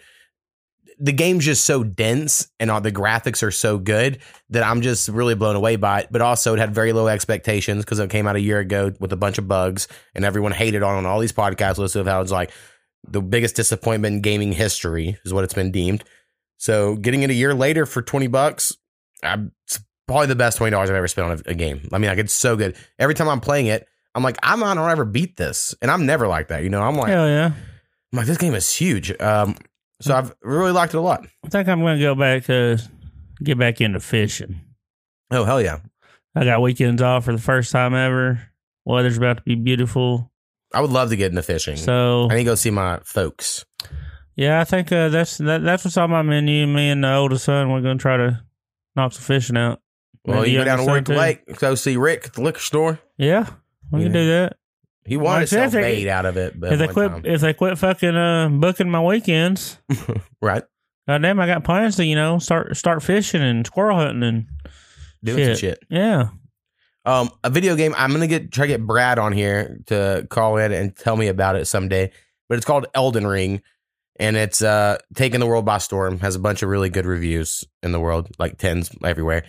the 0.99 1.13
game's 1.13 1.45
just 1.45 1.65
so 1.65 1.85
dense 1.85 2.49
and 2.61 2.71
all 2.71 2.81
the 2.81 2.93
graphics 2.93 3.43
are 3.43 3.51
so 3.51 3.79
good 3.79 4.19
that 4.51 4.63
I'm 4.63 4.81
just 4.81 5.09
really 5.09 5.35
blown 5.35 5.57
away 5.57 5.77
by 5.77 6.01
it. 6.01 6.09
But 6.11 6.23
also, 6.23 6.55
it 6.55 6.59
had 6.59 6.75
very 6.75 6.93
low 6.93 7.09
expectations 7.09 7.85
because 7.85 7.99
it 7.99 8.11
came 8.11 8.27
out 8.27 8.37
a 8.37 8.41
year 8.41 8.59
ago 8.59 8.93
with 9.01 9.13
a 9.13 9.17
bunch 9.17 9.39
of 9.39 9.49
bugs, 9.49 9.89
and 10.15 10.25
everyone 10.25 10.53
hated 10.53 10.83
on, 10.83 10.97
on 10.97 11.07
all 11.07 11.21
these 11.21 11.33
podcast 11.33 11.79
lists 11.79 11.97
of 11.97 12.07
how 12.07 12.21
it's 12.21 12.31
like 12.31 12.51
the 13.07 13.21
biggest 13.21 13.57
disappointment 13.57 14.17
in 14.17 14.21
gaming 14.23 14.53
history 14.53 15.19
is 15.25 15.33
what 15.33 15.45
it's 15.45 15.55
been 15.55 15.71
deemed. 15.71 16.05
So, 16.57 16.97
getting 16.97 17.23
it 17.23 17.31
a 17.31 17.35
year 17.35 17.55
later 17.55 17.87
for 17.87 18.01
20 18.01 18.27
bucks, 18.29 18.77
I'm, 19.23 19.53
it's 19.65 19.81
probably 20.07 20.29
the 20.29 20.37
best 20.37 20.59
$20 20.59 20.75
I've 20.75 20.91
ever 20.91 21.09
spent 21.09 21.31
on 21.31 21.43
a, 21.47 21.51
a 21.51 21.55
game. 21.55 21.89
I 21.93 21.99
mean, 21.99 22.09
like, 22.09 22.19
it's 22.19 22.33
so 22.33 22.57
good. 22.57 22.77
Every 22.99 23.15
time 23.15 23.29
I'm 23.29 23.41
playing 23.41 23.67
it, 23.67 23.87
I'm 24.15 24.23
like, 24.23 24.39
I'm 24.43 24.61
not 24.61 24.77
gonna 24.77 24.91
ever 24.91 25.05
beat 25.05 25.37
this. 25.37 25.75
And 25.83 25.91
I'm 25.91 26.07
never 26.07 26.29
like 26.29 26.49
that. 26.49 26.63
You 26.63 26.71
know, 26.71 26.83
I'm 26.83 26.97
like, 26.97 27.09
Hell 27.09 27.29
yeah. 27.29 27.53
I'm 28.13 28.17
like, 28.17 28.27
this 28.27 28.39
game 28.39 28.55
is 28.55 28.73
huge. 28.73 29.11
Um, 29.21 29.57
so 30.05 30.15
I've 30.15 30.35
really 30.43 30.73
liked 30.73 30.95
it 30.95 30.99
a 30.99 31.01
lot. 31.01 31.27
I 31.45 31.49
think 31.49 31.69
I'm 31.69 31.81
going 31.81 31.99
to 31.99 32.03
go 32.05 32.15
back, 32.15 32.49
uh, 32.51 32.77
get 33.43 33.59
back 33.59 33.81
into 33.81 34.01
fishing. 34.01 34.61
Oh, 35.31 35.45
hell 35.45 35.61
yeah. 35.63 35.79
I 36.37 36.45
got 36.45 36.61
weekends 36.63 37.01
off 37.03 37.25
for 37.25 37.33
the 37.33 37.41
first 37.41 37.73
time 37.73 37.95
ever. 37.95 38.41
Weather's 38.85 39.17
about 39.17 39.39
to 39.39 39.43
be 39.45 39.55
beautiful. 39.55 40.31
I 40.75 40.81
would 40.81 40.91
love 40.91 41.11
to 41.11 41.17
get 41.17 41.31
into 41.31 41.43
fishing. 41.43 41.77
So, 41.77 42.29
I 42.31 42.35
need 42.35 42.41
to 42.41 42.51
go 42.51 42.55
see 42.55 42.71
my 42.71 42.99
folks. 43.05 43.65
yeah, 44.37 44.61
I 44.61 44.65
think 44.65 44.91
uh, 44.93 45.09
that's 45.09 45.39
that, 45.39 45.63
that's 45.63 45.85
what's 45.85 45.97
on 45.97 46.11
my 46.11 46.23
menu. 46.23 46.67
Me 46.67 46.91
and 46.91 47.03
the 47.05 47.15
oldest 47.15 47.45
son, 47.45 47.71
we're 47.71 47.81
going 47.81 47.97
to 47.99 48.03
try 48.03 48.17
to 48.17 48.43
knock 48.97 49.13
some 49.13 49.23
fishing 49.23 49.57
out. 49.57 49.81
Well, 50.27 50.41
Maybe 50.41 50.51
you 50.53 50.59
go 50.59 50.65
down 50.65 50.79
to 50.79 50.85
youngest 50.85 51.07
son, 51.09 51.17
Warwick 51.17 51.39
too. 51.47 51.53
Lake, 51.55 51.59
go 51.61 51.75
see 51.77 51.97
Rick 51.97 52.27
at 52.27 52.33
the 52.35 52.43
liquor 52.43 52.61
store. 52.61 52.99
Yeah, 53.17 53.49
we 53.93 54.03
can 54.03 54.09
Yeah. 54.09 54.21
do 54.21 54.27
that. 54.29 54.57
He 55.07 55.17
wanted 55.17 55.41
Like 55.41 55.49
to 55.51 55.57
I 55.57 55.61
sell 55.63 55.71
said, 55.71 55.83
bait 55.83 56.09
out 56.09 56.25
of 56.27 56.37
it, 56.37 56.59
but 56.59 56.73
if 56.73 56.79
they 56.79 56.89
quit, 56.89 57.11
time. 57.11 57.23
if 57.27 57.41
they 57.41 57.53
quit 57.53 57.77
fucking 57.79 58.17
uh, 58.17 58.49
booking 58.49 58.91
my 58.91 59.03
weekends, 59.03 59.79
right, 60.41 60.63
goddamn, 61.07 61.39
I 61.41 61.47
got 61.47 61.63
plans 61.65 61.97
to 61.97 62.05
you 62.07 62.15
know 62.15 62.39
start 62.39 62.77
start 62.77 63.03
fishing 63.03 63.43
and 63.43 63.67
squirrel 63.67 63.99
hunting 63.99 64.23
and 64.23 64.47
doing 65.23 65.45
some 65.45 65.57
shit. 65.57 65.79
Yeah, 65.91 66.29
Um, 67.05 67.29
a 67.43 67.51
video 67.51 67.77
game. 67.77 67.95
I'm 67.99 68.13
gonna 68.13 68.27
get 68.27 68.51
try 68.51 68.67
to 68.67 68.73
get 68.73 68.87
Brad 68.87 69.19
on 69.19 69.33
here 69.33 69.79
to 69.89 70.27
call 70.31 70.57
in 70.57 70.73
and 70.73 70.97
tell 70.97 71.17
me 71.17 71.29
about 71.29 71.57
it 71.57 71.67
someday. 71.67 72.11
But 72.49 72.57
it's 72.57 72.67
called 72.67 72.87
Elden 72.95 73.27
Ring, 73.27 73.61
and 74.19 74.37
it's 74.37 74.63
uh 74.63 74.97
taking 75.15 75.41
the 75.41 75.47
world 75.47 75.67
by 75.67 75.79
storm. 75.79 76.21
Has 76.21 76.35
a 76.35 76.41
bunch 76.41 76.63
of 76.63 76.71
really 76.71 76.89
good 76.89 77.05
reviews 77.07 77.63
in 77.83 77.93
the 77.93 78.01
world, 78.01 78.29
like 78.39 78.57
tens 78.59 78.91
everywhere. 79.05 79.45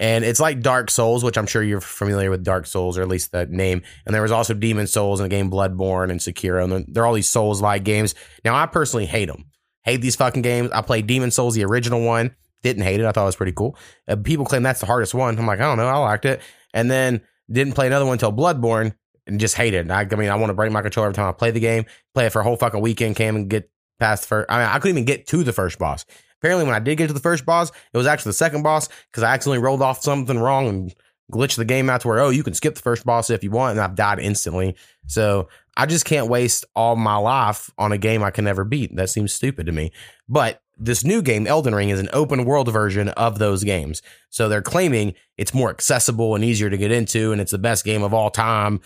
And 0.00 0.24
it's 0.24 0.40
like 0.40 0.60
Dark 0.62 0.90
Souls, 0.90 1.22
which 1.22 1.36
I'm 1.36 1.46
sure 1.46 1.62
you're 1.62 1.82
familiar 1.82 2.30
with 2.30 2.42
Dark 2.42 2.66
Souls, 2.66 2.96
or 2.96 3.02
at 3.02 3.08
least 3.08 3.32
the 3.32 3.44
name. 3.46 3.82
And 4.06 4.14
there 4.14 4.22
was 4.22 4.32
also 4.32 4.54
Demon 4.54 4.86
Souls 4.86 5.20
in 5.20 5.24
the 5.24 5.28
game 5.28 5.50
Bloodborne 5.50 6.10
and 6.10 6.18
Sekiro. 6.18 6.64
And 6.64 6.86
they're- 6.88 7.04
all 7.04 7.12
these 7.12 7.30
Souls 7.30 7.60
like 7.60 7.84
games. 7.84 8.14
Now, 8.42 8.56
I 8.56 8.64
personally 8.66 9.04
hate 9.06 9.26
them. 9.26 9.44
Hate 9.84 10.00
these 10.00 10.16
fucking 10.16 10.40
games. 10.42 10.70
I 10.72 10.80
played 10.80 11.06
Demon 11.06 11.30
Souls, 11.30 11.54
the 11.54 11.64
original 11.64 12.00
one. 12.00 12.34
Didn't 12.62 12.82
hate 12.82 13.00
it. 13.00 13.06
I 13.06 13.12
thought 13.12 13.22
it 13.22 13.26
was 13.26 13.36
pretty 13.36 13.52
cool. 13.52 13.76
Uh, 14.08 14.16
people 14.16 14.44
claim 14.46 14.62
that's 14.62 14.80
the 14.80 14.86
hardest 14.86 15.14
one. 15.14 15.38
I'm 15.38 15.46
like, 15.46 15.60
I 15.60 15.64
don't 15.64 15.76
know. 15.78 15.86
I 15.86 15.96
liked 15.98 16.24
it. 16.24 16.40
And 16.74 16.90
then 16.90 17.20
didn't 17.50 17.74
play 17.74 17.86
another 17.86 18.04
one 18.06 18.14
until 18.14 18.32
Bloodborne 18.32 18.94
and 19.26 19.38
just 19.38 19.54
hate 19.54 19.74
it. 19.74 19.90
I, 19.90 20.06
I 20.10 20.14
mean, 20.16 20.30
I 20.30 20.34
want 20.36 20.48
to 20.50 20.54
break 20.54 20.72
my 20.72 20.82
controller 20.82 21.08
every 21.08 21.14
time 21.16 21.28
I 21.28 21.32
play 21.32 21.50
the 21.50 21.60
game. 21.60 21.84
Play 22.14 22.26
it 22.26 22.30
for 22.30 22.40
a 22.40 22.44
whole 22.44 22.56
fucking 22.56 22.80
weekend. 22.80 23.16
Can't 23.16 23.48
get 23.48 23.70
past 23.98 24.22
the 24.22 24.28
first. 24.28 24.50
I 24.50 24.58
mean, 24.58 24.66
I 24.68 24.78
couldn't 24.78 24.96
even 24.96 25.04
get 25.04 25.26
to 25.28 25.42
the 25.42 25.52
first 25.52 25.78
boss. 25.78 26.04
Apparently, 26.40 26.64
when 26.64 26.74
I 26.74 26.78
did 26.78 26.96
get 26.96 27.08
to 27.08 27.12
the 27.12 27.20
first 27.20 27.44
boss, 27.44 27.70
it 27.70 27.96
was 27.98 28.06
actually 28.06 28.30
the 28.30 28.34
second 28.34 28.62
boss 28.62 28.88
because 29.10 29.22
I 29.22 29.34
accidentally 29.34 29.62
rolled 29.62 29.82
off 29.82 30.02
something 30.02 30.38
wrong 30.38 30.68
and 30.68 30.94
glitched 31.30 31.56
the 31.56 31.64
game 31.64 31.88
out 31.90 32.00
to 32.00 32.08
where, 32.08 32.20
oh, 32.20 32.30
you 32.30 32.42
can 32.42 32.54
skip 32.54 32.74
the 32.74 32.82
first 32.82 33.04
boss 33.04 33.30
if 33.30 33.44
you 33.44 33.50
want. 33.50 33.72
And 33.72 33.80
I've 33.80 33.94
died 33.94 34.18
instantly. 34.18 34.74
So 35.06 35.48
I 35.76 35.86
just 35.86 36.04
can't 36.04 36.28
waste 36.28 36.64
all 36.74 36.96
my 36.96 37.16
life 37.16 37.70
on 37.78 37.92
a 37.92 37.98
game 37.98 38.22
I 38.22 38.30
can 38.30 38.44
never 38.44 38.64
beat. 38.64 38.94
That 38.96 39.10
seems 39.10 39.32
stupid 39.32 39.66
to 39.66 39.72
me. 39.72 39.92
But 40.28 40.62
this 40.76 41.04
new 41.04 41.20
game, 41.20 41.46
Elden 41.46 41.74
Ring, 41.74 41.90
is 41.90 42.00
an 42.00 42.08
open 42.12 42.44
world 42.44 42.72
version 42.72 43.10
of 43.10 43.38
those 43.38 43.62
games. 43.62 44.02
So 44.30 44.48
they're 44.48 44.62
claiming 44.62 45.14
it's 45.36 45.54
more 45.54 45.68
accessible 45.68 46.34
and 46.34 46.42
easier 46.42 46.70
to 46.70 46.78
get 46.78 46.90
into, 46.90 47.32
and 47.32 47.40
it's 47.40 47.52
the 47.52 47.58
best 47.58 47.84
game 47.84 48.02
of 48.02 48.14
all 48.14 48.30
time. 48.30 48.80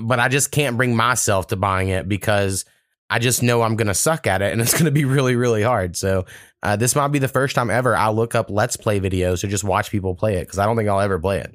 But 0.00 0.20
I 0.20 0.28
just 0.28 0.52
can't 0.52 0.76
bring 0.76 0.94
myself 0.94 1.48
to 1.48 1.56
buying 1.56 1.88
it 1.88 2.08
because 2.08 2.64
I 3.08 3.18
just 3.18 3.42
know 3.42 3.62
I'm 3.62 3.76
going 3.76 3.86
to 3.86 3.94
suck 3.94 4.26
at 4.26 4.42
it 4.42 4.52
and 4.52 4.60
it's 4.62 4.72
going 4.72 4.86
to 4.86 4.90
be 4.90 5.04
really, 5.04 5.36
really 5.36 5.62
hard. 5.62 5.96
So 5.96 6.26
uh, 6.62 6.76
this 6.76 6.96
might 6.96 7.08
be 7.08 7.18
the 7.18 7.28
first 7.28 7.54
time 7.54 7.70
ever 7.70 7.96
I'll 7.96 8.14
look 8.14 8.34
up 8.34 8.50
Let's 8.50 8.76
Play 8.76 9.00
videos 9.00 9.44
or 9.44 9.48
just 9.48 9.64
watch 9.64 9.90
people 9.90 10.14
play 10.14 10.36
it 10.36 10.42
because 10.42 10.58
I 10.58 10.66
don't 10.66 10.76
think 10.76 10.88
I'll 10.88 11.00
ever 11.00 11.18
play 11.18 11.40
it. 11.40 11.54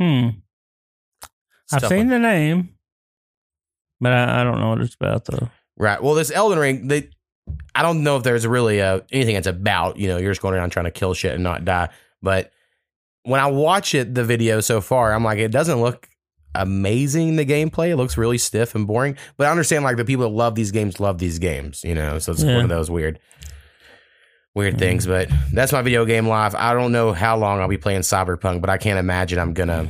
hmm. 0.00 0.28
It's 1.64 1.84
I've 1.84 1.88
seen 1.88 1.98
one. 1.98 2.08
the 2.08 2.18
name, 2.18 2.74
but 4.00 4.12
I, 4.12 4.40
I 4.40 4.44
don't 4.44 4.60
know 4.60 4.70
what 4.70 4.80
it's 4.80 4.94
about 4.94 5.24
though. 5.24 5.48
Right. 5.76 6.02
Well, 6.02 6.14
this 6.14 6.30
Elden 6.30 6.58
Ring, 6.58 6.88
they, 6.88 7.08
I 7.74 7.82
don't 7.82 8.02
know 8.02 8.16
if 8.16 8.24
there's 8.24 8.46
really 8.46 8.82
uh 8.82 9.00
anything 9.10 9.36
it's 9.36 9.46
about. 9.46 9.96
You 9.96 10.08
know, 10.08 10.18
you're 10.18 10.32
just 10.32 10.42
going 10.42 10.54
around 10.54 10.70
trying 10.70 10.84
to 10.84 10.90
kill 10.90 11.14
shit 11.14 11.32
and 11.32 11.42
not 11.42 11.64
die. 11.64 11.88
But 12.20 12.52
when 13.22 13.40
I 13.40 13.46
watch 13.46 13.94
it, 13.94 14.14
the 14.14 14.24
video 14.24 14.60
so 14.60 14.80
far, 14.80 15.14
I'm 15.14 15.24
like, 15.24 15.38
it 15.38 15.50
doesn't 15.50 15.80
look 15.80 16.08
amazing. 16.54 17.36
The 17.36 17.46
gameplay 17.46 17.90
it 17.90 17.96
looks 17.96 18.16
really 18.16 18.38
stiff 18.38 18.74
and 18.74 18.86
boring. 18.86 19.16
But 19.36 19.46
I 19.46 19.50
understand 19.50 19.84
like 19.84 19.96
the 19.96 20.04
people 20.04 20.24
that 20.28 20.34
love 20.34 20.54
these 20.54 20.70
games 20.70 21.00
love 21.00 21.18
these 21.18 21.38
games. 21.38 21.82
You 21.84 21.94
know, 21.94 22.18
so 22.18 22.32
it's 22.32 22.42
Yeah. 22.42 22.54
one 22.56 22.64
of 22.64 22.68
those 22.70 22.90
weird. 22.90 23.18
Weird 24.54 24.78
things, 24.78 25.06
but 25.06 25.30
that's 25.54 25.72
my 25.72 25.80
video 25.80 26.04
game 26.04 26.28
life. 26.28 26.54
I 26.54 26.74
don't 26.74 26.92
know 26.92 27.14
how 27.14 27.38
long 27.38 27.60
I'll 27.60 27.68
be 27.68 27.78
playing 27.78 28.02
Cyberpunk, 28.02 28.60
but 28.60 28.68
I 28.68 28.76
can't 28.76 28.98
imagine 28.98 29.38
I'm 29.38 29.54
gonna 29.54 29.88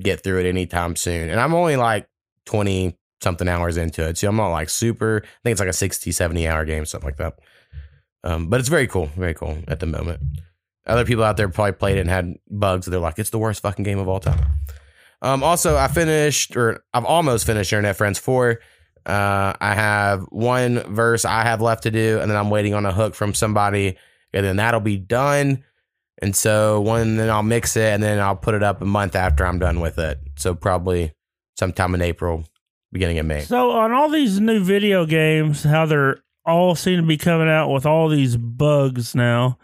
get 0.00 0.22
through 0.22 0.40
it 0.40 0.46
anytime 0.46 0.96
soon. 0.96 1.30
And 1.30 1.40
I'm 1.40 1.54
only 1.54 1.76
like 1.76 2.06
20 2.44 2.98
something 3.22 3.48
hours 3.48 3.78
into 3.78 4.06
it. 4.06 4.18
So 4.18 4.28
I'm 4.28 4.36
not 4.36 4.48
like 4.50 4.68
super, 4.68 5.22
I 5.24 5.28
think 5.42 5.52
it's 5.52 5.60
like 5.60 5.68
a 5.70 5.72
60, 5.72 6.12
70 6.12 6.46
hour 6.46 6.66
game, 6.66 6.84
something 6.84 7.08
like 7.08 7.16
that. 7.16 7.38
Um, 8.22 8.48
but 8.48 8.60
it's 8.60 8.68
very 8.68 8.86
cool, 8.86 9.06
very 9.16 9.32
cool 9.32 9.56
at 9.66 9.80
the 9.80 9.86
moment. 9.86 10.20
Other 10.86 11.06
people 11.06 11.24
out 11.24 11.38
there 11.38 11.48
probably 11.48 11.72
played 11.72 11.96
it 11.96 12.00
and 12.02 12.10
had 12.10 12.34
bugs. 12.50 12.84
They're 12.84 13.00
like, 13.00 13.18
it's 13.18 13.30
the 13.30 13.38
worst 13.38 13.62
fucking 13.62 13.82
game 13.84 13.98
of 13.98 14.08
all 14.08 14.20
time. 14.20 14.40
Um, 15.22 15.42
also, 15.42 15.76
I 15.76 15.88
finished, 15.88 16.56
or 16.56 16.82
I've 16.94 17.04
almost 17.04 17.46
finished 17.46 17.72
Internet 17.72 17.96
Friends 17.96 18.18
4. 18.18 18.60
Uh, 19.06 19.52
I 19.60 19.74
have 19.74 20.22
one 20.30 20.80
verse 20.94 21.24
I 21.24 21.42
have 21.42 21.60
left 21.60 21.82
to 21.84 21.90
do, 21.90 22.20
and 22.20 22.30
then 22.30 22.38
I'm 22.38 22.50
waiting 22.50 22.74
on 22.74 22.86
a 22.86 22.92
hook 22.92 23.14
from 23.14 23.34
somebody, 23.34 23.96
and 24.32 24.44
then 24.44 24.56
that'll 24.56 24.80
be 24.80 24.96
done. 24.96 25.64
And 26.22 26.36
so 26.36 26.80
one, 26.80 27.16
then 27.16 27.30
I'll 27.30 27.42
mix 27.42 27.76
it 27.76 27.92
and 27.94 28.02
then 28.02 28.18
I'll 28.18 28.36
put 28.36 28.54
it 28.54 28.62
up 28.62 28.82
a 28.82 28.84
month 28.84 29.16
after 29.16 29.46
I'm 29.46 29.58
done 29.58 29.80
with 29.80 29.98
it. 29.98 30.18
So 30.36 30.54
probably 30.54 31.12
sometime 31.58 31.94
in 31.94 32.02
April, 32.02 32.44
beginning 32.92 33.18
of 33.18 33.26
May. 33.26 33.40
So 33.42 33.70
on 33.70 33.92
all 33.92 34.10
these 34.10 34.38
new 34.38 34.62
video 34.62 35.06
games, 35.06 35.62
how 35.62 35.86
they're 35.86 36.22
all 36.44 36.74
seem 36.74 37.00
to 37.00 37.06
be 37.06 37.16
coming 37.16 37.48
out 37.48 37.70
with 37.70 37.86
all 37.86 38.08
these 38.08 38.36
bugs 38.36 39.14
now. 39.14 39.58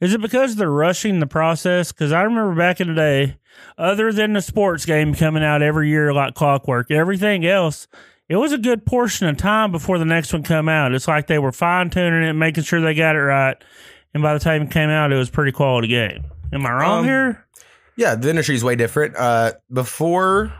Is 0.00 0.14
it 0.14 0.20
because 0.20 0.56
they're 0.56 0.70
rushing 0.70 1.20
the 1.20 1.26
process? 1.26 1.92
Because 1.92 2.10
I 2.12 2.22
remember 2.22 2.54
back 2.54 2.80
in 2.80 2.88
the 2.88 2.94
day, 2.94 3.36
other 3.76 4.12
than 4.12 4.32
the 4.32 4.40
sports 4.40 4.86
game 4.86 5.14
coming 5.14 5.44
out 5.44 5.60
every 5.62 5.88
year 5.90 6.12
like 6.14 6.34
clockwork, 6.34 6.90
everything 6.90 7.44
else, 7.44 7.86
it 8.28 8.36
was 8.36 8.52
a 8.52 8.58
good 8.58 8.86
portion 8.86 9.28
of 9.28 9.36
time 9.36 9.72
before 9.72 9.98
the 9.98 10.04
next 10.06 10.32
one 10.32 10.42
come 10.42 10.68
out. 10.68 10.94
It's 10.94 11.06
like 11.08 11.26
they 11.26 11.38
were 11.38 11.52
fine 11.52 11.90
tuning 11.90 12.22
it, 12.28 12.32
making 12.32 12.64
sure 12.64 12.80
they 12.80 12.94
got 12.94 13.14
it 13.16 13.20
right, 13.20 13.56
and 14.14 14.22
by 14.22 14.32
the 14.32 14.40
time 14.40 14.62
it 14.62 14.70
came 14.70 14.88
out, 14.88 15.12
it 15.12 15.16
was 15.16 15.28
a 15.28 15.32
pretty 15.32 15.52
quality 15.52 15.88
game. 15.88 16.24
Am 16.52 16.64
I 16.64 16.72
wrong 16.72 17.00
Um, 17.00 17.04
here? 17.04 17.46
Yeah, 17.96 18.14
the 18.14 18.30
industry 18.30 18.54
is 18.54 18.64
way 18.64 18.76
different. 18.76 19.14
Uh, 19.16 19.52
before 19.72 20.52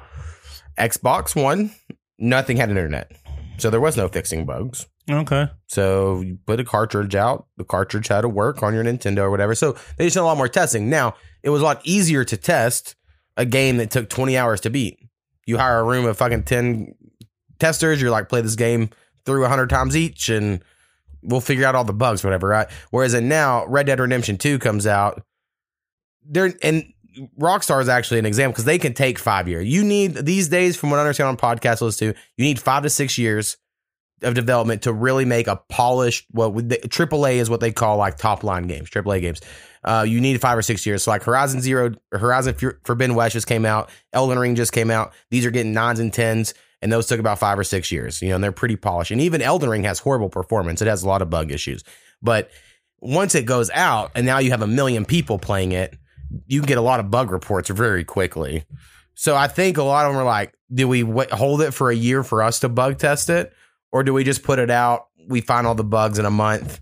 Xbox 0.79 1.35
One, 1.41 1.71
nothing 2.19 2.57
had 2.59 2.69
an 2.71 2.77
internet. 2.77 3.13
So 3.59 3.71
there 3.71 3.81
was 3.81 3.97
no 3.97 4.09
fixing 4.09 4.45
bugs. 4.47 4.87
Okay. 5.13 5.49
So 5.67 6.21
you 6.21 6.39
put 6.47 6.61
a 6.61 6.65
cartridge 6.65 7.15
out, 7.15 7.47
the 7.57 7.65
cartridge 7.65 8.09
had 8.09 8.23
to 8.23 8.29
work 8.29 8.63
on 8.63 8.75
your 8.75 8.85
Nintendo 8.85 9.21
or 9.21 9.31
whatever. 9.31 9.55
So 9.55 9.73
they 9.97 10.07
just 10.07 10.15
did 10.15 10.21
a 10.21 10.25
lot 10.25 10.37
more 10.37 10.49
testing. 10.49 10.89
Now, 10.89 11.15
it 11.43 11.51
was 11.51 11.63
a 11.63 11.65
lot 11.65 11.81
easier 11.85 12.25
to 12.25 12.37
test 12.37 12.97
a 13.37 13.45
game 13.45 13.79
that 13.79 13.91
took 13.91 14.09
20 14.09 14.37
hours 14.37 14.61
to 14.63 14.71
beat. 14.71 14.99
You 15.47 15.59
hire 15.59 15.81
a 15.81 15.85
room 15.85 16.07
of 16.07 16.17
fucking 16.17 16.45
10 16.45 16.95
testers, 17.59 18.01
you're 18.01 18.11
like, 18.11 18.29
play 18.29 18.41
this 18.41 18.57
game 18.57 18.91
through 19.25 19.43
100 19.43 19.71
times 19.71 19.97
each, 19.97 20.29
and 20.29 20.63
we'll 21.23 21.41
figure 21.41 21.65
out 21.65 21.75
all 21.75 21.85
the 21.85 21.93
bugs, 21.93 22.25
whatever, 22.25 22.49
right? 22.49 22.69
Whereas 22.91 23.15
in 23.15 23.29
now, 23.29 23.67
Red 23.67 23.87
Dead 23.87 24.01
Redemption 24.01 24.39
2 24.39 24.59
comes 24.59 24.87
out. 24.87 25.23
They're, 26.25 26.53
and 26.63 26.93
Rockstar 27.39 27.81
is 27.81 27.89
actually 27.89 28.19
an 28.19 28.27
example 28.27 28.53
because 28.53 28.65
they 28.65 28.79
can 28.79 28.95
take 28.95 29.19
five 29.19 29.49
years. 29.49 29.67
You 29.67 29.85
need, 29.85 30.15
these 30.15 30.49
days, 30.49 30.77
from 30.77 30.91
what 30.91 30.99
I 30.99 31.03
understand 31.03 31.29
on 31.29 31.37
podcasts, 31.37 31.81
listen 31.81 32.13
to, 32.13 32.19
you 32.37 32.45
need 32.45 32.61
five 32.61 32.83
to 32.83 32.91
six 32.91 33.19
years 33.19 33.57
of 34.23 34.35
development 34.35 34.83
to 34.83 34.93
really 34.93 35.25
make 35.25 35.47
a 35.47 35.57
polished 35.57 36.27
what 36.31 36.53
well, 36.53 36.65
AAA 36.65 37.35
is 37.35 37.49
what 37.49 37.61
they 37.61 37.73
call 37.73 37.97
like 37.97 38.17
top 38.17 38.45
line 38.45 38.67
games, 38.67 38.91
AAA 38.91 39.21
games. 39.21 39.41
Uh, 39.83 40.05
you 40.07 40.21
need 40.21 40.41
five 40.41 40.59
or 40.59 40.63
six 40.63 40.85
years. 40.85 41.05
So 41.05 41.11
like 41.11 41.23
Horizon 41.23 41.61
Zero, 41.61 41.93
Horizon 42.13 42.55
Forbidden 42.85 43.17
West 43.17 43.33
just 43.33 43.47
came 43.47 43.65
out, 43.65 43.91
Elden 44.13 44.39
Ring 44.39 44.55
just 44.55 44.73
came 44.73 44.91
out. 44.91 45.13
These 45.31 45.47
are 45.47 45.51
getting 45.51 45.73
nines 45.73 46.01
and 46.01 46.13
tens, 46.13 46.53
and 46.83 46.93
those 46.93 47.07
took 47.07 47.21
about 47.21 47.39
five 47.39 47.59
or 47.59 47.65
six 47.65 47.91
years. 47.91 48.21
You 48.21 48.31
know, 48.31 48.35
and 48.37 48.45
they're 48.45 48.53
pretty 48.53 48.77
polished. 48.77 49.11
And 49.11 49.21
even 49.21 49.41
Elden 49.41 49.71
Ring 49.71 49.85
has 49.85 49.99
horrible 49.99 50.29
performance. 50.29 50.83
It 50.83 50.89
has 50.89 51.03
a 51.03 51.09
lot 51.09 51.23
of 51.23 51.31
bug 51.31 51.51
issues, 51.51 51.83
but 52.21 52.51
once 53.01 53.35
it 53.35 53.47
goes 53.47 53.71
out, 53.71 54.11
and 54.15 54.27
now 54.27 54.39
you 54.39 54.51
have 54.51 54.61
a 54.61 54.67
million 54.67 55.07
people 55.07 55.39
playing 55.39 55.73
it, 55.73 55.97
you 56.47 56.61
can 56.61 56.69
get 56.69 56.79
a 56.79 56.83
lot 56.83 57.01
of 57.01 57.11
bug 57.11 57.31
reports 57.31 57.71
very 57.71 58.05
quickly. 58.05 58.65
So 59.15 59.37
I 59.37 59.49
think 59.49 59.77
a 59.77 59.83
lot 59.83 60.07
of 60.07 60.13
them 60.13 60.21
are 60.21 60.25
like, 60.25 60.55
do 60.73 60.87
we 60.89 61.03
wait, 61.03 61.31
hold 61.31 61.63
it 61.63 61.73
for 61.73 61.91
a 61.91 61.95
year 61.95 62.23
for 62.23 62.43
us 62.43 62.61
to 62.61 62.69
bug 62.69 62.99
test 62.99 63.29
it? 63.29 63.53
Or 63.93 64.03
do 64.03 64.13
we 64.13 64.25
just 64.25 64.43
put 64.43 64.59
it 64.59 64.71
out? 64.71 65.07
We 65.29 65.41
find 65.41 65.67
all 65.67 65.75
the 65.75 65.85
bugs 65.85 66.19
in 66.19 66.25
a 66.25 66.31
month. 66.31 66.81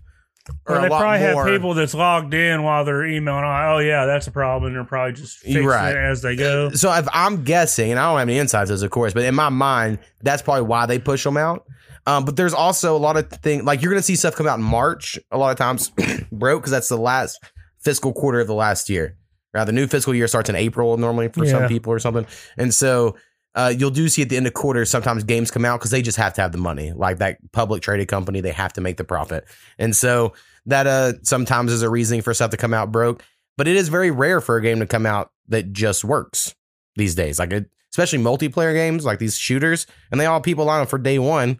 Or, 0.65 0.77
or 0.77 0.81
they 0.81 0.87
probably 0.87 1.19
more. 1.19 1.45
have 1.45 1.53
people 1.53 1.73
that's 1.73 1.93
logged 1.93 2.33
in 2.33 2.63
while 2.63 2.83
they're 2.85 3.05
emailing. 3.05 3.43
Oh 3.43 3.79
yeah, 3.79 4.05
that's 4.05 4.27
a 4.27 4.31
problem. 4.31 4.73
They're 4.73 4.83
probably 4.83 5.13
just 5.13 5.37
fixing 5.39 5.65
right. 5.65 5.91
it 5.91 5.97
as 5.97 6.21
they 6.21 6.35
go. 6.35 6.71
So 6.71 6.91
if 6.93 7.07
I'm 7.13 7.43
guessing, 7.43 7.91
and 7.91 7.99
I 7.99 8.09
don't 8.09 8.19
have 8.19 8.27
any 8.27 8.39
insights, 8.39 8.71
as 8.71 8.81
of 8.81 8.91
course, 8.91 9.13
but 9.13 9.23
in 9.23 9.35
my 9.35 9.49
mind, 9.49 9.99
that's 10.21 10.41
probably 10.41 10.63
why 10.63 10.85
they 10.85 10.99
push 10.99 11.23
them 11.23 11.37
out. 11.37 11.65
Um, 12.05 12.25
but 12.25 12.35
there's 12.35 12.53
also 12.53 12.95
a 12.95 12.97
lot 12.97 13.17
of 13.17 13.29
things 13.29 13.63
like 13.63 13.81
you're 13.81 13.91
going 13.91 13.99
to 13.99 14.05
see 14.05 14.15
stuff 14.15 14.35
come 14.35 14.47
out 14.47 14.57
in 14.57 14.65
March. 14.65 15.19
A 15.31 15.37
lot 15.37 15.51
of 15.51 15.57
times, 15.57 15.91
broke 16.31 16.61
because 16.61 16.71
that's 16.71 16.89
the 16.89 16.97
last 16.97 17.39
fiscal 17.79 18.13
quarter 18.13 18.39
of 18.39 18.47
the 18.47 18.55
last 18.55 18.89
year. 18.89 19.17
Right, 19.53 19.65
the 19.65 19.71
new 19.71 19.87
fiscal 19.87 20.13
year 20.13 20.27
starts 20.27 20.49
in 20.49 20.55
April 20.55 20.97
normally 20.97 21.27
for 21.29 21.43
yeah. 21.43 21.51
some 21.51 21.67
people 21.67 21.91
or 21.91 21.99
something, 21.99 22.25
and 22.57 22.73
so 22.73 23.15
uh, 23.55 23.73
you'll 23.75 23.89
do 23.89 24.07
see 24.07 24.21
at 24.21 24.29
the 24.29 24.37
end 24.37 24.47
of 24.47 24.53
quarter 24.53 24.85
sometimes 24.85 25.23
games 25.23 25.51
come 25.51 25.65
out 25.65 25.79
because 25.79 25.91
they 25.91 26.01
just 26.01 26.17
have 26.17 26.33
to 26.33 26.41
have 26.41 26.51
the 26.51 26.57
money. 26.57 26.91
Like 26.91 27.17
that 27.17 27.37
public 27.51 27.81
traded 27.81 28.07
company, 28.07 28.41
they 28.41 28.51
have 28.51 28.73
to 28.73 28.81
make 28.81 28.97
the 28.97 29.03
profit, 29.03 29.45
and 29.77 29.95
so 29.95 30.33
that 30.65 30.87
uh 30.87 31.13
sometimes 31.23 31.71
is 31.71 31.81
a 31.81 31.89
reasoning 31.89 32.21
for 32.21 32.33
stuff 32.33 32.51
to 32.51 32.57
come 32.57 32.73
out 32.73 32.91
broke. 32.91 33.23
But 33.57 33.67
it 33.67 33.75
is 33.75 33.89
very 33.89 34.11
rare 34.11 34.39
for 34.39 34.55
a 34.55 34.61
game 34.61 34.79
to 34.79 34.85
come 34.85 35.05
out 35.05 35.31
that 35.49 35.73
just 35.73 36.05
works 36.05 36.55
these 36.95 37.15
days. 37.15 37.39
Like 37.39 37.51
it, 37.51 37.69
especially 37.91 38.19
multiplayer 38.19 38.73
games 38.73 39.03
like 39.03 39.19
these 39.19 39.37
shooters, 39.37 39.87
and 40.11 40.21
they 40.21 40.25
all 40.25 40.41
people 40.41 40.69
on 40.69 40.79
them 40.79 40.87
for 40.87 40.99
day 40.99 41.19
one, 41.19 41.59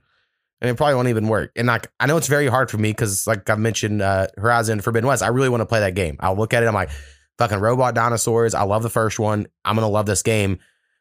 and 0.62 0.70
it 0.70 0.78
probably 0.78 0.96
won't 0.96 1.08
even 1.08 1.28
work. 1.28 1.52
And 1.56 1.68
like 1.68 1.92
I 2.00 2.06
know 2.06 2.18
it's 2.18 2.28
very 2.28 2.48
hard 2.48 2.70
for 2.70 2.78
me 2.78 2.92
because 2.92 3.26
like 3.26 3.50
I've 3.50 3.60
mentioned 3.60 4.02
uh, 4.02 4.28
Horizon 4.38 4.82
Forbidden 4.82 5.08
West, 5.08 5.24
I 5.24 5.28
really 5.28 5.50
want 5.50 5.62
to 5.62 5.66
play 5.66 5.80
that 5.80 5.96
game. 5.96 6.18
I'll 6.20 6.38
look 6.38 6.54
at 6.54 6.62
it, 6.62 6.68
I'm 6.68 6.74
like 6.76 6.92
fucking 7.40 7.60
robot 7.60 7.96
dinosaurs. 7.96 8.54
I 8.54 8.64
love 8.64 8.84
the 8.84 8.90
first 8.90 9.18
one. 9.20 9.48
I'm 9.66 9.76
gonna 9.76 9.90
love 9.90 10.06
this 10.06 10.22
game 10.22 10.60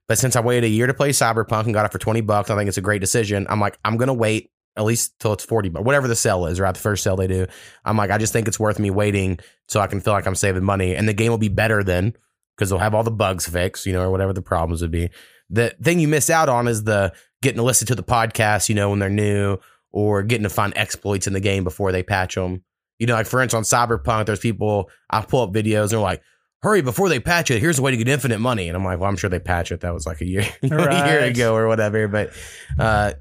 but 0.09 0.18
since 0.18 0.35
I 0.35 0.40
waited 0.40 0.64
a 0.64 0.68
year 0.68 0.87
to 0.87 0.94
play 0.94 1.11
Cyberpunk 1.11 1.64
and 1.64 1.75
got 1.75 1.87
it 1.87 1.92
for 1.92 1.99
20 1.99 2.23
bucks, 2.23 2.51
I 2.51 2.57
think 2.57 2.68
it's 2.68 2.79
a 2.79 2.83
great 2.83 3.01
decision. 3.01 3.47
I'm 3.49 3.61
like, 3.61 3.79
I'm 3.85 3.97
going 3.97 4.09
to 4.09 4.14
wait 4.14 4.51
at 4.77 4.85
least 4.85 5.18
till 5.18 5.33
it's 5.33 5.44
40 5.44 5.71
but 5.71 5.85
whatever 5.85 6.07
the 6.07 6.14
sell 6.14 6.47
is, 6.47 6.61
right? 6.61 6.73
The 6.73 6.81
first 6.81 7.03
sell 7.03 7.16
they 7.16 7.27
do. 7.27 7.47
I'm 7.85 7.97
like, 7.97 8.11
I 8.11 8.18
just 8.18 8.33
think 8.33 8.49
it's 8.49 8.61
worth 8.61 8.79
me 8.79 8.90
waiting 8.90 9.40
so 9.66 9.81
I 9.81 9.88
can 9.88 10.01
feel 10.01 10.12
like 10.12 10.27
I'm 10.27 10.37
saving 10.37 10.64
money. 10.64 10.94
And 10.94 11.09
the 11.09 11.12
game 11.12 11.31
will 11.31 11.38
be 11.38 11.49
better 11.49 11.83
then 11.83 12.14
because 12.57 12.71
they'll 12.71 12.79
have 12.79 12.94
all 12.94 13.03
the 13.03 13.11
bugs 13.11 13.47
fixed, 13.49 13.87
you 13.87 13.92
know, 13.92 14.03
or 14.03 14.11
whatever 14.11 14.33
the 14.33 14.40
problems 14.42 14.81
would 14.81 14.90
be. 14.90 15.11
The 15.51 15.75
thing 15.83 15.99
you 15.99 16.09
miss 16.09 16.31
out 16.31 16.49
on 16.49 16.68
is 16.68 16.85
the 16.85 17.12
getting 17.42 17.59
to 17.59 17.64
listen 17.64 17.87
to 17.88 17.94
the 17.94 18.03
podcast, 18.03 18.68
you 18.68 18.75
know, 18.75 18.90
when 18.90 18.99
they're 18.99 19.11
new 19.11 19.59
or 19.90 20.23
getting 20.23 20.44
to 20.44 20.51
find 20.51 20.73
exploits 20.77 21.27
in 21.27 21.33
the 21.33 21.40
game 21.40 21.64
before 21.64 21.92
they 21.92 22.03
patch 22.03 22.35
them. 22.35 22.62
You 22.99 23.07
know, 23.07 23.14
like 23.14 23.27
for 23.27 23.40
instance, 23.40 23.73
on 23.73 23.88
Cyberpunk, 23.88 24.27
there's 24.27 24.40
people, 24.40 24.90
I 25.11 25.23
pull 25.23 25.42
up 25.42 25.53
videos 25.53 25.83
and 25.83 25.90
they're 25.90 25.99
like, 26.01 26.23
hurry 26.62 26.83
before 26.83 27.09
they 27.09 27.21
patch 27.21 27.51
it. 27.51 27.61
Here's 27.61 27.79
a 27.79 27.83
way 27.83 27.90
to 27.90 27.97
get 27.97 28.09
infinite 28.09 28.40
money. 28.40 28.68
And 28.68 28.77
I'm 28.77 28.85
like, 28.85 28.99
well, 28.99 29.09
I'm 29.09 29.16
sure 29.16 29.31
they 29.31 29.38
patch 29.38 29.73
it. 29.73 29.81
That 29.81 29.94
was 29.94 30.07
like 30.07 30.21
a 30.21 30.27
year, 30.27 30.47
right. 30.62 30.73
a 31.09 31.11
year 31.11 31.21
ago 31.25 31.55
or 31.55 31.68
whatever. 31.68 32.09
But 32.09 32.33
uh, 32.79 33.12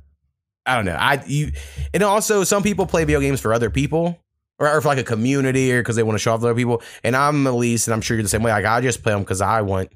I 0.65 0.75
don't 0.75 0.85
know. 0.85 0.95
I 0.95 1.23
you 1.25 1.51
and 1.93 2.03
also 2.03 2.43
some 2.43 2.63
people 2.63 2.85
play 2.85 3.03
video 3.03 3.19
games 3.19 3.41
for 3.41 3.53
other 3.53 3.69
people. 3.69 4.19
Or, 4.59 4.67
or 4.67 4.81
for 4.81 4.87
like 4.87 4.97
a 4.97 5.03
community, 5.03 5.71
or 5.71 5.83
because 5.83 5.97
they 5.97 6.01
want 6.01 6.15
to 6.15 6.19
show 6.19 6.33
off 6.33 6.39
to 6.39 6.47
other 6.47 6.55
people, 6.55 6.81
and 7.03 7.15
I'm 7.15 7.45
at 7.45 7.53
least, 7.53 7.87
and 7.87 7.93
I'm 7.93 8.01
sure 8.01 8.17
you're 8.17 8.23
the 8.23 8.27
same 8.27 8.41
way. 8.41 8.51
Like 8.51 8.65
I 8.65 8.81
just 8.81 9.03
play 9.03 9.13
them 9.13 9.21
because 9.21 9.39
I 9.39 9.61
want 9.61 9.91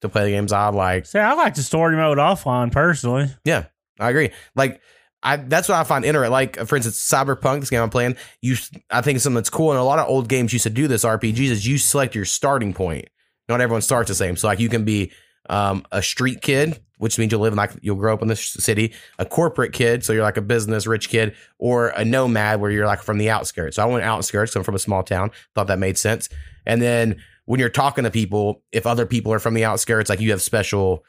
to 0.00 0.08
play 0.08 0.24
the 0.24 0.30
games 0.30 0.52
I 0.52 0.70
like. 0.70 1.06
See, 1.06 1.20
I 1.20 1.34
like 1.34 1.54
the 1.54 1.62
story 1.62 1.94
mode 1.94 2.18
offline 2.18 2.72
personally. 2.72 3.28
Yeah, 3.44 3.66
I 4.00 4.10
agree. 4.10 4.30
Like 4.56 4.80
I 5.24 5.36
that's 5.36 5.68
what 5.68 5.78
I 5.78 5.84
find 5.84 6.04
interesting. 6.04 6.30
Like 6.30 6.56
for 6.66 6.76
instance, 6.76 7.00
Cyberpunk, 7.00 7.60
this 7.60 7.70
game 7.70 7.82
I'm 7.82 7.90
playing, 7.90 8.16
you 8.42 8.56
I 8.90 9.00
think 9.00 9.18
something 9.20 9.36
that's 9.36 9.50
cool. 9.50 9.70
And 9.70 9.80
a 9.80 9.84
lot 9.84 9.98
of 9.98 10.08
old 10.08 10.28
games 10.28 10.52
used 10.52 10.64
to 10.64 10.70
do 10.70 10.86
this 10.86 11.04
RPGs 11.04 11.50
is 11.50 11.66
you 11.66 11.78
select 11.78 12.14
your 12.14 12.26
starting 12.26 12.74
point. 12.74 13.08
Not 13.48 13.60
everyone 13.60 13.82
starts 13.82 14.08
the 14.08 14.14
same. 14.14 14.36
So 14.36 14.46
like 14.46 14.60
you 14.60 14.68
can 14.68 14.84
be 14.84 15.10
um, 15.48 15.84
a 15.90 16.02
street 16.02 16.42
kid, 16.42 16.78
which 16.98 17.18
means 17.18 17.32
you'll 17.32 17.40
live 17.40 17.52
in 17.52 17.56
like 17.56 17.72
you'll 17.80 17.96
grow 17.96 18.14
up 18.14 18.22
in 18.22 18.28
this 18.28 18.40
city, 18.42 18.92
a 19.18 19.24
corporate 19.24 19.72
kid, 19.72 20.04
so 20.04 20.12
you're 20.12 20.22
like 20.22 20.36
a 20.36 20.42
business 20.42 20.86
rich 20.86 21.08
kid, 21.08 21.34
or 21.58 21.88
a 21.88 22.04
nomad 22.04 22.60
where 22.60 22.70
you're 22.70 22.86
like 22.86 23.02
from 23.02 23.18
the 23.18 23.30
outskirts. 23.30 23.76
So 23.76 23.82
I 23.82 23.86
went 23.86 24.04
outskirts, 24.04 24.52
so 24.52 24.60
I'm 24.60 24.64
from 24.64 24.74
a 24.74 24.78
small 24.78 25.02
town, 25.02 25.30
thought 25.54 25.66
that 25.68 25.78
made 25.78 25.98
sense. 25.98 26.28
And 26.66 26.80
then 26.80 27.16
when 27.46 27.60
you're 27.60 27.68
talking 27.68 28.04
to 28.04 28.10
people, 28.10 28.62
if 28.72 28.86
other 28.86 29.06
people 29.06 29.32
are 29.32 29.38
from 29.38 29.54
the 29.54 29.64
outskirts, 29.64 30.08
like 30.08 30.20
you 30.20 30.30
have 30.30 30.42
special 30.42 31.04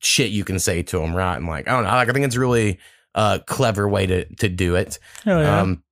shit 0.00 0.30
you 0.30 0.44
can 0.44 0.58
say 0.58 0.82
to 0.82 0.98
them, 0.98 1.14
right? 1.14 1.36
And 1.36 1.46
like 1.46 1.68
I 1.68 1.72
don't 1.72 1.84
know, 1.84 1.90
like 1.90 2.08
I 2.08 2.12
think 2.12 2.26
it's 2.26 2.36
really 2.36 2.78
uh, 3.14 3.38
clever 3.46 3.88
way 3.88 4.06
to 4.06 4.24
to 4.36 4.48
do 4.48 4.76
it. 4.76 4.98
Oh, 5.26 5.40
yeah. 5.40 5.60
Um, 5.60 5.82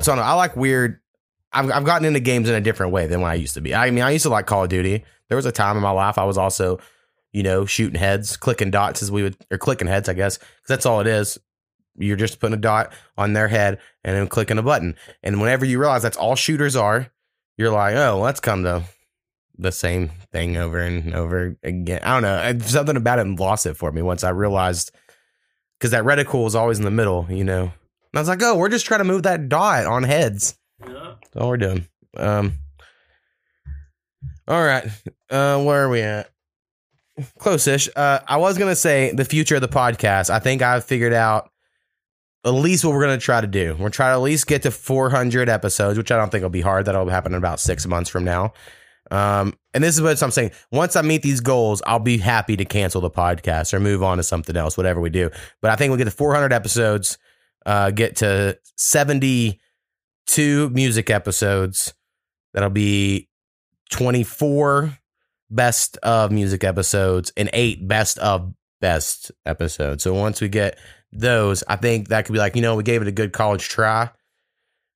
so 0.00 0.12
I, 0.12 0.16
know, 0.16 0.22
I 0.22 0.32
like 0.34 0.56
weird. 0.56 1.00
I've 1.52 1.70
I've 1.70 1.84
gotten 1.84 2.06
into 2.06 2.20
games 2.20 2.48
in 2.48 2.54
a 2.54 2.60
different 2.60 2.92
way 2.92 3.06
than 3.06 3.20
when 3.20 3.30
I 3.30 3.34
used 3.34 3.54
to 3.54 3.60
be. 3.60 3.74
I 3.74 3.90
mean, 3.90 4.02
I 4.04 4.10
used 4.10 4.24
to 4.24 4.30
like 4.30 4.46
Call 4.46 4.64
of 4.64 4.68
Duty. 4.68 5.04
There 5.28 5.36
was 5.36 5.46
a 5.46 5.52
time 5.52 5.76
in 5.76 5.82
my 5.82 5.90
life 5.90 6.18
I 6.18 6.24
was 6.24 6.36
also, 6.36 6.78
you 7.32 7.42
know, 7.42 7.64
shooting 7.64 7.98
heads, 7.98 8.36
clicking 8.36 8.70
dots 8.70 9.02
as 9.02 9.10
we 9.10 9.22
would, 9.22 9.36
or 9.50 9.58
clicking 9.58 9.88
heads, 9.88 10.08
I 10.08 10.14
guess, 10.14 10.38
because 10.38 10.68
that's 10.68 10.86
all 10.86 11.00
it 11.00 11.06
is. 11.06 11.38
You're 11.96 12.16
just 12.16 12.40
putting 12.40 12.54
a 12.54 12.60
dot 12.60 12.92
on 13.16 13.32
their 13.34 13.48
head 13.48 13.78
and 14.02 14.16
then 14.16 14.26
clicking 14.26 14.58
a 14.58 14.62
button. 14.62 14.96
And 15.22 15.40
whenever 15.40 15.64
you 15.64 15.78
realize 15.78 16.02
that's 16.02 16.16
all 16.16 16.34
shooters 16.34 16.74
are, 16.74 17.10
you're 17.56 17.70
like, 17.70 17.94
oh, 17.94 18.18
let's 18.20 18.40
come 18.40 18.64
to 18.64 18.82
the 19.56 19.70
same 19.70 20.10
thing 20.32 20.56
over 20.56 20.80
and 20.80 21.14
over 21.14 21.56
again. 21.62 22.00
I 22.02 22.20
don't 22.20 22.22
know. 22.22 22.66
Something 22.66 22.96
about 22.96 23.20
it 23.20 23.26
lost 23.38 23.66
it 23.66 23.74
for 23.74 23.92
me 23.92 24.02
once 24.02 24.24
I 24.24 24.30
realized 24.30 24.90
because 25.84 25.90
that 25.90 26.04
reticle 26.04 26.42
was 26.42 26.54
always 26.54 26.78
in 26.78 26.84
the 26.86 26.90
middle, 26.90 27.26
you 27.28 27.44
know. 27.44 27.64
And 27.64 27.70
I 28.14 28.18
was 28.18 28.26
like, 28.26 28.42
oh, 28.42 28.56
we're 28.56 28.70
just 28.70 28.86
trying 28.86 29.00
to 29.00 29.04
move 29.04 29.24
that 29.24 29.50
dot 29.50 29.84
on 29.84 30.02
heads. 30.02 30.58
Yeah. 30.80 31.16
That's 31.20 31.36
all 31.36 31.50
we're 31.50 31.58
doing. 31.58 31.86
Um, 32.16 32.54
all 34.48 34.64
right. 34.64 34.86
Uh, 35.28 35.62
where 35.62 35.84
are 35.84 35.90
we 35.90 36.00
at? 36.00 36.30
Close-ish. 37.38 37.90
Uh, 37.94 38.20
I 38.26 38.38
was 38.38 38.56
gonna 38.56 38.74
say 38.74 39.12
the 39.12 39.26
future 39.26 39.56
of 39.56 39.60
the 39.60 39.68
podcast. 39.68 40.30
I 40.30 40.38
think 40.38 40.62
I've 40.62 40.86
figured 40.86 41.12
out 41.12 41.50
at 42.46 42.54
least 42.54 42.82
what 42.82 42.94
we're 42.94 43.02
gonna 43.02 43.18
try 43.18 43.42
to 43.42 43.46
do. 43.46 43.76
We're 43.78 43.90
trying 43.90 44.12
to 44.12 44.14
at 44.14 44.22
least 44.22 44.46
get 44.46 44.62
to 44.62 44.70
400 44.70 45.50
episodes, 45.50 45.98
which 45.98 46.10
I 46.10 46.16
don't 46.16 46.30
think 46.30 46.40
will 46.40 46.48
be 46.48 46.62
hard. 46.62 46.86
That'll 46.86 47.06
happen 47.10 47.34
in 47.34 47.38
about 47.38 47.60
six 47.60 47.86
months 47.86 48.08
from 48.08 48.24
now. 48.24 48.54
Um, 49.10 49.52
and 49.74 49.82
this 49.82 49.96
is 49.96 50.02
what 50.02 50.22
I'm 50.22 50.30
saying. 50.30 50.52
Once 50.70 50.94
I 50.94 51.02
meet 51.02 51.22
these 51.22 51.40
goals, 51.40 51.82
I'll 51.84 51.98
be 51.98 52.18
happy 52.18 52.56
to 52.56 52.64
cancel 52.64 53.00
the 53.00 53.10
podcast 53.10 53.74
or 53.74 53.80
move 53.80 54.04
on 54.04 54.18
to 54.18 54.22
something 54.22 54.56
else, 54.56 54.76
whatever 54.76 55.00
we 55.00 55.10
do. 55.10 55.30
But 55.60 55.72
I 55.72 55.76
think 55.76 55.90
we'll 55.90 55.98
get 55.98 56.04
to 56.04 56.12
400 56.12 56.52
episodes, 56.52 57.18
uh, 57.66 57.90
get 57.90 58.16
to 58.16 58.56
72 58.76 60.70
music 60.70 61.10
episodes. 61.10 61.92
That'll 62.52 62.70
be 62.70 63.28
24 63.90 64.96
best 65.50 65.96
of 65.98 66.30
music 66.30 66.64
episodes 66.64 67.32
and 67.36 67.50
eight 67.52 67.86
best 67.86 68.18
of 68.18 68.54
best 68.80 69.32
episodes. 69.44 70.04
So 70.04 70.14
once 70.14 70.40
we 70.40 70.48
get 70.48 70.78
those, 71.12 71.64
I 71.68 71.76
think 71.76 72.08
that 72.08 72.26
could 72.26 72.32
be 72.32 72.38
like, 72.38 72.54
you 72.54 72.62
know, 72.62 72.76
we 72.76 72.84
gave 72.84 73.02
it 73.02 73.08
a 73.08 73.12
good 73.12 73.32
college 73.32 73.68
try. 73.68 74.10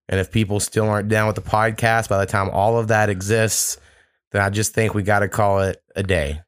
And 0.08 0.20
if 0.20 0.30
people 0.30 0.60
still 0.60 0.88
aren't 0.88 1.08
down 1.08 1.26
with 1.26 1.36
the 1.36 1.42
podcast 1.42 2.08
by 2.08 2.18
the 2.18 2.26
time 2.26 2.48
all 2.50 2.78
of 2.78 2.88
that 2.88 3.10
exists, 3.10 3.78
then 4.32 4.42
I 4.42 4.50
just 4.50 4.74
think 4.74 4.94
we 4.94 5.02
got 5.02 5.20
to 5.20 5.28
call 5.28 5.60
it 5.60 5.82
a 5.96 6.02
day. 6.02 6.40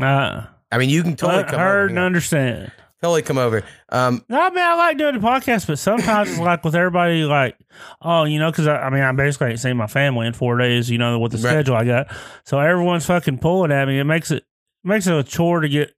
Uh, 0.00 0.44
I 0.70 0.78
mean, 0.78 0.90
you 0.90 1.02
can 1.02 1.16
totally 1.16 1.44
come 1.44 1.58
heard 1.58 1.84
over. 1.84 1.88
and 1.88 1.98
understand. 1.98 2.72
Totally 3.00 3.22
come 3.22 3.38
over. 3.38 3.62
Um, 3.90 4.24
No, 4.28 4.40
I 4.40 4.50
mean, 4.50 4.58
I 4.64 4.74
like 4.74 4.98
doing 4.98 5.14
the 5.14 5.20
podcast, 5.26 5.66
but 5.68 5.78
sometimes 5.78 6.30
it's 6.30 6.38
like 6.40 6.64
with 6.64 6.74
everybody, 6.74 7.22
like, 7.24 7.56
oh, 8.02 8.24
you 8.24 8.38
know, 8.38 8.50
because 8.50 8.66
I, 8.66 8.76
I 8.78 8.90
mean, 8.90 9.02
I 9.02 9.12
basically 9.12 9.50
ain't 9.50 9.60
seen 9.60 9.76
my 9.76 9.86
family 9.86 10.26
in 10.26 10.32
four 10.32 10.58
days, 10.58 10.90
you 10.90 10.98
know, 10.98 11.18
with 11.18 11.32
the 11.32 11.38
Right. 11.38 11.50
schedule 11.52 11.76
I 11.76 11.84
got. 11.84 12.08
So 12.44 12.58
everyone's 12.58 13.06
fucking 13.06 13.38
pulling 13.38 13.70
at 13.72 13.86
me. 13.86 13.98
It 14.00 14.04
makes 14.04 14.30
it 14.32 14.44
makes 14.84 15.06
it 15.06 15.14
a 15.14 15.22
chore 15.22 15.60
to 15.60 15.68
get 15.68 15.94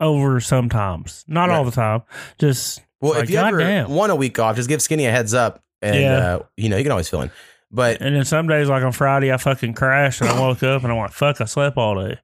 over 0.00 0.40
sometimes. 0.40 1.24
Not 1.28 1.50
all 1.50 1.62
Right. 1.64 1.70
the 1.70 1.76
time. 1.76 2.02
Just 2.38 2.80
well, 3.00 3.12
Like, 3.12 3.24
if 3.24 3.30
you 3.30 3.38
ever 3.38 3.58
goddamn. 3.58 3.90
want 3.90 4.10
a 4.10 4.16
week 4.16 4.38
off, 4.38 4.56
just 4.56 4.68
give 4.68 4.80
Skinny 4.82 5.04
a 5.06 5.10
heads 5.10 5.34
up, 5.34 5.62
and 5.82 5.96
Yeah. 6.02 6.16
uh, 6.36 6.38
you 6.56 6.68
know 6.70 6.76
you 6.78 6.82
can 6.84 6.90
always 6.92 7.08
fill 7.08 7.20
in. 7.22 7.30
But 7.70 8.00
and 8.00 8.16
then 8.16 8.24
some 8.24 8.48
days, 8.48 8.68
like 8.68 8.82
on 8.82 8.92
Friday, 8.92 9.32
I 9.32 9.36
fucking 9.36 9.74
crashed 9.74 10.20
and 10.20 10.30
I 10.30 10.40
woke 10.40 10.62
up 10.62 10.82
and 10.82 10.92
I'm 10.92 10.98
like, 10.98 11.12
fuck, 11.12 11.40
I 11.40 11.44
slept 11.44 11.76
all 11.76 11.94
day. 12.02 12.18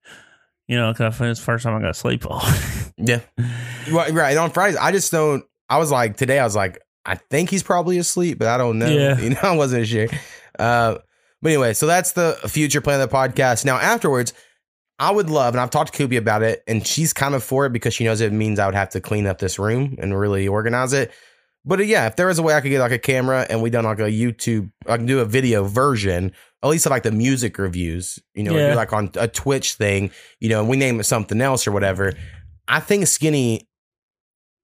You 0.67 0.79
know, 0.79 0.93
because 0.93 1.21
it's 1.21 1.41
the 1.41 1.45
first 1.45 1.65
time 1.65 1.75
I 1.77 1.83
got 1.83 1.97
sleep 1.97 2.25
all. 2.27 2.43
yeah, 2.97 3.21
right. 3.91 4.13
right. 4.13 4.37
On 4.37 4.51
Fridays, 4.51 4.79
I 4.79 4.93
just 4.93 5.13
don't. 5.13 5.45
I 5.69 5.79
was 5.79 5.91
like 5.91 6.17
today. 6.17 6.39
I 6.39 6.45
was 6.45 6.57
like, 6.57 6.81
I 7.05 7.17
think 7.17 7.51
he's 7.51 7.63
probably 7.63 7.99
asleep, 7.99 8.39
but 8.39 8.49
I 8.49 8.57
don't 8.57 8.79
know. 8.79 8.89
Yeah. 8.89 9.19
You 9.21 9.31
know, 9.31 9.41
I 9.43 9.57
wasn't 9.57 9.87
sure. 9.87 10.09
Uh, 10.59 10.97
but 11.43 11.49
anyway, 11.53 11.75
so 11.75 11.87
that's 11.87 12.13
the 12.13 12.39
future 12.49 12.81
plan 12.81 13.01
of 13.01 13.11
the 13.11 13.15
podcast. 13.15 13.65
Now 13.65 13.77
afterwards. 13.77 14.33
I 14.97 15.11
would 15.11 15.29
love, 15.29 15.55
and 15.55 15.61
I've 15.61 15.71
talked 15.71 15.93
to 15.93 15.99
Kubi 15.99 16.17
about 16.17 16.45
it, 16.45 16.63
and 16.69 16.87
she's 16.87 17.13
kind 17.13 17.35
of 17.35 17.43
for 17.43 17.67
it 17.67 17.73
because 17.73 17.93
she 17.95 18.05
knows 18.05 18.21
it 18.21 18.33
means 18.33 18.61
I 18.61 18.67
would 18.67 18.77
have 18.77 18.91
to 18.91 19.01
clean 19.01 19.27
up 19.27 19.39
this 19.39 19.59
room 19.59 19.97
and 19.99 20.17
really 20.17 20.47
organize 20.47 20.93
it. 20.93 21.11
But 21.65 21.81
uh, 21.81 21.85
yeah, 21.85 22.07
if 22.07 22.17
there 22.17 22.27
was 22.27 22.39
a 22.39 22.43
way 22.43 22.55
I 22.55 22.61
could 22.61 22.69
get 22.69 22.81
like 22.81 22.93
a 22.93 22.99
camera 22.99 23.47
and 23.49 23.63
we 23.63 23.71
done 23.71 23.85
like 23.85 23.99
a 24.01 24.11
YouTube, 24.11 24.71
I 24.87 24.97
can 24.97 25.07
do 25.07 25.21
a 25.21 25.25
video 25.25 25.65
version, 25.65 26.33
at 26.63 26.69
least 26.69 26.87
of 26.87 26.91
like 26.91 27.03
the 27.05 27.13
music 27.13 27.59
reviews, 27.59 28.19
you 28.35 28.43
know, 28.43 28.57
Yeah. 28.57 28.75
like 28.75 28.93
on 28.93 29.11
a 29.17 29.29
Twitch 29.29 29.75
thing, 29.75 30.11
you 30.41 30.49
know, 30.49 30.61
and 30.61 30.69
we 30.69 30.77
name 30.77 31.01
it 31.01 31.05
something 31.05 31.41
else 31.41 31.67
or 31.67 31.73
whatever. 31.73 32.13
I 32.69 32.81
think 32.81 33.07
Skinny 33.07 33.69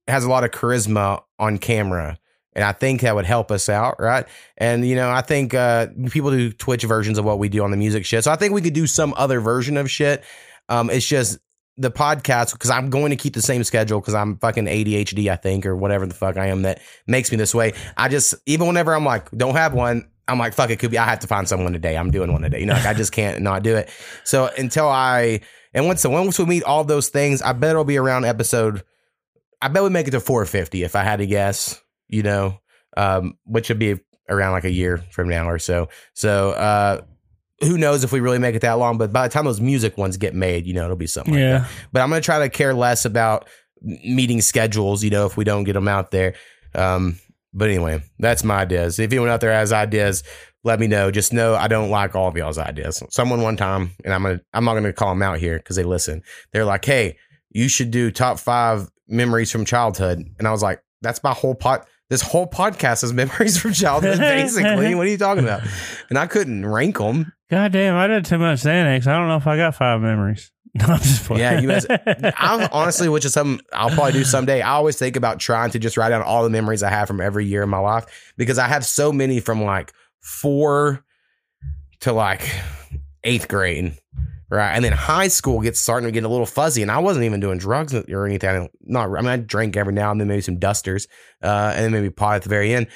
has 0.08 0.24
a 0.24 0.28
lot 0.30 0.44
of 0.44 0.50
charisma 0.50 1.22
on 1.38 1.58
camera. 1.58 2.18
And 2.52 2.64
I 2.64 2.72
think 2.72 3.02
that 3.02 3.14
would 3.14 3.26
help 3.26 3.52
us 3.52 3.68
out, 3.68 3.94
right? 4.00 4.26
And 4.58 4.84
you 4.86 4.96
know, 4.96 5.08
I 5.08 5.20
think 5.22 5.54
uh, 5.54 5.86
people 6.10 6.30
do 6.32 6.50
Twitch 6.52 6.82
versions 6.82 7.16
of 7.16 7.24
what 7.24 7.38
we 7.38 7.48
do 7.48 7.62
on 7.62 7.70
the 7.70 7.76
music 7.76 8.04
shit. 8.04 8.24
So 8.24 8.32
I 8.32 8.36
think 8.36 8.52
we 8.52 8.60
could 8.60 8.72
do 8.74 8.88
some 8.88 9.14
other 9.16 9.40
version 9.40 9.76
of 9.76 9.88
shit. 9.88 10.24
Um, 10.68 10.90
it's 10.90 11.06
just 11.06 11.38
the 11.80 11.90
podcast 11.90 12.52
because 12.52 12.70
I'm 12.70 12.90
going 12.90 13.10
to 13.10 13.16
keep 13.16 13.32
the 13.32 13.42
same 13.42 13.64
schedule 13.64 14.00
because 14.00 14.14
I'm 14.14 14.36
fucking 14.38 14.66
ADHD, 14.66 15.28
I 15.28 15.36
think, 15.36 15.64
or 15.64 15.74
whatever 15.74 16.06
the 16.06 16.14
fuck 16.14 16.36
I 16.36 16.46
am 16.48 16.62
that 16.62 16.80
makes 17.06 17.30
me 17.30 17.38
this 17.38 17.54
way. 17.54 17.72
I 17.96 18.08
just 18.08 18.34
even 18.46 18.66
whenever 18.66 18.94
I'm 18.94 19.04
like, 19.04 19.30
don't 19.30 19.54
have 19.54 19.72
one, 19.72 20.10
I'm 20.28 20.38
like, 20.38 20.52
fuck 20.52 20.70
it, 20.70 20.78
could 20.78 20.90
be. 20.90 20.98
I 20.98 21.06
have 21.06 21.20
to 21.20 21.26
find 21.26 21.48
someone 21.48 21.72
today. 21.72 21.96
I'm 21.96 22.10
doing 22.10 22.32
one 22.32 22.42
today. 22.42 22.60
You 22.60 22.66
know, 22.66 22.74
like 22.74 22.86
I 22.86 22.94
just 22.94 23.12
can't 23.12 23.40
not 23.40 23.62
do 23.62 23.76
it. 23.76 23.90
So 24.24 24.50
until 24.58 24.88
I 24.88 25.40
and 25.72 25.86
once 25.86 26.04
once 26.06 26.38
we 26.38 26.44
meet 26.44 26.64
all 26.64 26.84
those 26.84 27.08
things, 27.08 27.40
I 27.40 27.54
bet 27.54 27.70
it'll 27.70 27.84
be 27.84 27.96
around 27.96 28.26
episode. 28.26 28.82
I 29.62 29.68
bet 29.68 29.82
we 29.82 29.88
make 29.88 30.06
it 30.06 30.12
to 30.12 30.20
450 30.20 30.84
if 30.84 30.94
I 30.94 31.02
had 31.02 31.16
to 31.16 31.26
guess. 31.26 31.80
You 32.08 32.22
know, 32.22 32.60
um, 32.96 33.38
which 33.44 33.70
would 33.70 33.78
be 33.78 34.00
around 34.28 34.52
like 34.52 34.64
a 34.64 34.70
year 34.70 34.98
from 35.10 35.28
now 35.28 35.48
or 35.48 35.58
so. 35.58 35.88
So 36.14 36.50
uh, 36.50 37.00
who 37.62 37.76
knows 37.76 38.04
if 38.04 38.12
we 38.12 38.20
really 38.20 38.38
make 38.38 38.54
it 38.54 38.62
that 38.62 38.74
long? 38.74 38.98
But 38.98 39.12
by 39.12 39.28
the 39.28 39.32
time 39.32 39.44
those 39.44 39.60
music 39.60 39.98
ones 39.98 40.16
get 40.16 40.34
made, 40.34 40.66
you 40.66 40.74
know, 40.74 40.84
it'll 40.84 40.96
be 40.96 41.06
something. 41.06 41.34
Like 41.34 41.42
that 41.42 41.62
yeah. 41.62 41.68
but 41.92 42.02
I'm 42.02 42.08
going 42.08 42.20
to 42.20 42.24
try 42.24 42.38
to 42.38 42.48
care 42.48 42.74
less 42.74 43.04
about 43.04 43.48
meeting 43.82 44.40
schedules, 44.40 45.02
you 45.02 45.10
know, 45.10 45.26
if 45.26 45.36
we 45.36 45.44
don't 45.44 45.64
get 45.64 45.74
them 45.74 45.88
out 45.88 46.10
there. 46.10 46.34
Um, 46.74 47.18
but 47.52 47.68
anyway, 47.68 48.02
that's 48.18 48.44
my 48.44 48.60
ideas. 48.60 48.98
If 48.98 49.10
anyone 49.10 49.28
out 49.28 49.40
there 49.40 49.52
has 49.52 49.72
ideas, 49.72 50.22
let 50.62 50.78
me 50.78 50.86
know. 50.86 51.10
Just 51.10 51.32
know 51.32 51.54
I 51.54 51.68
don't 51.68 51.90
like 51.90 52.14
all 52.14 52.28
of 52.28 52.36
y'all's 52.36 52.58
ideas. 52.58 53.02
Someone 53.10 53.42
one 53.42 53.56
time, 53.56 53.92
and 54.04 54.12
I'm 54.12 54.22
gonna 54.22 54.40
I'm 54.52 54.64
not 54.64 54.74
gonna 54.74 54.92
call 54.92 55.10
them 55.10 55.22
out 55.22 55.38
here 55.38 55.56
because 55.56 55.76
they 55.76 55.82
listen. 55.82 56.22
They're 56.52 56.64
like, 56.64 56.84
"Hey, 56.84 57.16
you 57.50 57.68
should 57.68 57.90
do 57.90 58.10
top 58.10 58.38
five 58.38 58.88
memories 59.08 59.50
from 59.50 59.64
childhood," 59.64 60.24
and 60.38 60.46
I 60.46 60.52
was 60.52 60.62
like, 60.62 60.82
"That's 61.00 61.22
my 61.22 61.32
whole 61.32 61.54
pot. 61.54 61.88
This 62.10 62.22
whole 62.22 62.46
podcast 62.46 63.04
is 63.04 63.12
memories 63.12 63.58
from 63.58 63.72
childhood, 63.72 64.18
basically. 64.18 64.94
what 64.94 65.06
are 65.06 65.10
you 65.10 65.18
talking 65.18 65.44
about?" 65.44 65.62
And 66.10 66.18
I 66.18 66.26
couldn't 66.26 66.66
rank 66.66 66.98
them. 66.98 67.32
God 67.50 67.72
damn, 67.72 67.96
I 67.96 68.06
did 68.06 68.24
too 68.24 68.38
much 68.38 68.60
Xanax. 68.60 69.06
I 69.06 69.12
don't 69.18 69.28
know 69.28 69.36
if 69.36 69.46
I 69.46 69.56
got 69.56 69.74
five 69.74 70.00
memories. 70.00 70.50
No, 70.72 70.84
I'm 70.86 71.00
just 71.00 71.24
playing. 71.24 71.40
Yeah, 71.40 71.60
you 71.60 71.66
guys- 71.66 71.86
I'm 72.38 72.68
honestly, 72.72 73.08
which 73.08 73.24
is 73.24 73.32
something 73.32 73.60
I'll 73.72 73.90
probably 73.90 74.12
do 74.12 74.22
someday. 74.22 74.62
I 74.62 74.70
always 74.74 74.96
think 74.96 75.16
about 75.16 75.40
trying 75.40 75.70
to 75.72 75.80
just 75.80 75.96
write 75.96 76.10
down 76.10 76.22
all 76.22 76.44
the 76.44 76.48
memories 76.50 76.84
I 76.84 76.90
have 76.90 77.08
from 77.08 77.20
every 77.20 77.44
year 77.44 77.64
in 77.64 77.68
my 77.68 77.80
life 77.80 78.32
because 78.36 78.56
I 78.56 78.68
have 78.68 78.86
so 78.86 79.10
many 79.10 79.40
from 79.40 79.64
like 79.64 79.92
four 80.20 81.04
to 82.02 82.12
like 82.12 82.48
eighth 83.24 83.48
grade, 83.48 83.98
right? 84.48 84.70
And 84.72 84.84
then 84.84 84.92
high 84.92 85.26
school 85.26 85.60
gets 85.60 85.80
starting 85.80 86.06
to 86.06 86.12
get 86.12 86.22
a 86.22 86.28
little 86.28 86.46
fuzzy, 86.46 86.82
and 86.82 86.90
I 86.90 86.98
wasn't 86.98 87.24
even 87.24 87.40
doing 87.40 87.58
drugs 87.58 87.92
or 87.92 88.24
anything. 88.26 88.68
Not, 88.82 89.08
I 89.10 89.22
mean, 89.22 89.26
I 89.26 89.38
drank 89.38 89.76
every 89.76 89.92
now 89.92 90.12
and 90.12 90.20
then, 90.20 90.28
maybe 90.28 90.40
some 90.40 90.60
dusters, 90.60 91.08
uh, 91.42 91.72
and 91.74 91.84
then 91.84 91.90
maybe 91.90 92.10
pot 92.10 92.36
at 92.36 92.42
the 92.42 92.48
very 92.48 92.72
end. 92.72 92.86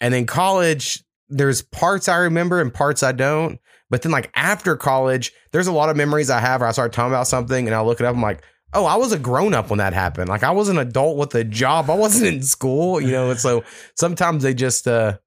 And 0.00 0.14
then 0.14 0.24
college, 0.24 1.02
there's 1.28 1.62
parts 1.62 2.08
I 2.08 2.16
remember 2.16 2.60
and 2.60 2.72
parts 2.72 3.02
I 3.02 3.12
don't. 3.12 3.60
But 3.90 4.02
then, 4.02 4.12
like 4.12 4.30
after 4.34 4.76
college, 4.76 5.32
there's 5.52 5.66
a 5.66 5.72
lot 5.72 5.88
of 5.88 5.96
memories 5.96 6.30
I 6.30 6.40
have 6.40 6.60
where 6.60 6.68
I 6.68 6.72
start 6.72 6.92
talking 6.92 7.12
about 7.12 7.26
something 7.26 7.66
and 7.66 7.74
I 7.74 7.80
look 7.80 8.00
it 8.00 8.06
up. 8.06 8.14
I'm 8.14 8.22
like, 8.22 8.42
oh, 8.74 8.84
I 8.84 8.96
was 8.96 9.12
a 9.12 9.18
grown 9.18 9.54
up 9.54 9.70
when 9.70 9.78
that 9.78 9.94
happened. 9.94 10.28
Like 10.28 10.42
I 10.42 10.50
was 10.50 10.68
an 10.68 10.78
adult 10.78 11.16
with 11.16 11.34
a 11.34 11.44
job. 11.44 11.88
I 11.88 11.94
wasn't 11.94 12.26
in 12.26 12.42
school, 12.42 13.00
you 13.00 13.12
know. 13.12 13.30
And 13.30 13.40
so 13.40 13.64
sometimes 13.94 14.42
they 14.42 14.52
just 14.52 14.86
uh, 14.86 15.18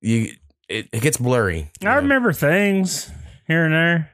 you 0.00 0.32
it, 0.68 0.88
it 0.92 1.02
gets 1.02 1.18
blurry. 1.18 1.70
I 1.82 1.84
know, 1.84 1.96
remember 1.96 2.32
things 2.32 3.10
here 3.46 3.64
and 3.64 3.74
there. 3.74 4.10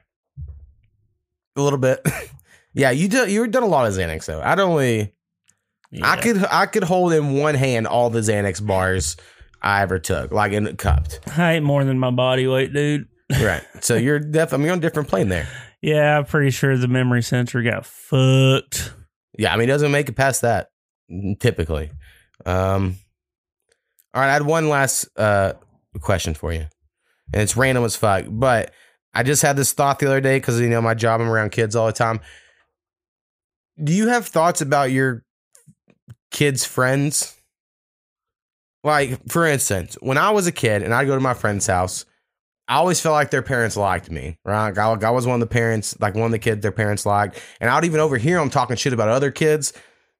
a 1.55 1.61
little 1.61 1.79
bit. 1.79 2.05
yeah, 2.73 2.91
you 2.91 3.07
do. 3.07 3.29
You've 3.29 3.51
done 3.51 3.63
a 3.63 3.67
lot 3.67 3.87
of 3.87 3.93
Xanax 3.93 4.25
though. 4.25 4.41
I'd 4.41 4.59
only 4.59 5.13
I 6.01 6.17
could 6.17 6.45
I 6.45 6.67
could 6.67 6.83
hold 6.83 7.13
in 7.13 7.33
one 7.33 7.55
hand 7.55 7.87
all 7.87 8.09
the 8.09 8.19
Xanax 8.19 8.65
bars 8.65 9.17
I 9.61 9.81
ever 9.81 9.99
took, 9.99 10.31
like 10.31 10.53
in 10.53 10.75
cupped. 10.77 11.19
I 11.37 11.53
ate 11.53 11.63
more 11.63 11.83
than 11.83 11.99
my 11.99 12.11
body 12.11 12.47
weight, 12.47 12.73
dude. 12.73 13.07
Right. 13.41 13.63
So 13.79 13.95
you're 13.95 14.19
definitely 14.19 14.65
you're 14.65 14.73
on 14.73 14.79
a 14.79 14.81
different 14.81 15.07
plane 15.07 15.29
there. 15.29 15.47
Yeah, 15.81 16.17
I'm 16.17 16.25
pretty 16.25 16.51
sure 16.51 16.75
the 16.77 16.89
memory 16.89 17.23
sensor 17.23 17.61
got 17.63 17.85
fucked. 17.85 18.93
Yeah, 19.37 19.53
I 19.53 19.55
mean, 19.55 19.69
it 19.69 19.71
doesn't 19.71 19.89
make 19.91 20.09
it 20.09 20.17
past 20.17 20.41
that 20.41 20.67
typically. 21.39 21.91
Um, 22.45 22.97
all 24.13 24.21
right, 24.21 24.29
I 24.29 24.33
had 24.33 24.45
one 24.45 24.69
last 24.69 25.07
uh, 25.17 25.53
question 26.01 26.33
for 26.33 26.51
you, 26.51 26.65
and 27.33 27.41
it's 27.41 27.55
random 27.55 27.83
as 27.83 27.95
fuck. 27.95 28.25
But 28.27 28.73
I 29.13 29.23
just 29.23 29.41
had 29.41 29.55
this 29.55 29.73
thought 29.73 29.99
the 29.99 30.07
other 30.07 30.21
day 30.21 30.37
because 30.37 30.59
you 30.59 30.69
know 30.69 30.81
my 30.81 30.93
job, 30.93 31.21
I'm 31.21 31.29
around 31.29 31.51
kids 31.51 31.75
all 31.75 31.87
the 31.87 31.93
time. 31.93 32.19
Do 33.81 33.93
you 33.93 34.09
have 34.09 34.27
thoughts 34.27 34.61
about 34.61 34.91
your 34.91 35.23
kids' 36.31 36.65
friends? 36.65 37.37
Like, 38.83 39.19
for 39.29 39.45
instance, 39.45 39.97
when 40.01 40.17
I 40.17 40.31
was 40.31 40.47
a 40.47 40.51
kid 40.51 40.81
and 40.81 40.93
I'd 40.93 41.05
go 41.05 41.13
to 41.15 41.21
my 41.21 41.33
friend's 41.33 41.67
house, 41.67 42.05
I 42.67 42.75
always 42.75 42.99
felt 43.01 43.13
like 43.13 43.31
their 43.31 43.41
parents 43.41 43.75
liked 43.77 44.09
me, 44.09 44.37
right? 44.45 44.75
I, 44.77 44.91
I 44.93 45.09
was 45.09 45.27
one 45.27 45.35
of 45.35 45.39
the 45.41 45.53
parents, 45.53 45.99
like 45.99 46.15
one 46.15 46.25
of 46.25 46.31
the 46.31 46.39
kids 46.39 46.61
their 46.61 46.71
parents 46.71 47.05
liked. 47.05 47.39
And 47.59 47.69
I 47.69 47.75
would 47.75 47.85
even 47.85 47.99
overhear 47.99 48.39
them 48.39 48.49
talking 48.49 48.75
shit 48.77 48.93
about 48.93 49.09
other 49.09 49.29
kids. 49.29 49.73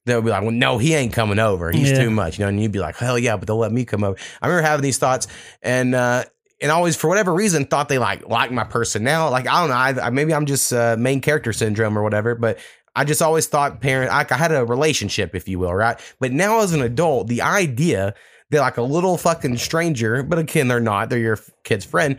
They 0.05 0.16
would 0.16 0.26
be 0.26 0.32
like, 0.32 0.41
well, 0.41 0.51
no, 0.51 0.78
he 0.78 0.93
ain't 0.93 1.14
coming 1.14 1.39
over. 1.39 1.72
He's 1.72 1.91
Yeah. 1.91 2.03
too 2.03 2.09
much. 2.09 2.38
You 2.38 2.45
know, 2.45 2.49
and 2.49 2.62
you'd 2.62 2.72
be 2.72 2.80
like, 2.80 2.97
hell 2.97 3.18
yeah, 3.18 3.38
but 3.38 3.47
they'll 3.47 3.57
let 3.57 3.72
me 3.72 3.86
come 3.86 4.03
over. 4.03 4.18
I 4.41 4.47
remember 4.47 4.68
having 4.68 4.84
these 4.84 4.97
thoughts 4.97 5.28
and, 5.62 5.95
uh, 5.95 6.26
and 6.62 6.72
always, 6.72 6.95
for 6.95 7.07
whatever 7.07 7.34
reason, 7.34 7.66
thought 7.66 7.89
they 7.89 7.97
like 7.97 8.28
like 8.30 8.51
my 8.51 8.64
personality. 8.64 9.32
Like 9.32 9.47
I 9.47 9.62
don't 9.62 9.70
know, 9.70 9.76
I, 10.03 10.07
I 10.07 10.09
maybe 10.12 10.32
I'm 10.32 10.45
just 10.45 10.72
uh, 10.72 10.95
main 10.99 11.20
character 11.20 11.53
syndrome 11.53 11.97
or 11.97 12.03
whatever. 12.03 12.36
But 12.36 12.59
I 12.96 13.06
just 13.06 13.22
always 13.22 13.48
thought 13.48 13.80
parent, 13.82 14.12
I, 14.12 14.26
I 14.30 14.38
had 14.38 14.52
a 14.52 14.66
relationship, 14.66 15.34
if 15.36 15.48
you 15.48 15.60
will, 15.60 15.74
right? 15.74 16.00
But 16.20 16.32
now 16.32 16.60
as 16.60 16.74
an 16.74 16.82
adult, 16.82 17.28
the 17.28 17.42
idea 17.42 18.14
they're 18.50 18.60
like 18.60 18.78
a 18.78 18.82
little 18.82 19.18
fucking 19.18 19.58
stranger, 19.58 20.24
but 20.24 20.38
again, 20.38 20.68
they're 20.68 20.82
not. 20.82 21.10
They're 21.10 21.20
your 21.20 21.39
kid's 21.64 21.86
friend. 21.86 22.18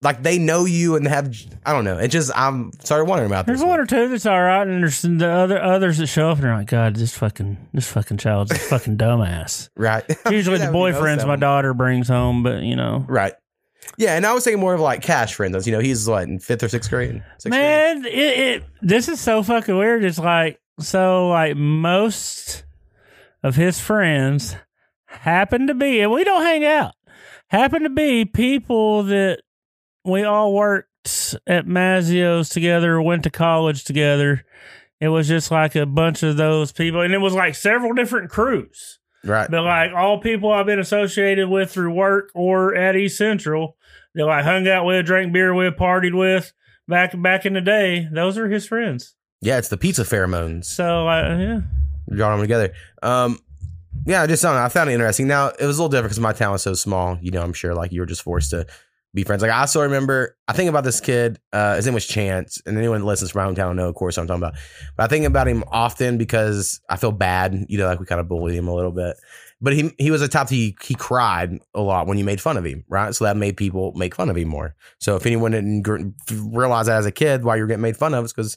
Like 0.00 0.22
they 0.22 0.38
know 0.38 0.64
you 0.64 0.94
and 0.94 1.04
have, 1.08 1.34
I 1.66 1.72
don't 1.72 1.84
know. 1.84 1.98
It 1.98 2.08
just, 2.08 2.30
I'm 2.36 2.70
started 2.78 3.06
wondering 3.06 3.28
about 3.28 3.46
There's 3.46 3.58
this. 3.58 3.64
one 3.64 3.70
one. 3.70 3.80
or 3.80 3.86
two 3.86 4.08
that's 4.08 4.24
all 4.26 4.40
right, 4.40 4.64
and 4.68 4.80
there's 4.80 5.02
the 5.02 5.28
other 5.28 5.60
others 5.60 5.98
that 5.98 6.06
show 6.06 6.30
up 6.30 6.36
and 6.38 6.44
they're 6.46 6.54
like, 6.54 6.68
God, 6.68 6.94
this 6.94 7.18
fucking 7.18 7.68
this 7.72 7.88
fucking 7.90 8.18
child's 8.18 8.52
a 8.52 8.54
fucking 8.54 8.96
dumbass. 8.98 9.68
Right. 9.76 10.04
Usually 10.30 10.58
the 10.58 10.66
That 10.66 10.72
would 10.72 10.92
be 10.92 10.92
most 10.92 11.02
boyfriends 11.02 11.26
my 11.26 11.34
daughter 11.34 11.74
brings 11.74 12.06
home, 12.06 12.44
but 12.44 12.62
you 12.62 12.76
know, 12.76 13.04
Right. 13.08 13.32
Yeah, 13.96 14.16
and 14.16 14.26
I 14.26 14.32
was 14.32 14.44
thinking 14.44 14.60
more 14.60 14.74
of 14.74 14.80
like 14.80 15.02
cash 15.02 15.34
friends. 15.34 15.66
You 15.66 15.72
know, 15.72 15.80
he's 15.80 16.08
what 16.08 16.24
in 16.24 16.38
fifth 16.38 16.62
or 16.62 16.68
sixth 16.68 16.90
grade. 16.90 17.22
Sixth 17.38 17.50
grade? 17.50 17.52
man, 17.52 18.04
it, 18.04 18.08
it 18.12 18.64
this 18.82 19.08
is 19.08 19.20
so 19.20 19.42
fucking 19.42 19.76
weird. 19.76 20.04
It's 20.04 20.18
like 20.18 20.60
so 20.80 21.28
like 21.28 21.56
most 21.56 22.64
of 23.42 23.56
his 23.56 23.80
friends 23.80 24.56
happen 25.06 25.66
to 25.68 25.74
be, 25.74 26.00
and 26.00 26.12
we 26.12 26.24
don't 26.24 26.42
hang 26.42 26.64
out. 26.64 26.94
Happen 27.48 27.82
to 27.84 27.90
be 27.90 28.24
people 28.24 29.04
that 29.04 29.40
we 30.04 30.22
all 30.22 30.54
worked 30.54 31.36
at 31.46 31.66
Mazzio's 31.66 32.48
together, 32.48 33.00
went 33.00 33.22
to 33.24 33.30
college 33.30 33.84
together. 33.84 34.44
It 35.00 35.08
was 35.08 35.28
just 35.28 35.50
like 35.50 35.74
a 35.76 35.86
bunch 35.86 36.22
of 36.22 36.36
those 36.36 36.72
people, 36.72 37.00
and 37.00 37.14
it 37.14 37.18
was 37.18 37.34
like 37.34 37.54
several 37.54 37.94
different 37.94 38.30
crews. 38.30 38.98
Right. 39.28 39.50
But 39.50 39.62
like 39.62 39.92
all 39.92 40.18
people 40.18 40.50
I've 40.50 40.66
been 40.66 40.78
associated 40.78 41.48
with 41.48 41.70
through 41.70 41.92
work 41.92 42.30
or 42.34 42.74
at 42.74 42.96
East 42.96 43.18
Central, 43.18 43.76
that 44.14 44.24
like 44.24 44.44
hung 44.44 44.66
out 44.66 44.86
with, 44.86 45.06
drank 45.06 45.32
beer 45.32 45.54
with, 45.54 45.74
partied 45.74 46.16
with 46.16 46.52
back 46.88 47.20
back 47.20 47.46
in 47.46 47.52
the 47.52 47.60
day. 47.60 48.08
Those 48.10 48.38
are 48.38 48.48
his 48.48 48.66
friends. 48.66 49.14
Yeah, 49.40 49.58
it's 49.58 49.68
the 49.68 49.76
pizza 49.76 50.02
pheromones. 50.02 50.64
So 50.64 51.06
uh, 51.06 51.36
yeah, 51.38 51.60
Got 52.16 52.32
them 52.32 52.40
together. 52.40 52.72
Um, 53.02 53.38
yeah, 54.06 54.22
I 54.22 54.26
just 54.26 54.42
don't 54.42 54.54
know. 54.54 54.62
I 54.62 54.68
found 54.68 54.90
it 54.90 54.94
interesting. 54.94 55.28
Now 55.28 55.48
it 55.48 55.66
was 55.66 55.78
a 55.78 55.82
little 55.82 55.90
different 55.90 56.10
because 56.10 56.20
my 56.20 56.32
town 56.32 56.52
was 56.52 56.62
so 56.62 56.74
small. 56.74 57.18
You 57.20 57.30
know, 57.30 57.42
I'm 57.42 57.52
sure 57.52 57.74
like 57.74 57.92
you 57.92 58.00
were 58.00 58.06
just 58.06 58.22
forced 58.22 58.50
to 58.50 58.66
be 59.18 59.24
friends. 59.24 59.42
Like 59.42 59.50
I 59.50 59.60
also 59.60 59.82
remember, 59.82 60.36
I 60.46 60.52
think 60.52 60.68
about 60.68 60.84
this 60.84 61.00
kid. 61.00 61.38
Uh, 61.52 61.76
his 61.76 61.86
name 61.86 61.94
was 61.94 62.06
Chance, 62.06 62.62
and 62.66 62.76
anyone 62.78 63.00
that 63.00 63.06
listens 63.06 63.30
from 63.30 63.54
hometown 63.54 63.76
know, 63.76 63.88
of 63.88 63.94
course, 63.94 64.16
I'm 64.16 64.26
talking 64.26 64.42
about. 64.42 64.54
But 64.96 65.04
I 65.04 65.06
think 65.08 65.24
about 65.24 65.48
him 65.48 65.64
often 65.70 66.18
because 66.18 66.80
I 66.88 66.96
feel 66.96 67.12
bad. 67.12 67.66
You 67.68 67.78
know, 67.78 67.86
like 67.86 68.00
we 68.00 68.06
kind 68.06 68.20
of 68.20 68.28
bullied 68.28 68.54
him 68.54 68.68
a 68.68 68.74
little 68.74 68.92
bit. 68.92 69.16
But 69.60 69.72
he 69.72 69.92
he 69.98 70.10
was 70.10 70.22
a 70.22 70.28
top. 70.28 70.48
He 70.48 70.76
he 70.82 70.94
cried 70.94 71.58
a 71.74 71.80
lot 71.80 72.06
when 72.06 72.18
you 72.18 72.24
made 72.24 72.40
fun 72.40 72.56
of 72.56 72.64
him, 72.64 72.84
right? 72.88 73.14
So 73.14 73.24
that 73.24 73.36
made 73.36 73.56
people 73.56 73.92
make 73.94 74.14
fun 74.14 74.30
of 74.30 74.36
him 74.36 74.48
more. 74.48 74.76
So 75.00 75.16
if 75.16 75.26
anyone 75.26 75.50
didn't 75.50 76.14
realize 76.30 76.86
that 76.86 76.98
as 76.98 77.06
a 77.06 77.12
kid, 77.12 77.44
why 77.44 77.56
you're 77.56 77.66
getting 77.66 77.82
made 77.82 77.96
fun 77.96 78.14
of, 78.14 78.24
it's 78.24 78.32
because 78.32 78.56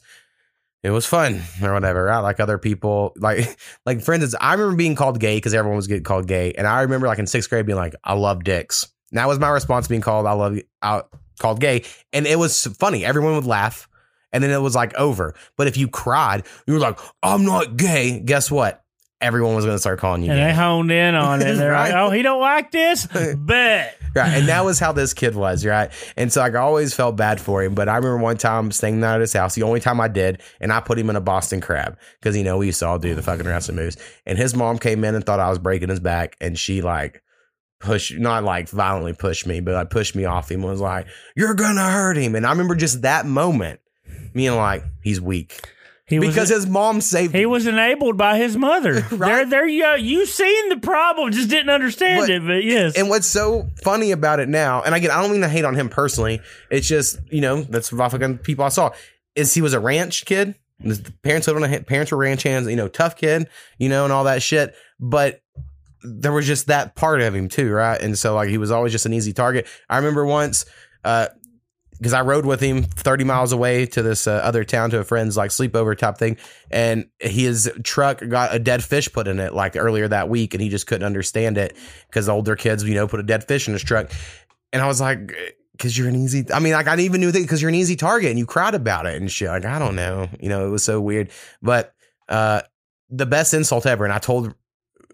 it 0.82 0.90
was 0.90 1.06
fun 1.06 1.42
or 1.62 1.72
whatever, 1.72 2.04
right? 2.04 2.20
Like 2.20 2.40
other 2.40 2.58
people, 2.58 3.12
like 3.16 3.58
like 3.86 4.00
for 4.00 4.14
instance, 4.14 4.34
I 4.40 4.52
remember 4.52 4.76
being 4.76 4.94
called 4.94 5.20
gay 5.20 5.36
because 5.36 5.54
everyone 5.54 5.76
was 5.76 5.86
getting 5.86 6.04
called 6.04 6.26
gay, 6.26 6.52
and 6.52 6.66
I 6.66 6.82
remember 6.82 7.06
like 7.06 7.18
in 7.18 7.26
sixth 7.26 7.50
grade 7.50 7.66
being 7.66 7.78
like, 7.78 7.94
"I 8.04 8.14
love 8.14 8.44
dicks." 8.44 8.86
And 9.12 9.18
that 9.18 9.28
was 9.28 9.38
my 9.38 9.50
response 9.50 9.86
being 9.86 10.00
called, 10.00 10.26
"I 10.26 10.32
love 10.32 10.56
you 10.56 10.62
out 10.82 11.08
called 11.38 11.60
gay," 11.60 11.84
and 12.12 12.26
it 12.26 12.38
was 12.38 12.66
funny. 12.78 13.04
Everyone 13.04 13.34
would 13.36 13.44
laugh, 13.46 13.88
and 14.32 14.42
then 14.42 14.50
it 14.50 14.60
was 14.60 14.74
like 14.74 14.94
over. 14.94 15.34
But 15.56 15.66
if 15.68 15.76
you 15.76 15.86
cried, 15.86 16.42
you 16.66 16.74
were 16.74 16.80
like, 16.80 16.98
"I'm 17.22 17.44
not 17.44 17.76
gay." 17.76 18.18
Guess 18.20 18.50
what? 18.50 18.80
Everyone 19.20 19.54
was 19.54 19.64
going 19.64 19.76
to 19.76 19.80
start 19.80 20.00
calling 20.00 20.24
you 20.24 20.32
and 20.32 20.40
gay. 20.40 20.46
they 20.46 20.52
honed 20.54 20.90
in 20.90 21.14
on 21.14 21.42
it. 21.42 21.54
They're 21.56 21.70
Right. 21.70 21.92
like, 21.92 21.94
"Oh, 21.94 22.10
he 22.10 22.22
don't 22.22 22.40
like 22.40 22.72
this." 22.72 23.06
Bet. 23.36 23.96
right 24.16 24.32
and 24.34 24.48
that 24.48 24.62
was 24.64 24.78
how 24.78 24.92
this 24.92 25.14
kid 25.14 25.34
was 25.34 25.64
right 25.64 25.90
and 26.18 26.30
so 26.30 26.40
like, 26.42 26.54
i 26.54 26.58
always 26.58 26.92
felt 26.92 27.16
bad 27.16 27.40
for 27.40 27.62
him 27.62 27.74
but 27.74 27.88
i 27.88 27.96
remember 27.96 28.18
one 28.18 28.36
time 28.36 28.70
staying 28.70 29.00
there 29.00 29.12
at 29.12 29.22
his 29.22 29.32
house 29.32 29.54
the 29.54 29.62
only 29.62 29.80
time 29.80 30.02
i 30.02 30.06
did 30.08 30.42
and 30.60 30.70
i 30.70 30.80
put 30.80 30.98
him 30.98 31.08
in 31.08 31.16
a 31.16 31.20
boston 31.22 31.62
crab 31.62 31.96
because 32.20 32.36
you 32.36 32.44
know 32.44 32.58
we 32.58 32.66
used 32.66 32.78
to 32.78 32.86
all 32.86 32.98
do 32.98 33.14
the 33.14 33.22
fucking 33.22 33.46
wrestling 33.46 33.74
moves 33.78 33.96
and 34.26 34.36
his 34.36 34.54
mom 34.54 34.76
came 34.78 35.02
in 35.02 35.14
and 35.14 35.24
thought 35.24 35.40
i 35.40 35.48
was 35.48 35.58
breaking 35.58 35.88
his 35.88 35.98
back 35.98 36.36
and 36.42 36.58
she 36.58 36.82
like 36.82 37.22
pushed 37.82 38.16
not 38.18 38.44
like 38.44 38.68
violently 38.68 39.12
pushed 39.12 39.46
me 39.46 39.60
but 39.60 39.74
like 39.74 39.90
pushed 39.90 40.14
me 40.14 40.24
off 40.24 40.50
him 40.50 40.60
and 40.62 40.70
was 40.70 40.80
like 40.80 41.06
you're 41.36 41.54
gonna 41.54 41.90
hurt 41.90 42.16
him 42.16 42.34
and 42.34 42.46
i 42.46 42.50
remember 42.50 42.74
just 42.74 43.02
that 43.02 43.26
moment 43.26 43.80
being 44.32 44.54
like 44.56 44.82
he's 45.02 45.20
weak 45.20 45.60
He 46.06 46.18
was 46.18 46.28
because 46.28 46.48
his 46.48 46.66
mom 46.66 47.00
saved 47.00 47.34
he 47.34 47.42
him. 47.42 47.50
was 47.50 47.66
enabled 47.66 48.16
by 48.16 48.36
his 48.38 48.56
mother. 48.56 49.04
Right. 49.12 49.48
there, 49.48 49.66
you 49.66 49.86
you 49.96 50.26
seen 50.26 50.68
the 50.68 50.76
problem, 50.78 51.32
just 51.32 51.48
didn't 51.50 51.70
understand 51.70 52.20
But- 52.20 52.30
it. 52.30 52.42
But 52.46 52.64
yes, 52.64 52.96
And 52.98 53.08
what's 53.08 53.26
so 53.26 53.68
funny 53.82 54.10
about 54.12 54.38
it 54.40 54.48
now, 54.48 54.82
and 54.82 54.94
again, 54.94 55.10
I 55.10 55.20
don't 55.20 55.30
mean 55.32 55.40
to 55.42 55.48
hate 55.48 55.64
on 55.64 55.74
him 55.74 55.88
personally. 55.88 56.40
It's 56.70 56.86
just 56.88 57.18
you 57.30 57.40
know 57.40 57.62
that's 57.62 57.92
what 57.92 58.10
fucking 58.10 58.38
people 58.38 58.64
I 58.64 58.68
saw. 58.70 58.90
Is 59.34 59.54
he 59.54 59.62
was 59.62 59.72
a 59.74 59.80
ranch 59.80 60.24
kid? 60.24 60.54
His 60.80 61.00
parents 61.22 61.46
lived 61.46 61.62
on 61.62 61.72
a 61.72 61.80
parents 61.82 62.10
were 62.12 62.18
ranch 62.18 62.42
hands. 62.42 62.68
You 62.68 62.76
know, 62.76 62.88
tough 62.88 63.16
kid. 63.16 63.48
You 63.78 63.88
know, 63.88 64.04
and 64.04 64.12
all 64.12 64.24
that 64.24 64.42
shit. 64.42 64.74
But 65.00 65.40
there 66.04 66.32
was 66.32 66.46
just 66.46 66.66
that 66.66 66.94
part 66.94 67.20
of 67.20 67.34
him 67.34 67.48
too, 67.48 67.70
right? 67.70 68.00
And 68.00 68.18
so 68.18 68.34
like 68.34 68.48
he 68.48 68.58
was 68.58 68.70
always 68.70 68.92
just 68.92 69.06
an 69.06 69.12
easy 69.12 69.32
target. 69.32 69.66
I 69.88 69.96
remember 69.98 70.24
once. 70.24 70.64
uh 71.04 71.28
because 72.02 72.14
I 72.14 72.22
rode 72.22 72.44
with 72.44 72.60
him 72.60 72.82
30 72.82 73.22
miles 73.22 73.52
away 73.52 73.86
to 73.86 74.02
this 74.02 74.26
uh, 74.26 74.32
other 74.32 74.64
town 74.64 74.90
to 74.90 74.98
a 74.98 75.04
friend's 75.04 75.36
like 75.36 75.50
sleepover 75.50 75.96
type 75.96 76.18
thing. 76.18 76.36
And 76.68 77.08
his 77.20 77.70
truck 77.84 78.20
got 78.28 78.52
a 78.52 78.58
dead 78.58 78.82
fish 78.82 79.12
put 79.12 79.28
in 79.28 79.38
it 79.38 79.54
like 79.54 79.76
earlier 79.76 80.08
that 80.08 80.28
week. 80.28 80.52
And 80.52 80.60
he 80.60 80.68
just 80.68 80.88
couldn't 80.88 81.06
understand 81.06 81.58
it 81.58 81.76
because 82.08 82.28
older 82.28 82.56
kids, 82.56 82.82
you 82.82 82.96
know, 82.96 83.06
put 83.06 83.20
a 83.20 83.22
dead 83.22 83.46
fish 83.46 83.68
in 83.68 83.72
his 83.72 83.84
truck. 83.84 84.10
And 84.72 84.82
I 84.82 84.88
was 84.88 85.00
like, 85.00 85.32
because 85.76 85.96
you're 85.96 86.08
an 86.08 86.16
easy, 86.16 86.44
I 86.52 86.58
mean, 86.58 86.72
like 86.72 86.88
I 86.88 86.98
even 86.98 87.20
knew 87.20 87.30
that 87.30 87.40
because 87.40 87.62
you're 87.62 87.68
an 87.68 87.76
easy 87.76 87.94
target 87.94 88.30
and 88.30 88.38
you 88.38 88.46
cried 88.46 88.74
about 88.74 89.06
it 89.06 89.22
and 89.22 89.30
shit. 89.30 89.46
Like, 89.46 89.64
I 89.64 89.78
don't 89.78 89.94
know. 89.94 90.28
You 90.40 90.48
know, 90.48 90.66
it 90.66 90.70
was 90.70 90.82
so 90.82 91.00
weird. 91.00 91.30
But 91.62 91.94
uh 92.28 92.62
the 93.10 93.26
best 93.26 93.54
insult 93.54 93.86
ever. 93.86 94.02
And 94.04 94.12
I 94.12 94.18
told 94.18 94.52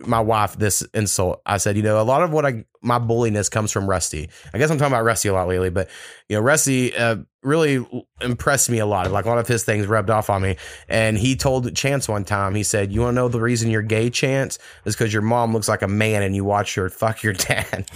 my 0.01 0.21
wife 0.21 0.57
this 0.57 0.83
insult. 0.95 1.43
I 1.47 1.57
said, 1.59 1.77
you 1.77 1.83
know, 1.83 2.01
a 2.01 2.03
lot 2.03 2.23
of 2.23 2.31
what 2.31 2.47
I 2.47 2.65
my 2.83 2.99
bulliness 2.99 3.49
comes 3.49 3.73
from 3.73 3.89
Rusty. 3.89 4.29
I 4.55 4.59
guess 4.59 4.71
I'm 4.71 4.79
talking 4.79 4.93
about 4.93 5.05
Rusty 5.05 5.29
a 5.29 5.33
lot 5.33 5.49
lately, 5.49 5.71
but 5.71 5.89
you 6.29 6.37
know, 6.37 6.43
Rusty 6.43 6.97
uh, 6.97 7.17
really 7.43 7.85
impressed 8.21 8.71
me 8.71 8.79
a 8.79 8.87
lot. 8.87 9.11
Like 9.11 9.25
a 9.25 9.29
lot 9.29 9.39
of 9.39 9.49
his 9.49 9.65
things 9.65 9.87
rubbed 9.87 10.11
off 10.11 10.31
on 10.31 10.43
me. 10.43 10.57
And 10.89 11.19
he 11.19 11.37
told 11.37 11.75
Chance 11.75 12.09
one 12.09 12.25
time, 12.25 12.55
he 12.55 12.63
said, 12.63 12.93
"You 12.93 13.03
want 13.03 13.13
to 13.13 13.17
know 13.17 13.29
the 13.29 13.41
reason 13.41 13.71
you're 13.71 13.83
gay, 13.83 14.11
Chance? 14.11 14.59
Is 14.85 14.95
because 14.95 15.13
your 15.13 15.23
mom 15.23 15.53
looks 15.53 15.69
like 15.69 15.83
a 15.83 15.89
man 15.89 16.23
and 16.23 16.35
you 16.35 16.45
watch 16.45 16.75
her 16.75 16.89
fuck 16.89 17.23
your 17.23 17.33
dad." 17.33 17.89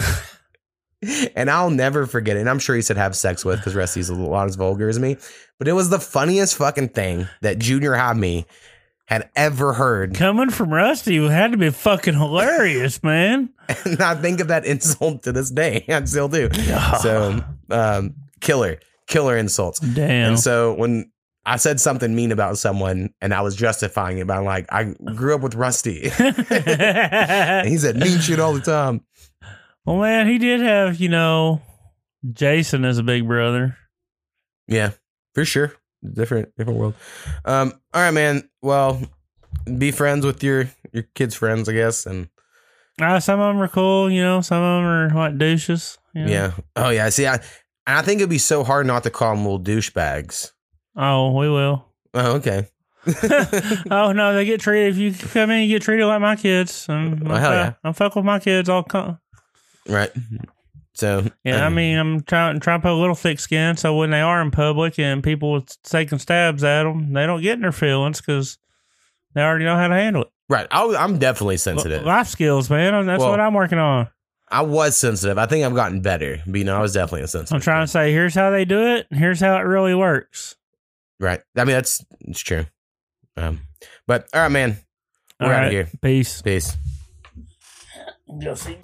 and 1.37 1.51
I'll 1.51 1.71
never 1.71 2.07
forget 2.07 2.37
it. 2.37 2.41
And 2.41 2.51
I'm 2.51 2.59
sure 2.59 2.77
he 2.77 2.83
said 2.83 2.97
have 2.97 3.17
sex 3.17 3.45
with 3.45 3.59
because 3.59 3.75
Rusty's 3.75 4.09
a 4.09 4.15
lot 4.15 4.49
as 4.49 4.57
vulgar 4.57 4.89
as 4.89 4.99
me. 4.99 5.17
But 5.59 5.69
it 5.69 5.73
was 5.73 5.91
the 5.91 6.01
funniest 6.01 6.57
fucking 6.57 6.91
thing 6.91 7.29
that 7.41 7.59
Junior 7.59 7.95
high 7.95 8.15
me 8.15 8.47
had 9.13 9.29
ever 9.37 9.75
heard. 9.75 10.15
coming 10.17 10.49
from 10.49 10.73
Rusty 10.73 11.17
had 11.29 11.53
to 11.53 11.59
be 11.59 11.71
fucking 11.71 12.15
hilarious, 12.15 13.03
man. 13.03 13.51
and 13.85 14.01
I 14.01 14.15
think 14.15 14.41
of 14.41 14.49
that 14.49 14.65
insult 14.65 15.25
to 15.25 15.33
this 15.33 15.51
day. 15.51 15.85
I 15.89 16.03
still 16.05 16.29
do. 16.29 16.49
So, 17.01 17.45
um, 17.71 18.15
killer, 18.41 18.79
killer 19.07 19.37
insults. 19.37 19.81
Damn. 19.81 20.29
And 20.29 20.41
so 20.41 20.73
when 20.73 21.13
I 21.45 21.57
said 21.57 21.79
something 21.79 22.15
mean 22.15 22.33
about 22.33 22.57
someone 22.57 23.13
and 23.21 23.35
I 23.35 23.43
was 23.43 23.55
justifying 23.55 24.17
it 24.17 24.27
by 24.27 24.39
like, 24.39 24.73
I 24.73 24.95
grew 25.15 25.35
up 25.35 25.43
with 25.43 25.55
Rusty. 25.55 26.11
and 26.19 27.69
he 27.69 27.77
said 27.77 27.97
mean 27.97 28.19
shit 28.19 28.41
all 28.41 28.55
the 28.55 28.61
time. 28.61 29.05
well, 29.85 29.99
man, 29.99 30.27
he 30.27 30.39
did 30.39 30.61
have 30.61 30.97
you 30.97 31.11
know 31.11 31.61
Jason 32.33 32.87
as 32.87 32.97
a 32.97 33.03
big 33.03 33.27
brother. 33.27 33.77
Yeah, 34.69 34.93
for 35.35 35.45
sure. 35.45 35.75
Different, 36.13 36.57
different 36.57 36.79
world. 36.79 36.95
Um, 37.45 37.73
all 37.95 38.03
right, 38.03 38.11
man. 38.11 38.49
Well, 38.61 39.01
be 39.79 39.91
friends 39.93 40.25
with 40.27 40.43
your 40.43 40.69
your 40.93 41.05
kids' 41.15 41.35
friends, 41.35 41.69
I 41.69 41.73
guess, 41.73 42.07
and 42.07 42.29
Uh, 43.01 43.21
some 43.21 43.41
of 43.41 43.55
them 43.55 43.63
are 43.63 43.69
cool, 43.69 44.11
you 44.11 44.23
know. 44.23 44.41
Some 44.41 44.63
of 44.63 44.79
them 44.83 44.85
are 44.91 45.11
like 45.15 45.39
douches. 45.39 45.99
you 46.15 46.25
know. 46.25 46.31
yeah. 46.31 46.53
Oh 46.77 46.91
yeah. 46.91 47.09
See, 47.11 47.27
I 47.27 47.35
and 47.87 47.99
I 47.99 48.03
think 48.03 48.21
it'd 48.21 48.31
be 48.31 48.39
so 48.39 48.65
hard 48.65 48.87
not 48.87 49.03
to 49.05 49.11
call 49.11 49.35
them 49.35 49.45
little 49.45 49.61
douchebags. 49.61 50.53
Oh, 50.97 51.33
we 51.37 51.49
will. 51.49 51.87
Oh, 52.15 52.33
okay. 52.37 52.69
oh 53.91 54.13
no, 54.13 54.35
they 54.35 54.45
get 54.45 54.61
treated. 54.61 54.93
If 54.93 54.99
you 54.99 55.29
come 55.31 55.51
in, 55.51 55.63
you 55.63 55.69
get 55.79 55.83
treated 55.83 56.07
like 56.07 56.21
my 56.21 56.37
kids. 56.37 56.87
I'm, 56.89 57.17
hell 57.25 57.53
yeah. 57.53 57.73
I'm 57.83 57.93
fuck 57.95 58.15
with 58.15 58.25
my 58.25 58.39
kids. 58.39 58.69
All 58.69 58.83
come. 58.85 59.19
right. 59.89 60.11
So 60.95 61.25
Yeah, 61.45 61.65
I 61.65 61.71
mean, 61.71 61.97
I'm 61.99 62.21
trying 62.23 62.61
trying 62.61 62.81
to 62.81 62.83
put 62.83 62.93
a 62.93 63.01
little 63.01 63.15
thick 63.15 63.41
skin, 63.41 63.77
so 63.77 63.97
when 63.97 64.11
they 64.11 64.21
are 64.21 64.43
in 64.43 64.51
public 64.51 64.99
and 64.99 65.23
people 65.25 65.55
are 65.55 65.63
taking 65.85 66.19
stabs 66.19 66.63
at 66.65 66.83
them, 66.83 67.13
they 67.13 67.27
don't 67.27 67.41
get 67.41 67.55
in 67.55 67.63
their 67.63 67.73
feelings 67.73 68.21
because 68.21 68.59
they 69.35 69.41
already 69.43 69.65
know 69.65 69.77
how 69.77 69.89
to 69.89 69.95
handle 69.95 70.23
it. 70.25 70.29
right. 70.51 70.67
I, 70.71 70.95
I'm 70.97 71.19
definitely 71.19 71.57
sensitive. 71.57 72.05
Life 72.05 72.29
skills, 72.29 72.69
man. 72.69 73.07
That's 73.07 73.21
Well, 73.21 73.31
what 73.31 73.41
I'm 73.41 73.55
working 73.55 73.79
on. 73.79 74.09
I 74.51 74.61
was 74.61 74.95
sensitive. 74.99 75.39
I 75.39 75.47
think 75.47 75.65
I've 75.65 75.75
gotten 75.75 76.03
better, 76.03 76.43
but 76.47 76.59
you 76.59 76.65
know, 76.65 76.77
I 76.77 76.81
was 76.83 76.93
definitely 76.93 77.23
a 77.23 77.29
sensitive. 77.29 77.55
I'm 77.55 77.63
trying 77.63 77.85
to 77.85 77.91
say, 77.91 78.13
here's 78.13 78.35
how 78.35 78.51
they 78.51 78.67
do 78.67 78.97
it. 78.97 79.07
Here's 79.11 79.41
how 79.41 79.57
it 79.57 79.61
really 79.63 79.95
works. 79.95 80.57
Right. 81.19 81.41
I 81.57 81.65
mean, 81.65 81.75
that's 81.75 82.05
it's 82.21 82.41
true. 82.41 82.67
Um, 83.39 83.63
but 84.07 84.29
all 84.35 84.43
right, 84.43 84.51
man. 84.51 84.77
We're 85.41 85.47
All 85.47 85.53
out 85.53 85.57
right, 85.57 85.67
of 85.69 85.73
here. 85.73 85.89
Peace. 86.03 86.43
Peace. 86.43 86.77
You'll 88.41 88.57
see. 88.57 88.77